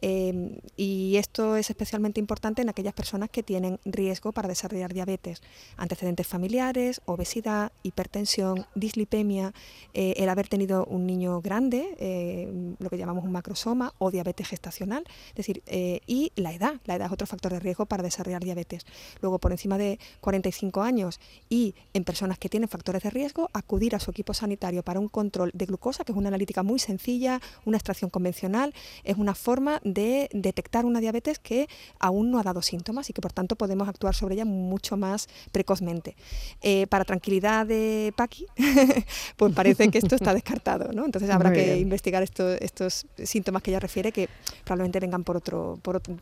Em, 0.00 0.58
y 0.76 1.16
esto 1.16 1.56
es 1.56 1.70
especialmente 1.70 2.20
importante 2.20 2.62
en 2.62 2.68
aquellas 2.68 2.94
personas 2.94 3.30
que 3.30 3.42
tienen 3.42 3.78
riesgo 3.84 4.32
para 4.32 4.48
desarrollar 4.48 4.92
diabetes, 4.92 5.42
antecedentes 5.76 6.26
familiares, 6.26 7.00
obesidad, 7.04 7.72
hipertensión, 7.82 8.66
dislipemia, 8.74 9.54
eh, 9.94 10.14
el 10.16 10.28
haber 10.28 10.48
tenido 10.48 10.84
un 10.86 11.06
niño 11.06 11.40
grande, 11.40 11.96
eh, 11.98 12.74
lo 12.78 12.90
que 12.90 12.98
llamamos 12.98 13.24
un 13.24 13.32
macrosoma, 13.32 13.94
o 13.98 14.10
diabetes 14.10 14.48
gestacional, 14.48 15.04
es 15.30 15.36
decir, 15.36 15.62
y 16.06 16.32
la 16.36 16.52
edad. 16.52 16.80
La 16.84 16.96
edad 16.96 17.06
es 17.06 17.12
otro 17.12 17.26
factor 17.26 17.52
de 17.52 17.60
riesgo 17.60 17.86
para 17.86 18.02
desarrollar 18.02 18.42
diabetes. 18.42 18.84
Luego, 19.20 19.38
por 19.38 19.52
encima 19.52 19.78
de 19.78 19.98
45 20.20 20.82
años 20.82 21.20
y 21.48 21.74
en 21.94 22.04
personas 22.04 22.38
que 22.38 22.48
tienen 22.48 22.68
factores 22.68 23.02
de 23.02 23.10
riesgo, 23.10 23.50
acudir 23.52 23.94
a 23.94 24.00
su 24.00 24.10
equipo 24.10 24.34
sanitario 24.34 24.82
para 24.82 25.00
un 25.00 25.08
control 25.08 25.50
de 25.54 25.66
glucosa, 25.66 26.04
que 26.04 26.12
es 26.12 26.18
una 26.18 26.28
analítica 26.28 26.62
muy 26.62 26.78
sencilla, 26.78 27.40
una 27.64 27.76
extracción 27.76 28.10
convencional, 28.10 28.74
es 29.04 29.16
una 29.16 29.34
forma 29.34 29.80
de 29.84 30.28
detectar 30.32 30.84
una 30.84 31.00
diabetes 31.00 31.38
que 31.38 31.68
aún 31.98 32.30
no 32.30 32.38
ha 32.38 32.42
dado 32.42 32.62
síntomas 32.62 33.10
y 33.10 33.12
que 33.12 33.20
por 33.20 33.32
tanto 33.32 33.56
podemos 33.56 33.88
actuar 33.88 34.14
sobre 34.14 34.34
ella 34.34 34.44
mucho 34.44 34.96
más 34.96 35.28
precozmente. 35.52 36.16
Eh, 36.62 36.86
para 36.88 37.04
tranquilidad 37.04 37.66
de 37.66 38.12
Paqui, 38.16 38.46
pues 39.36 39.54
parece 39.54 39.88
que 39.90 39.98
esto 39.98 40.14
está 40.14 40.34
descartado, 40.34 40.92
¿no? 40.92 41.04
Entonces 41.04 41.30
habrá 41.30 41.52
que 41.52 41.78
investigar 41.78 42.22
estos 42.22 43.06
síntomas 43.22 43.62
que 43.62 43.70
ella 43.70 43.80
refiere 43.80 44.12
que 44.12 44.28
probablemente 44.64 45.00
vengan 45.00 45.24
por 45.24 45.36
otro, 45.36 45.78
por 45.82 45.96
otro, 45.96 46.16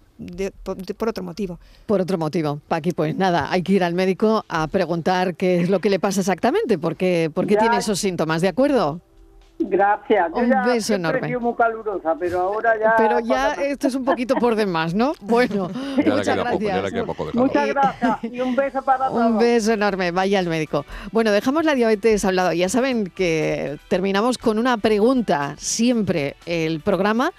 por 0.96 1.08
otro 1.08 1.24
motivo. 1.24 1.58
Por 1.86 2.00
otro 2.00 2.18
motivo, 2.18 2.60
Paqui, 2.68 2.92
pues 2.92 3.16
nada, 3.16 3.50
hay 3.50 3.62
que 3.62 3.74
ir 3.74 3.84
al 3.84 3.94
médico 3.94 4.44
a 4.48 4.66
preguntar 4.68 5.34
qué 5.34 5.60
es 5.60 5.70
lo 5.70 5.80
que 5.80 5.90
le 5.90 5.98
pasa 5.98 6.20
exactamente, 6.20 6.78
porque, 6.78 7.30
porque 7.34 7.56
tiene 7.56 7.76
esos 7.76 7.98
síntomas, 7.98 8.40
¿de 8.40 8.48
acuerdo? 8.48 9.00
Gracias. 9.58 10.30
un 10.32 10.50
beso 10.66 10.94
enorme. 10.94 11.38
muy 11.38 11.54
calurosa, 11.54 12.16
pero 12.18 12.40
ahora 12.40 12.74
ya. 12.78 12.94
Pero 12.96 13.20
ya 13.20 13.52
esto 13.52 13.86
es 13.86 13.94
un 13.94 14.04
poquito 14.04 14.34
por 14.34 14.56
demás, 14.56 14.94
¿no? 14.94 15.12
Bueno, 15.20 15.70
muchas 15.96 16.36
gracias. 16.36 17.34
muchas 17.34 17.68
gracias 17.68 18.24
y 18.24 18.40
un 18.40 18.56
beso 18.56 18.82
para 18.82 19.08
todos. 19.08 19.26
Un 19.26 19.38
beso 19.38 19.72
enorme. 19.72 20.10
Vaya 20.10 20.40
al 20.40 20.48
médico. 20.48 20.84
Bueno, 21.12 21.30
dejamos 21.30 21.64
la 21.64 21.74
diabetes 21.74 22.24
al 22.24 22.36
lado. 22.36 22.52
Ya 22.52 22.68
saben 22.68 23.06
que 23.06 23.78
terminamos 23.88 24.38
con 24.38 24.58
una 24.58 24.76
pregunta 24.76 25.54
siempre 25.56 26.34
el 26.46 26.80
programa. 26.80 27.32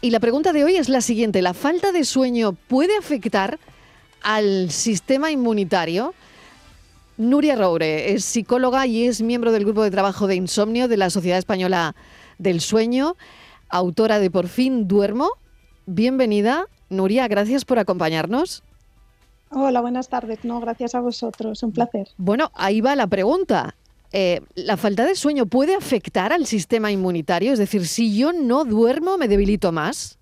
Y 0.00 0.10
la 0.10 0.20
pregunta 0.20 0.52
de 0.52 0.64
hoy 0.64 0.76
es 0.76 0.88
la 0.88 1.00
siguiente. 1.00 1.42
¿La 1.42 1.54
falta 1.54 1.90
de 1.90 2.04
sueño 2.04 2.52
puede 2.52 2.96
afectar 2.96 3.58
al 4.24 4.70
sistema 4.70 5.30
inmunitario? 5.30 6.14
Nuria 7.16 7.54
Roure 7.54 8.12
es 8.12 8.24
psicóloga 8.24 8.86
y 8.86 9.04
es 9.04 9.22
miembro 9.22 9.52
del 9.52 9.64
grupo 9.64 9.84
de 9.84 9.92
trabajo 9.92 10.26
de 10.26 10.34
insomnio 10.34 10.88
de 10.88 10.96
la 10.96 11.10
Sociedad 11.10 11.38
Española 11.38 11.94
del 12.38 12.60
Sueño, 12.60 13.16
autora 13.68 14.18
de 14.18 14.30
Por 14.30 14.48
fin 14.48 14.88
duermo. 14.88 15.30
Bienvenida, 15.86 16.66
Nuria, 16.88 17.28
gracias 17.28 17.64
por 17.64 17.78
acompañarnos. 17.78 18.64
Hola, 19.50 19.80
buenas 19.80 20.08
tardes. 20.08 20.44
No, 20.44 20.58
gracias 20.58 20.96
a 20.96 21.00
vosotros, 21.00 21.62
un 21.62 21.70
placer. 21.70 22.08
Bueno, 22.16 22.50
ahí 22.54 22.80
va 22.80 22.96
la 22.96 23.06
pregunta. 23.06 23.76
Eh, 24.10 24.40
¿La 24.54 24.76
falta 24.76 25.04
de 25.04 25.14
sueño 25.14 25.46
puede 25.46 25.76
afectar 25.76 26.32
al 26.32 26.46
sistema 26.46 26.90
inmunitario? 26.90 27.52
Es 27.52 27.58
decir, 27.58 27.86
si 27.86 28.16
yo 28.16 28.32
no 28.32 28.64
duermo, 28.64 29.18
¿me 29.18 29.28
debilito 29.28 29.70
más? 29.70 30.18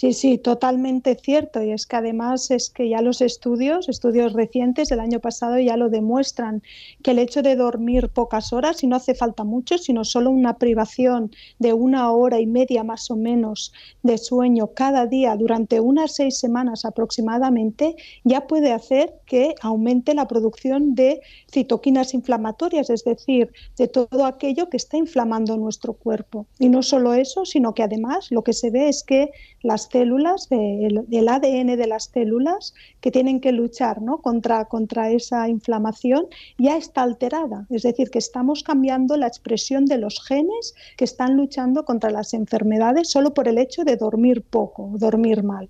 Sí, 0.00 0.14
sí, 0.14 0.38
totalmente 0.38 1.14
cierto. 1.14 1.62
Y 1.62 1.72
es 1.72 1.86
que 1.86 1.96
además 1.96 2.50
es 2.50 2.70
que 2.70 2.88
ya 2.88 3.02
los 3.02 3.20
estudios, 3.20 3.86
estudios 3.86 4.32
recientes 4.32 4.88
del 4.88 4.98
año 4.98 5.20
pasado 5.20 5.58
ya 5.58 5.76
lo 5.76 5.90
demuestran, 5.90 6.62
que 7.02 7.10
el 7.10 7.18
hecho 7.18 7.42
de 7.42 7.54
dormir 7.54 8.08
pocas 8.08 8.54
horas, 8.54 8.82
y 8.82 8.86
no 8.86 8.96
hace 8.96 9.14
falta 9.14 9.44
mucho, 9.44 9.76
sino 9.76 10.06
solo 10.06 10.30
una 10.30 10.56
privación 10.56 11.32
de 11.58 11.74
una 11.74 12.10
hora 12.12 12.40
y 12.40 12.46
media 12.46 12.82
más 12.82 13.10
o 13.10 13.16
menos 13.16 13.74
de 14.02 14.16
sueño 14.16 14.68
cada 14.68 15.04
día 15.04 15.36
durante 15.36 15.80
unas 15.80 16.14
seis 16.14 16.38
semanas 16.38 16.86
aproximadamente, 16.86 17.94
ya 18.24 18.46
puede 18.46 18.72
hacer 18.72 19.20
que 19.26 19.54
aumente 19.60 20.14
la 20.14 20.26
producción 20.26 20.94
de 20.94 21.20
citoquinas 21.52 22.14
inflamatorias, 22.14 22.88
es 22.88 23.04
decir, 23.04 23.52
de 23.76 23.86
todo 23.86 24.24
aquello 24.24 24.70
que 24.70 24.78
está 24.78 24.96
inflamando 24.96 25.58
nuestro 25.58 25.92
cuerpo. 25.92 26.46
Y 26.58 26.70
no 26.70 26.82
solo 26.82 27.12
eso, 27.12 27.44
sino 27.44 27.74
que 27.74 27.82
además 27.82 28.28
lo 28.30 28.42
que 28.42 28.54
se 28.54 28.70
ve 28.70 28.88
es 28.88 29.04
que 29.04 29.28
las 29.62 29.89
células, 29.90 30.48
del 30.48 31.28
ADN 31.28 31.76
de 31.76 31.86
las 31.86 32.04
células 32.04 32.74
que 33.00 33.10
tienen 33.10 33.40
que 33.40 33.52
luchar 33.52 34.00
¿no? 34.02 34.18
contra, 34.18 34.64
contra 34.66 35.10
esa 35.10 35.48
inflamación, 35.48 36.26
ya 36.58 36.76
está 36.76 37.02
alterada. 37.02 37.66
Es 37.70 37.82
decir, 37.82 38.10
que 38.10 38.18
estamos 38.18 38.62
cambiando 38.62 39.16
la 39.16 39.26
expresión 39.26 39.84
de 39.86 39.98
los 39.98 40.24
genes 40.24 40.74
que 40.96 41.04
están 41.04 41.36
luchando 41.36 41.84
contra 41.84 42.10
las 42.10 42.34
enfermedades 42.34 43.10
solo 43.10 43.34
por 43.34 43.48
el 43.48 43.58
hecho 43.58 43.84
de 43.84 43.96
dormir 43.96 44.42
poco, 44.42 44.90
dormir 44.96 45.42
mal 45.42 45.68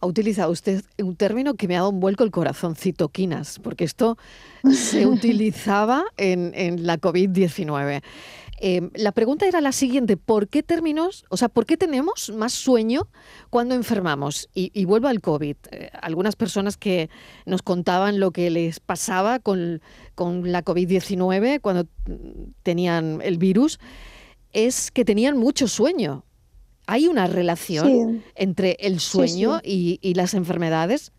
ha 0.00 0.06
utilizado 0.06 0.50
usted 0.52 0.82
un 0.98 1.16
término 1.16 1.54
que 1.54 1.68
me 1.68 1.76
ha 1.76 1.80
dado 1.80 1.90
un 1.90 2.00
vuelco 2.00 2.24
el 2.24 2.30
corazón, 2.30 2.76
citoquinas, 2.76 3.58
porque 3.58 3.84
esto 3.84 4.16
se 4.72 5.06
utilizaba 5.06 6.04
en, 6.16 6.52
en 6.54 6.86
la 6.86 6.98
COVID-19. 6.98 8.02
Em, 8.60 8.90
la 8.94 9.12
pregunta 9.12 9.46
era 9.46 9.60
la 9.60 9.70
siguiente, 9.70 10.16
¿por 10.16 10.48
qué 10.48 10.64
términos, 10.64 11.24
o 11.28 11.36
sea, 11.36 11.48
por 11.48 11.64
qué 11.64 11.76
tenemos 11.76 12.30
más 12.30 12.52
sueño 12.52 13.08
cuando 13.50 13.76
enfermamos? 13.76 14.48
Y, 14.52 14.84
vuelvo 14.84 15.06
al 15.06 15.20
COVID. 15.20 15.56
Eh, 15.70 15.90
algunas 16.00 16.34
personas 16.34 16.76
que 16.76 17.08
nos 17.46 17.62
contaban 17.62 18.18
lo 18.18 18.32
que 18.32 18.50
les 18.50 18.80
pasaba 18.80 19.38
con, 19.38 19.80
la 20.16 20.64
COVID-19 20.64 21.60
cuando 21.60 21.86
tenían 22.64 23.20
el 23.22 23.38
virus, 23.38 23.78
es 24.52 24.90
que 24.90 25.04
tenían 25.04 25.36
mucho 25.36 25.68
sueño. 25.68 26.24
¿Hay 26.90 27.06
una 27.06 27.26
relación 27.26 28.24
entre 28.34 28.78
el 28.80 28.98
sueño 28.98 29.60
Y, 29.62 29.98
y 30.00 30.14
las 30.14 30.32
enfermedades? 30.32 31.12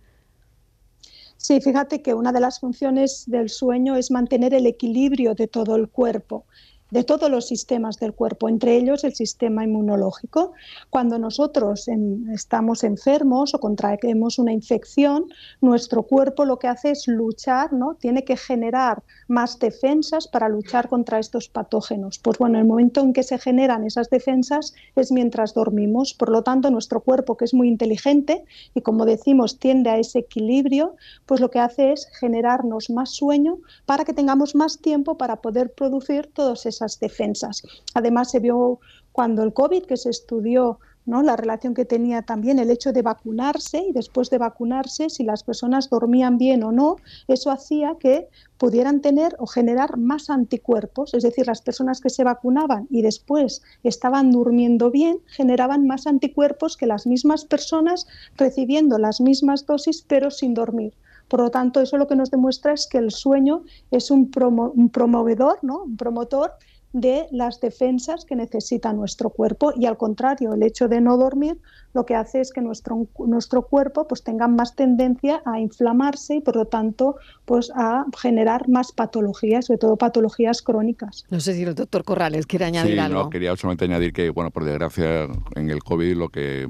Sí, 1.37 1.61
fíjate 1.61 2.01
que 2.01 2.15
una 2.15 2.31
de 2.31 2.39
las 2.39 2.59
funciones 2.59 3.25
del 3.27 3.49
sueño 3.49 3.95
es 3.95 4.09
mantener 4.09 4.55
el 4.55 4.65
equilibrio 4.65 5.35
de 5.35 5.47
todo 5.47 5.75
el 5.75 5.87
cuerpo 5.87 6.45
de 6.91 7.03
todos 7.03 7.29
los 7.29 7.47
sistemas 7.47 7.99
del 7.99 8.13
cuerpo, 8.13 8.49
entre 8.49 8.75
ellos 8.75 9.03
el 9.03 9.13
sistema 9.13 9.63
inmunológico. 9.63 10.53
Cuando 10.89 11.19
nosotros 11.19 11.87
estamos 12.33 12.83
enfermos 12.83 13.53
o 13.53 13.59
contraemos 13.59 14.39
una 14.39 14.53
infección, 14.53 15.25
nuestro 15.61 16.03
cuerpo 16.03 16.45
lo 16.45 16.57
que 16.57 16.67
hace 16.67 16.91
es 16.91 17.07
luchar, 17.07 17.73
¿no? 17.73 17.95
Tiene 17.95 18.23
que 18.23 18.37
generar 18.37 19.03
más 19.27 19.59
defensas 19.59 20.27
para 20.27 20.49
luchar 20.49 20.89
contra 20.89 21.19
estos 21.19 21.47
patógenos. 21.47 22.17
Pues 22.19 22.37
bueno, 22.37 22.57
el 22.57 22.65
momento 22.65 23.01
en 23.01 23.13
que 23.13 23.23
se 23.23 23.37
generan 23.37 23.85
esas 23.85 24.09
defensas 24.09 24.73
es 24.95 25.11
mientras 25.11 25.53
dormimos. 25.53 26.13
Por 26.13 26.29
lo 26.29 26.43
tanto, 26.43 26.71
nuestro 26.71 27.01
cuerpo, 27.01 27.37
que 27.37 27.45
es 27.45 27.53
muy 27.53 27.67
inteligente 27.67 28.43
y 28.73 28.81
como 28.81 29.05
decimos 29.05 29.59
tiende 29.59 29.91
a 29.91 29.99
ese 29.99 30.19
equilibrio, 30.19 30.95
pues 31.25 31.39
lo 31.39 31.51
que 31.51 31.59
hace 31.59 31.91
es 31.91 32.07
generarnos 32.19 32.89
más 32.89 33.11
sueño 33.11 33.59
para 33.85 34.05
que 34.05 34.13
tengamos 34.13 34.55
más 34.55 34.79
tiempo 34.79 35.17
para 35.17 35.37
poder 35.37 35.71
producir 35.71 36.27
todos 36.33 36.65
esos 36.65 36.78
defensas. 36.99 37.63
Además, 37.93 38.31
se 38.31 38.39
vio 38.39 38.79
cuando 39.11 39.43
el 39.43 39.53
COVID, 39.53 39.83
que 39.85 39.97
se 39.97 40.09
estudió 40.09 40.79
¿no? 41.05 41.23
la 41.23 41.35
relación 41.35 41.73
que 41.73 41.85
tenía 41.85 42.21
también 42.21 42.59
el 42.59 42.69
hecho 42.69 42.93
de 42.93 43.01
vacunarse 43.01 43.79
y 43.79 43.91
después 43.91 44.29
de 44.29 44.37
vacunarse, 44.37 45.09
si 45.09 45.23
las 45.23 45.43
personas 45.43 45.89
dormían 45.89 46.37
bien 46.37 46.63
o 46.63 46.71
no, 46.71 46.97
eso 47.27 47.51
hacía 47.51 47.95
que 47.99 48.29
pudieran 48.57 49.01
tener 49.01 49.35
o 49.39 49.47
generar 49.47 49.97
más 49.97 50.29
anticuerpos, 50.29 51.13
es 51.13 51.23
decir, 51.23 51.47
las 51.47 51.61
personas 51.61 51.99
que 51.99 52.09
se 52.09 52.23
vacunaban 52.23 52.87
y 52.89 53.01
después 53.01 53.61
estaban 53.83 54.31
durmiendo 54.31 54.91
bien, 54.91 55.19
generaban 55.25 55.87
más 55.87 56.05
anticuerpos 56.07 56.77
que 56.77 56.85
las 56.85 57.07
mismas 57.07 57.45
personas 57.45 58.07
recibiendo 58.37 58.97
las 58.99 59.19
mismas 59.19 59.65
dosis 59.65 60.05
pero 60.07 60.29
sin 60.31 60.53
dormir. 60.53 60.93
Por 61.29 61.41
lo 61.41 61.51
tanto, 61.51 61.79
eso 61.79 61.97
lo 61.97 62.07
que 62.07 62.15
nos 62.15 62.31
demuestra 62.31 62.73
es 62.73 62.87
que 62.87 62.97
el 62.97 63.11
sueño 63.11 63.63
es 63.91 64.11
un, 64.11 64.29
promovedor, 64.29 65.59
¿no? 65.61 65.83
un 65.83 65.95
promotor 65.95 66.53
de 66.91 67.27
las 67.31 67.61
defensas 67.61 68.25
que 68.25 68.35
necesita 68.35 68.91
nuestro 68.93 69.29
cuerpo 69.29 69.71
y 69.75 69.85
al 69.85 69.97
contrario, 69.97 70.53
el 70.53 70.63
hecho 70.63 70.87
de 70.87 71.01
no 71.01 71.17
dormir 71.17 71.59
lo 71.93 72.05
que 72.05 72.15
hace 72.15 72.41
es 72.41 72.51
que 72.51 72.61
nuestro, 72.61 73.07
nuestro 73.19 73.63
cuerpo 73.63 74.07
pues 74.07 74.23
tenga 74.23 74.47
más 74.47 74.75
tendencia 74.75 75.41
a 75.45 75.59
inflamarse 75.59 76.35
y 76.35 76.41
por 76.41 76.55
lo 76.55 76.65
tanto 76.65 77.15
pues 77.45 77.71
a 77.75 78.05
generar 78.17 78.69
más 78.69 78.91
patologías, 78.91 79.65
sobre 79.65 79.79
todo 79.79 79.97
patologías 79.97 80.61
crónicas. 80.61 81.25
No 81.29 81.39
sé 81.39 81.53
si 81.53 81.63
el 81.63 81.75
doctor 81.75 82.03
Corrales 82.03 82.45
quiere 82.45 82.65
añadir 82.65 82.93
sí, 82.93 82.99
algo. 82.99 83.23
No, 83.23 83.29
quería 83.29 83.55
solamente 83.55 83.85
añadir 83.85 84.13
que, 84.13 84.29
bueno, 84.29 84.51
por 84.51 84.65
desgracia 84.65 85.27
en 85.55 85.69
el 85.69 85.83
COVID 85.83 86.15
lo 86.15 86.29
que 86.29 86.67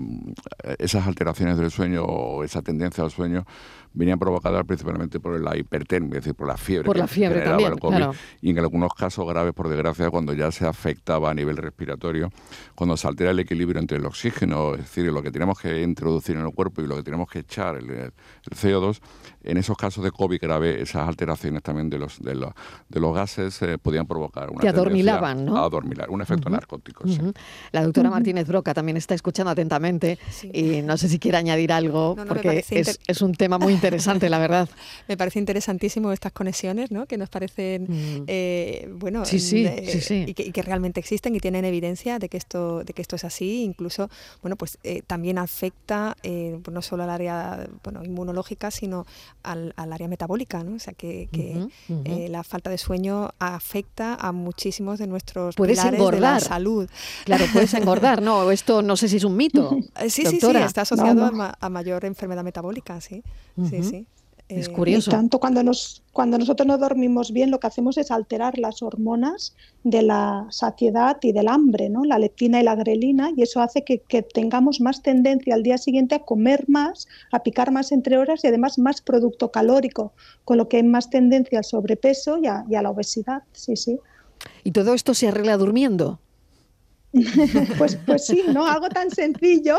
esas 0.78 1.06
alteraciones 1.06 1.58
del 1.58 1.72
sueño 1.72 2.04
o 2.04 2.44
esa 2.44 2.62
tendencia 2.62 3.04
al 3.04 3.12
sueño 3.12 3.46
venían 3.94 4.20
provocadas 4.20 4.64
principalmente 4.66 5.20
por 5.20 5.40
la 5.42 5.58
hipertermia, 5.58 6.20
es 6.20 6.24
decir, 6.24 6.36
por 6.36 6.48
la 6.48 6.58
fiebre. 6.58 6.86
Por 6.86 6.98
la 6.98 7.08
fiebre 7.08 7.42
también, 7.42 7.74
Y 8.42 8.52
en 8.52 8.60
algunos 8.60 8.94
casos 8.94 9.28
graves, 9.28 9.54
por 9.54 9.68
desgracia, 9.68 10.10
cuando 10.10 10.34
ya 10.34 10.52
se 10.52 10.66
afectaba 10.66 11.32
a 11.32 11.34
nivel 11.34 11.58
respiratorio, 11.58 12.30
cuando 12.76 12.98
se 12.98 13.08
altera 13.08 13.32
el 13.32 13.40
equilibrio 13.40 13.80
entre 13.80 13.98
el 13.98 14.06
oxígeno, 14.06 14.74
es 14.76 14.82
decir, 14.82 15.09
lo 15.12 15.22
que 15.22 15.32
tenemos 15.32 15.60
que 15.60 15.82
introducir 15.82 16.36
en 16.36 16.46
el 16.46 16.54
cuerpo 16.54 16.82
y 16.82 16.88
lo 16.88 16.96
que 16.96 17.04
tenemos 17.04 17.30
que 17.30 17.40
echar, 17.40 17.76
el, 17.76 17.90
el 17.90 18.12
CO2, 18.52 19.02
en 19.50 19.58
esos 19.58 19.78
casos 19.78 20.04
de 20.04 20.12
COVID 20.12 20.40
grave, 20.42 20.82
esas 20.82 21.08
alteraciones 21.08 21.64
también 21.64 21.90
de 21.90 21.98
los, 21.98 22.20
de 22.22 22.36
los, 22.36 22.54
de 22.88 23.00
los 23.00 23.14
gases 23.16 23.62
eh, 23.62 23.78
podían 23.78 24.06
provocar 24.08 24.50
una 24.50 24.62
Te 24.62 24.70
adormilaban, 24.70 25.46
¿no? 25.46 25.58
A 25.58 25.66
adormilar, 25.66 26.10
un 26.10 26.22
efecto 26.22 26.50
narcótico. 26.50 27.08
sí. 27.08 27.20
La 27.72 27.84
doctora 27.84 28.10
Martínez 28.10 28.48
Broca 28.48 28.74
también 28.74 28.98
está 28.98 29.16
escuchando 29.16 29.52
atentamente 29.52 30.18
y 30.54 30.82
no 30.82 30.98
sé 30.98 31.08
si 31.10 31.20
quiere 31.20 31.38
añadir 31.38 31.72
algo 31.72 32.16
No, 32.18 32.26
no, 32.26 32.34
me 32.34 32.42
porque 32.42 32.60
es, 32.60 32.72
inter- 32.72 32.98
es 33.08 33.22
un 33.22 33.34
tema 33.34 33.58
muy 33.58 33.74
interesante, 33.74 34.30
la 34.30 34.40
verdad. 34.40 34.70
Me 35.08 35.18
parece 35.18 35.40
interesantísimo 35.40 36.12
estas 36.12 36.32
conexiones, 36.32 36.92
¿no? 36.92 37.06
Que 37.06 37.18
nos 37.18 37.30
parecen, 37.30 37.88
eh, 38.28 38.88
bueno, 38.94 39.22
Mm. 39.22 39.26
Sí, 39.26 39.40
sí, 39.40 39.66
eh, 39.66 39.86
sí, 39.88 40.02
sí. 40.02 40.24
Y, 40.28 40.34
que, 40.34 40.44
y 40.44 40.52
que 40.52 40.62
realmente 40.62 41.00
existen 41.00 41.36
y 41.36 41.40
tienen 41.40 41.66
evidencia 41.66 42.20
de 42.20 42.30
que 42.30 42.38
esto, 42.38 42.84
de 42.84 42.94
que 42.94 43.02
esto 43.02 43.16
es 43.16 43.24
así. 43.24 43.64
Incluso, 43.64 44.10
bueno, 44.42 44.56
pues 44.56 44.78
eh, 44.84 45.02
también 45.06 45.38
afecta 45.38 46.16
no 46.72 46.82
solo 46.82 47.04
al 47.04 47.10
área, 47.10 47.68
bueno, 47.84 48.04
inmunológica, 48.04 48.72
sino 48.72 49.06
al, 49.44 49.74
al 49.78 49.94
área 49.94 50.08
metabólica, 50.08 50.64
¿no? 50.64 50.76
O 50.76 50.80
sea 50.80 50.94
que, 50.94 51.30
que, 51.32 51.68
eh, 52.06 52.28
la 52.30 52.44
falta 52.44 52.70
de 52.70 52.78
sueño 52.78 53.30
afecta 53.40 54.16
a 54.16 54.32
muchísimos 54.32 55.00
de 55.00 55.08
nuestros 55.08 55.56
Puedes 55.56 55.78
pilares 55.80 55.92
de 55.94 55.98
la 55.98 56.04
engordar. 56.18 56.42
salud. 56.42 56.90
Claro, 57.26 57.46
puedes 57.54 57.74
engordar, 57.74 58.22
¿no? 58.22 58.52
Esto 58.52 58.82
no 58.82 58.96
sé 58.98 59.08
si 59.08 59.18
es 59.18 59.24
un 59.24 59.36
mito. 59.38 59.78
Sí, 60.10 60.24
sí, 60.26 60.40
sí, 60.40 60.48
está 60.66 60.82
asociado 60.82 61.26
A, 61.26 61.32
ma- 61.32 61.58
a 61.60 61.70
mayor 61.70 62.06
enfermedad 62.06 62.44
metabólica, 62.44 63.00
sí. 63.02 63.24
Sí, 63.70 63.84
sí. 63.84 64.08
Eh, 64.50 64.68
curioso. 64.68 65.12
Y 65.12 65.14
tanto 65.14 65.40
cuando, 65.40 65.62
nos, 65.62 66.02
cuando 66.12 66.40
nosotros 66.40 66.66
no 66.66 66.80
dormimos 66.80 67.32
bien, 67.32 67.52
lo 67.52 67.60
que 67.60 67.68
hacemos 67.68 68.00
es 68.00 68.10
alterar 68.10 68.58
las 68.58 68.82
hormonas 68.82 69.56
de 69.84 70.02
la 70.02 70.48
saciedad 70.50 71.18
y 71.22 71.34
del 71.34 71.48
hambre, 71.48 71.88
¿no? 71.90 72.04
la 72.04 72.18
leptina 72.18 72.60
y 72.60 72.64
la 72.64 72.74
grelina, 72.74 73.30
y 73.36 73.44
eso 73.44 73.62
hace 73.62 73.84
que, 73.84 74.00
que 74.00 74.24
tengamos 74.24 74.82
más 74.82 75.04
tendencia 75.04 75.54
al 75.54 75.62
día 75.62 75.78
siguiente 75.78 76.16
a 76.16 76.20
comer 76.20 76.66
más, 76.68 77.08
a 77.32 77.44
picar 77.44 77.72
más 77.72 77.92
entre 77.92 78.18
horas 78.18 78.44
y 78.44 78.48
además 78.48 78.80
más 78.80 79.02
producto 79.02 79.52
calórico, 79.52 80.14
con 80.46 80.58
lo 80.58 80.68
que 80.68 80.78
hay 80.78 80.84
más 80.84 81.12
tendencia 81.12 81.60
al 81.60 81.66
sobrepeso 81.66 82.40
y 82.40 82.48
a, 82.48 82.66
y 82.68 82.74
a 82.74 82.82
la 82.82 82.90
obesidad. 82.90 83.44
Sí, 83.52 83.76
sí. 83.76 84.00
Y 84.64 84.72
todo 84.72 84.96
esto 84.96 85.14
se 85.14 85.28
arregla 85.28 85.58
durmiendo. 85.58 86.20
Pues, 87.78 87.98
pues 88.06 88.28
sí, 88.28 88.44
¿no? 88.54 88.68
Algo 88.68 88.88
tan 88.90 89.10
sencillo, 89.10 89.78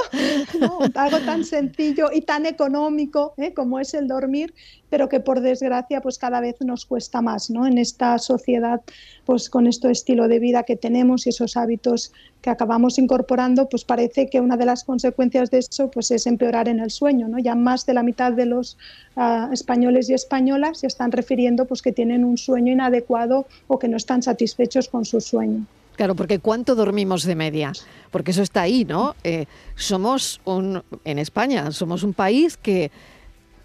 ¿no? 0.58 0.80
algo 0.94 1.18
tan 1.20 1.44
sencillo 1.44 2.10
y 2.12 2.22
tan 2.22 2.44
económico 2.44 3.34
¿eh? 3.36 3.52
como 3.54 3.78
es 3.78 3.94
el 3.94 4.08
dormir, 4.08 4.52
pero 4.88 5.08
que 5.08 5.20
por 5.20 5.40
desgracia 5.40 6.00
pues 6.00 6.18
cada 6.18 6.40
vez 6.40 6.56
nos 6.60 6.86
cuesta 6.86 7.22
más, 7.22 7.50
¿no? 7.50 7.66
En 7.66 7.78
esta 7.78 8.18
sociedad, 8.18 8.80
pues 9.26 9.48
con 9.48 9.68
este 9.68 9.90
estilo 9.90 10.26
de 10.26 10.40
vida 10.40 10.64
que 10.64 10.76
tenemos 10.76 11.26
y 11.26 11.30
esos 11.30 11.56
hábitos 11.56 12.12
que 12.42 12.50
acabamos 12.50 12.98
incorporando, 12.98 13.68
pues 13.68 13.84
parece 13.84 14.28
que 14.28 14.40
una 14.40 14.56
de 14.56 14.66
las 14.66 14.82
consecuencias 14.82 15.50
de 15.50 15.58
eso 15.58 15.90
pues 15.90 16.10
es 16.10 16.26
empeorar 16.26 16.68
en 16.68 16.80
el 16.80 16.90
sueño, 16.90 17.28
¿no? 17.28 17.38
Ya 17.38 17.54
más 17.54 17.86
de 17.86 17.94
la 17.94 18.02
mitad 18.02 18.32
de 18.32 18.46
los 18.46 18.76
ah, 19.14 19.50
españoles 19.52 20.10
y 20.10 20.14
españolas 20.14 20.80
se 20.80 20.88
están 20.88 21.12
refiriendo 21.12 21.66
pues 21.66 21.80
que 21.80 21.92
tienen 21.92 22.24
un 22.24 22.38
sueño 22.38 22.72
inadecuado 22.72 23.46
o 23.68 23.78
que 23.78 23.88
no 23.88 23.96
están 23.96 24.22
satisfechos 24.22 24.88
con 24.88 25.04
su 25.04 25.20
sueño. 25.20 25.66
Claro, 26.00 26.14
porque 26.14 26.38
¿cuánto 26.38 26.74
dormimos 26.76 27.24
de 27.24 27.34
media? 27.34 27.72
Porque 28.10 28.30
eso 28.30 28.40
está 28.40 28.62
ahí, 28.62 28.86
¿no? 28.86 29.14
Eh, 29.22 29.44
somos 29.76 30.40
un, 30.46 30.82
en 31.04 31.18
España, 31.18 31.70
somos 31.72 32.02
un 32.04 32.14
país 32.14 32.56
que, 32.56 32.90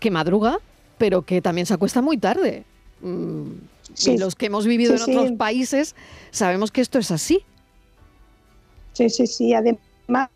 que 0.01 0.11
madruga, 0.11 0.59
pero 0.97 1.21
que 1.21 1.41
también 1.41 1.65
se 1.65 1.73
acuesta 1.73 2.01
muy 2.01 2.17
tarde. 2.17 2.65
Mm, 2.99 3.51
Sí. 3.93 4.11
y 4.11 4.17
los 4.17 4.35
que 4.35 4.47
hemos 4.47 4.65
vivido 4.65 4.97
Sí, 4.97 5.11
en 5.11 5.17
otros 5.17 5.37
países 5.37 5.95
sabemos 6.31 6.71
que 6.71 6.81
esto 6.81 6.99
es 6.99 7.09
así. 7.09 7.39
Sí, 8.91 9.09
sí, 9.09 9.27
sí. 9.27 9.53
Además, 9.53 10.29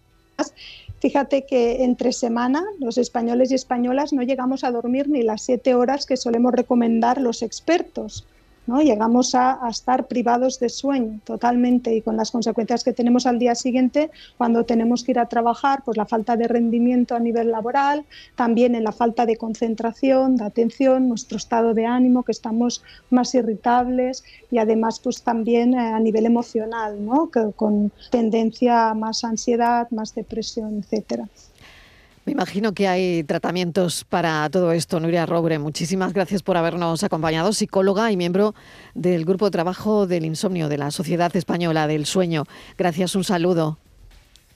fíjate 1.02 1.46
que 1.46 1.84
entre 1.84 2.14
semana 2.14 2.64
los 2.80 2.98
españoles 2.98 3.52
y 3.52 3.56
españolas 3.56 4.14
no 4.14 4.22
llegamos 4.22 4.64
a 4.64 4.72
dormir 4.72 5.10
ni 5.10 5.22
las 5.24 5.42
siete 5.42 5.76
horas 5.76 6.06
que 6.06 6.16
solemos 6.16 6.54
recomendar 6.54 7.20
los 7.20 7.42
expertos. 7.42 8.26
¿No? 8.70 8.82
Llegamos 8.82 9.34
a, 9.34 9.60
estar 9.70 10.08
privados 10.08 10.60
de 10.60 10.70
sueño 10.70 11.20
totalmente 11.24 11.94
y 11.96 12.02
con 12.02 12.16
las 12.16 12.30
consecuencias 12.30 12.84
que 12.84 12.94
tenemos 12.94 13.26
al 13.26 13.40
día 13.40 13.56
siguiente 13.56 14.12
cuando 14.38 14.64
tenemos 14.64 15.04
que 15.04 15.12
ir 15.12 15.20
a 15.20 15.26
trabajar, 15.26 15.82
pues 15.84 15.98
la 15.98 16.06
falta 16.06 16.38
de 16.38 16.48
rendimiento 16.48 17.16
a 17.16 17.20
nivel 17.20 17.50
laboral, 17.50 18.06
también 18.36 18.76
en 18.76 18.84
la 18.84 18.92
falta 18.92 19.26
de 19.26 19.38
concentración, 19.38 20.38
de 20.38 20.46
atención, 20.46 21.10
nuestro 21.10 21.38
estado 21.38 21.74
de 21.74 21.88
ánimo, 21.88 22.24
que 22.24 22.32
estamos 22.32 22.84
más 23.10 23.34
irritables 23.34 24.24
y 24.52 24.60
además 24.60 25.00
pues 25.00 25.24
también 25.24 25.74
eh, 25.74 25.80
a 25.80 26.00
nivel 26.00 26.28
emocional, 26.28 27.04
¿no? 27.04 27.30
con 27.56 27.92
tendencia 28.12 28.92
a 28.92 28.94
más 28.94 29.24
ansiedad, 29.24 29.90
más 29.90 30.14
depresión, 30.14 30.80
etcétera. 30.80 31.28
Me 32.26 32.34
imagino 32.34 32.74
que 32.74 32.88
hay 32.88 33.24
tratamientos 33.24 34.04
para 34.08 34.48
todo 34.50 34.72
esto. 34.72 35.00
Nuria 35.00 35.26
Robre, 35.26 35.58
muchísimas 35.58 36.14
gracias 36.14 36.44
por 36.44 36.58
habernos 36.58 37.04
acompañado, 37.04 37.54
psicóloga 37.54 38.12
y 38.12 38.18
miembro 38.18 38.54
del 38.94 39.26
grupo 39.26 39.46
de 39.46 39.52
trabajo 39.52 40.06
del 40.06 40.26
insomnio 40.26 40.70
de 40.70 40.78
la 40.78 40.92
Sociedad 40.92 41.36
Española 41.36 41.88
del 41.88 42.06
Sueño. 42.06 42.46
Gracias, 42.78 43.16
un 43.16 43.24
saludo. 43.24 43.78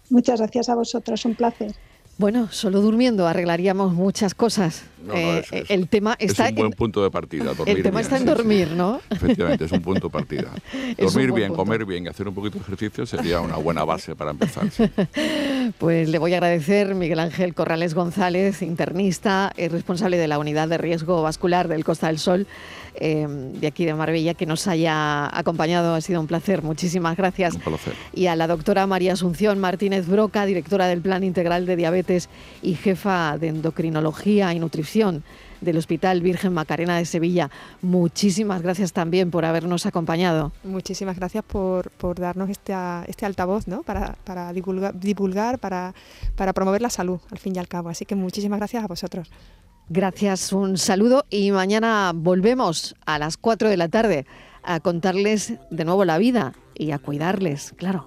Muchas 0.09 0.39
gracias 0.39 0.69
a 0.69 0.75
vosotros, 0.75 1.25
un 1.25 1.33
placer. 1.33 1.73
Bueno, 2.19 2.47
solo 2.51 2.79
durmiendo 2.81 3.25
arreglaríamos 3.25 3.91
muchas 3.93 4.35
cosas. 4.35 4.83
No, 5.03 5.13
no, 5.13 5.19
Eh, 5.19 5.43
es- 5.51 5.71
el 5.71 5.87
tema 5.89 6.15
Es 6.19 6.31
está 6.31 6.49
un 6.49 6.55
buen 6.55 6.65
en- 6.67 6.73
punto 6.73 7.01
de 7.03 7.09
partida. 7.09 7.55
Dormir 7.55 7.77
el 7.77 7.81
tema 7.83 7.97
bien, 7.99 8.01
está 8.03 8.17
en 8.17 8.21
sí, 8.21 8.27
sí. 8.29 8.35
dormir, 8.35 8.67
¿no? 8.77 9.01
Efectivamente, 9.09 9.65
es 9.65 9.71
un 9.71 9.81
punto 9.81 10.07
de 10.09 10.11
partida. 10.11 10.51
Dormir 10.99 11.31
bien, 11.31 11.47
punto. 11.47 11.63
comer 11.63 11.85
bien 11.85 12.05
y 12.05 12.07
hacer 12.09 12.27
un 12.27 12.35
poquito 12.35 12.59
de 12.59 12.65
ejercicio 12.65 13.07
sería 13.07 13.41
una 13.41 13.57
buena 13.57 13.83
base 13.83 14.15
para 14.15 14.29
empezar. 14.29 14.69
sí. 14.69 14.83
Pues 15.77 16.09
le 16.09 16.17
voy 16.19 16.33
a 16.33 16.37
agradecer 16.37 16.95
Miguel 16.95 17.19
Ángel 17.19 17.53
Corrales 17.53 17.93
González, 17.93 18.61
internista, 18.61 19.51
es 19.57 19.71
responsable 19.71 20.17
de 20.17 20.27
la 20.27 20.39
unidad 20.39 20.67
de 20.67 20.77
riesgo 20.77 21.21
vascular 21.21 21.67
del 21.67 21.83
Costa 21.83 22.07
del 22.07 22.19
Sol, 22.19 22.47
eh, 22.95 23.25
de 23.27 23.67
aquí 23.67 23.85
de 23.85 23.93
Marbella, 23.93 24.33
que 24.33 24.45
nos 24.45 24.67
haya 24.67 25.25
acompañado. 25.37 25.95
Ha 25.95 26.01
sido 26.01 26.19
un 26.19 26.27
placer. 26.27 26.61
Muchísimas 26.63 27.17
gracias. 27.17 27.55
Un 27.55 27.61
placer. 27.61 27.93
Y 28.13 28.27
a 28.27 28.35
la 28.35 28.47
doctora 28.47 28.85
María 28.87 29.13
Asunción 29.13 29.59
Martínez 29.59 30.07
Broca, 30.07 30.45
directora 30.45 30.87
del 30.87 31.01
Plan 31.01 31.23
Integral 31.23 31.65
de 31.65 31.75
Diabetes 31.75 32.29
y 32.61 32.75
jefa 32.75 33.37
de 33.37 33.47
Endocrinología 33.47 34.53
y 34.53 34.59
Nutrición 34.59 35.23
del 35.63 35.77
Hospital 35.77 36.21
Virgen 36.21 36.53
Macarena 36.53 36.97
de 36.97 37.05
Sevilla. 37.05 37.49
Muchísimas 37.81 38.61
gracias 38.61 38.93
también 38.93 39.29
por 39.31 39.45
habernos 39.45 39.85
acompañado. 39.85 40.51
Muchísimas 40.63 41.15
gracias 41.17 41.43
por, 41.43 41.91
por 41.91 42.19
darnos 42.19 42.49
esta- 42.49 43.03
este 43.07 43.25
altavoz 43.25 43.67
¿no? 43.67 43.83
para, 43.83 44.15
para 44.23 44.51
divulgar, 44.53 44.97
divulgar 44.99 45.59
para, 45.59 45.93
para 46.35 46.53
promover 46.53 46.81
la 46.81 46.89
salud, 46.89 47.19
al 47.31 47.37
fin 47.39 47.55
y 47.55 47.59
al 47.59 47.67
cabo. 47.67 47.89
Así 47.89 48.05
que 48.05 48.15
muchísimas 48.15 48.59
gracias 48.59 48.83
a 48.83 48.87
vosotros. 48.87 49.29
Gracias, 49.89 50.53
un 50.53 50.77
saludo 50.77 51.25
y 51.29 51.51
mañana 51.51 52.13
volvemos 52.15 52.95
a 53.05 53.19
las 53.19 53.35
4 53.37 53.69
de 53.69 53.77
la 53.77 53.89
tarde 53.89 54.25
a 54.63 54.79
contarles 54.79 55.53
de 55.71 55.83
nuevo 55.85 56.05
la 56.05 56.17
vida 56.17 56.53
y 56.73 56.91
a 56.91 56.97
cuidarles, 56.99 57.73
claro. 57.77 58.01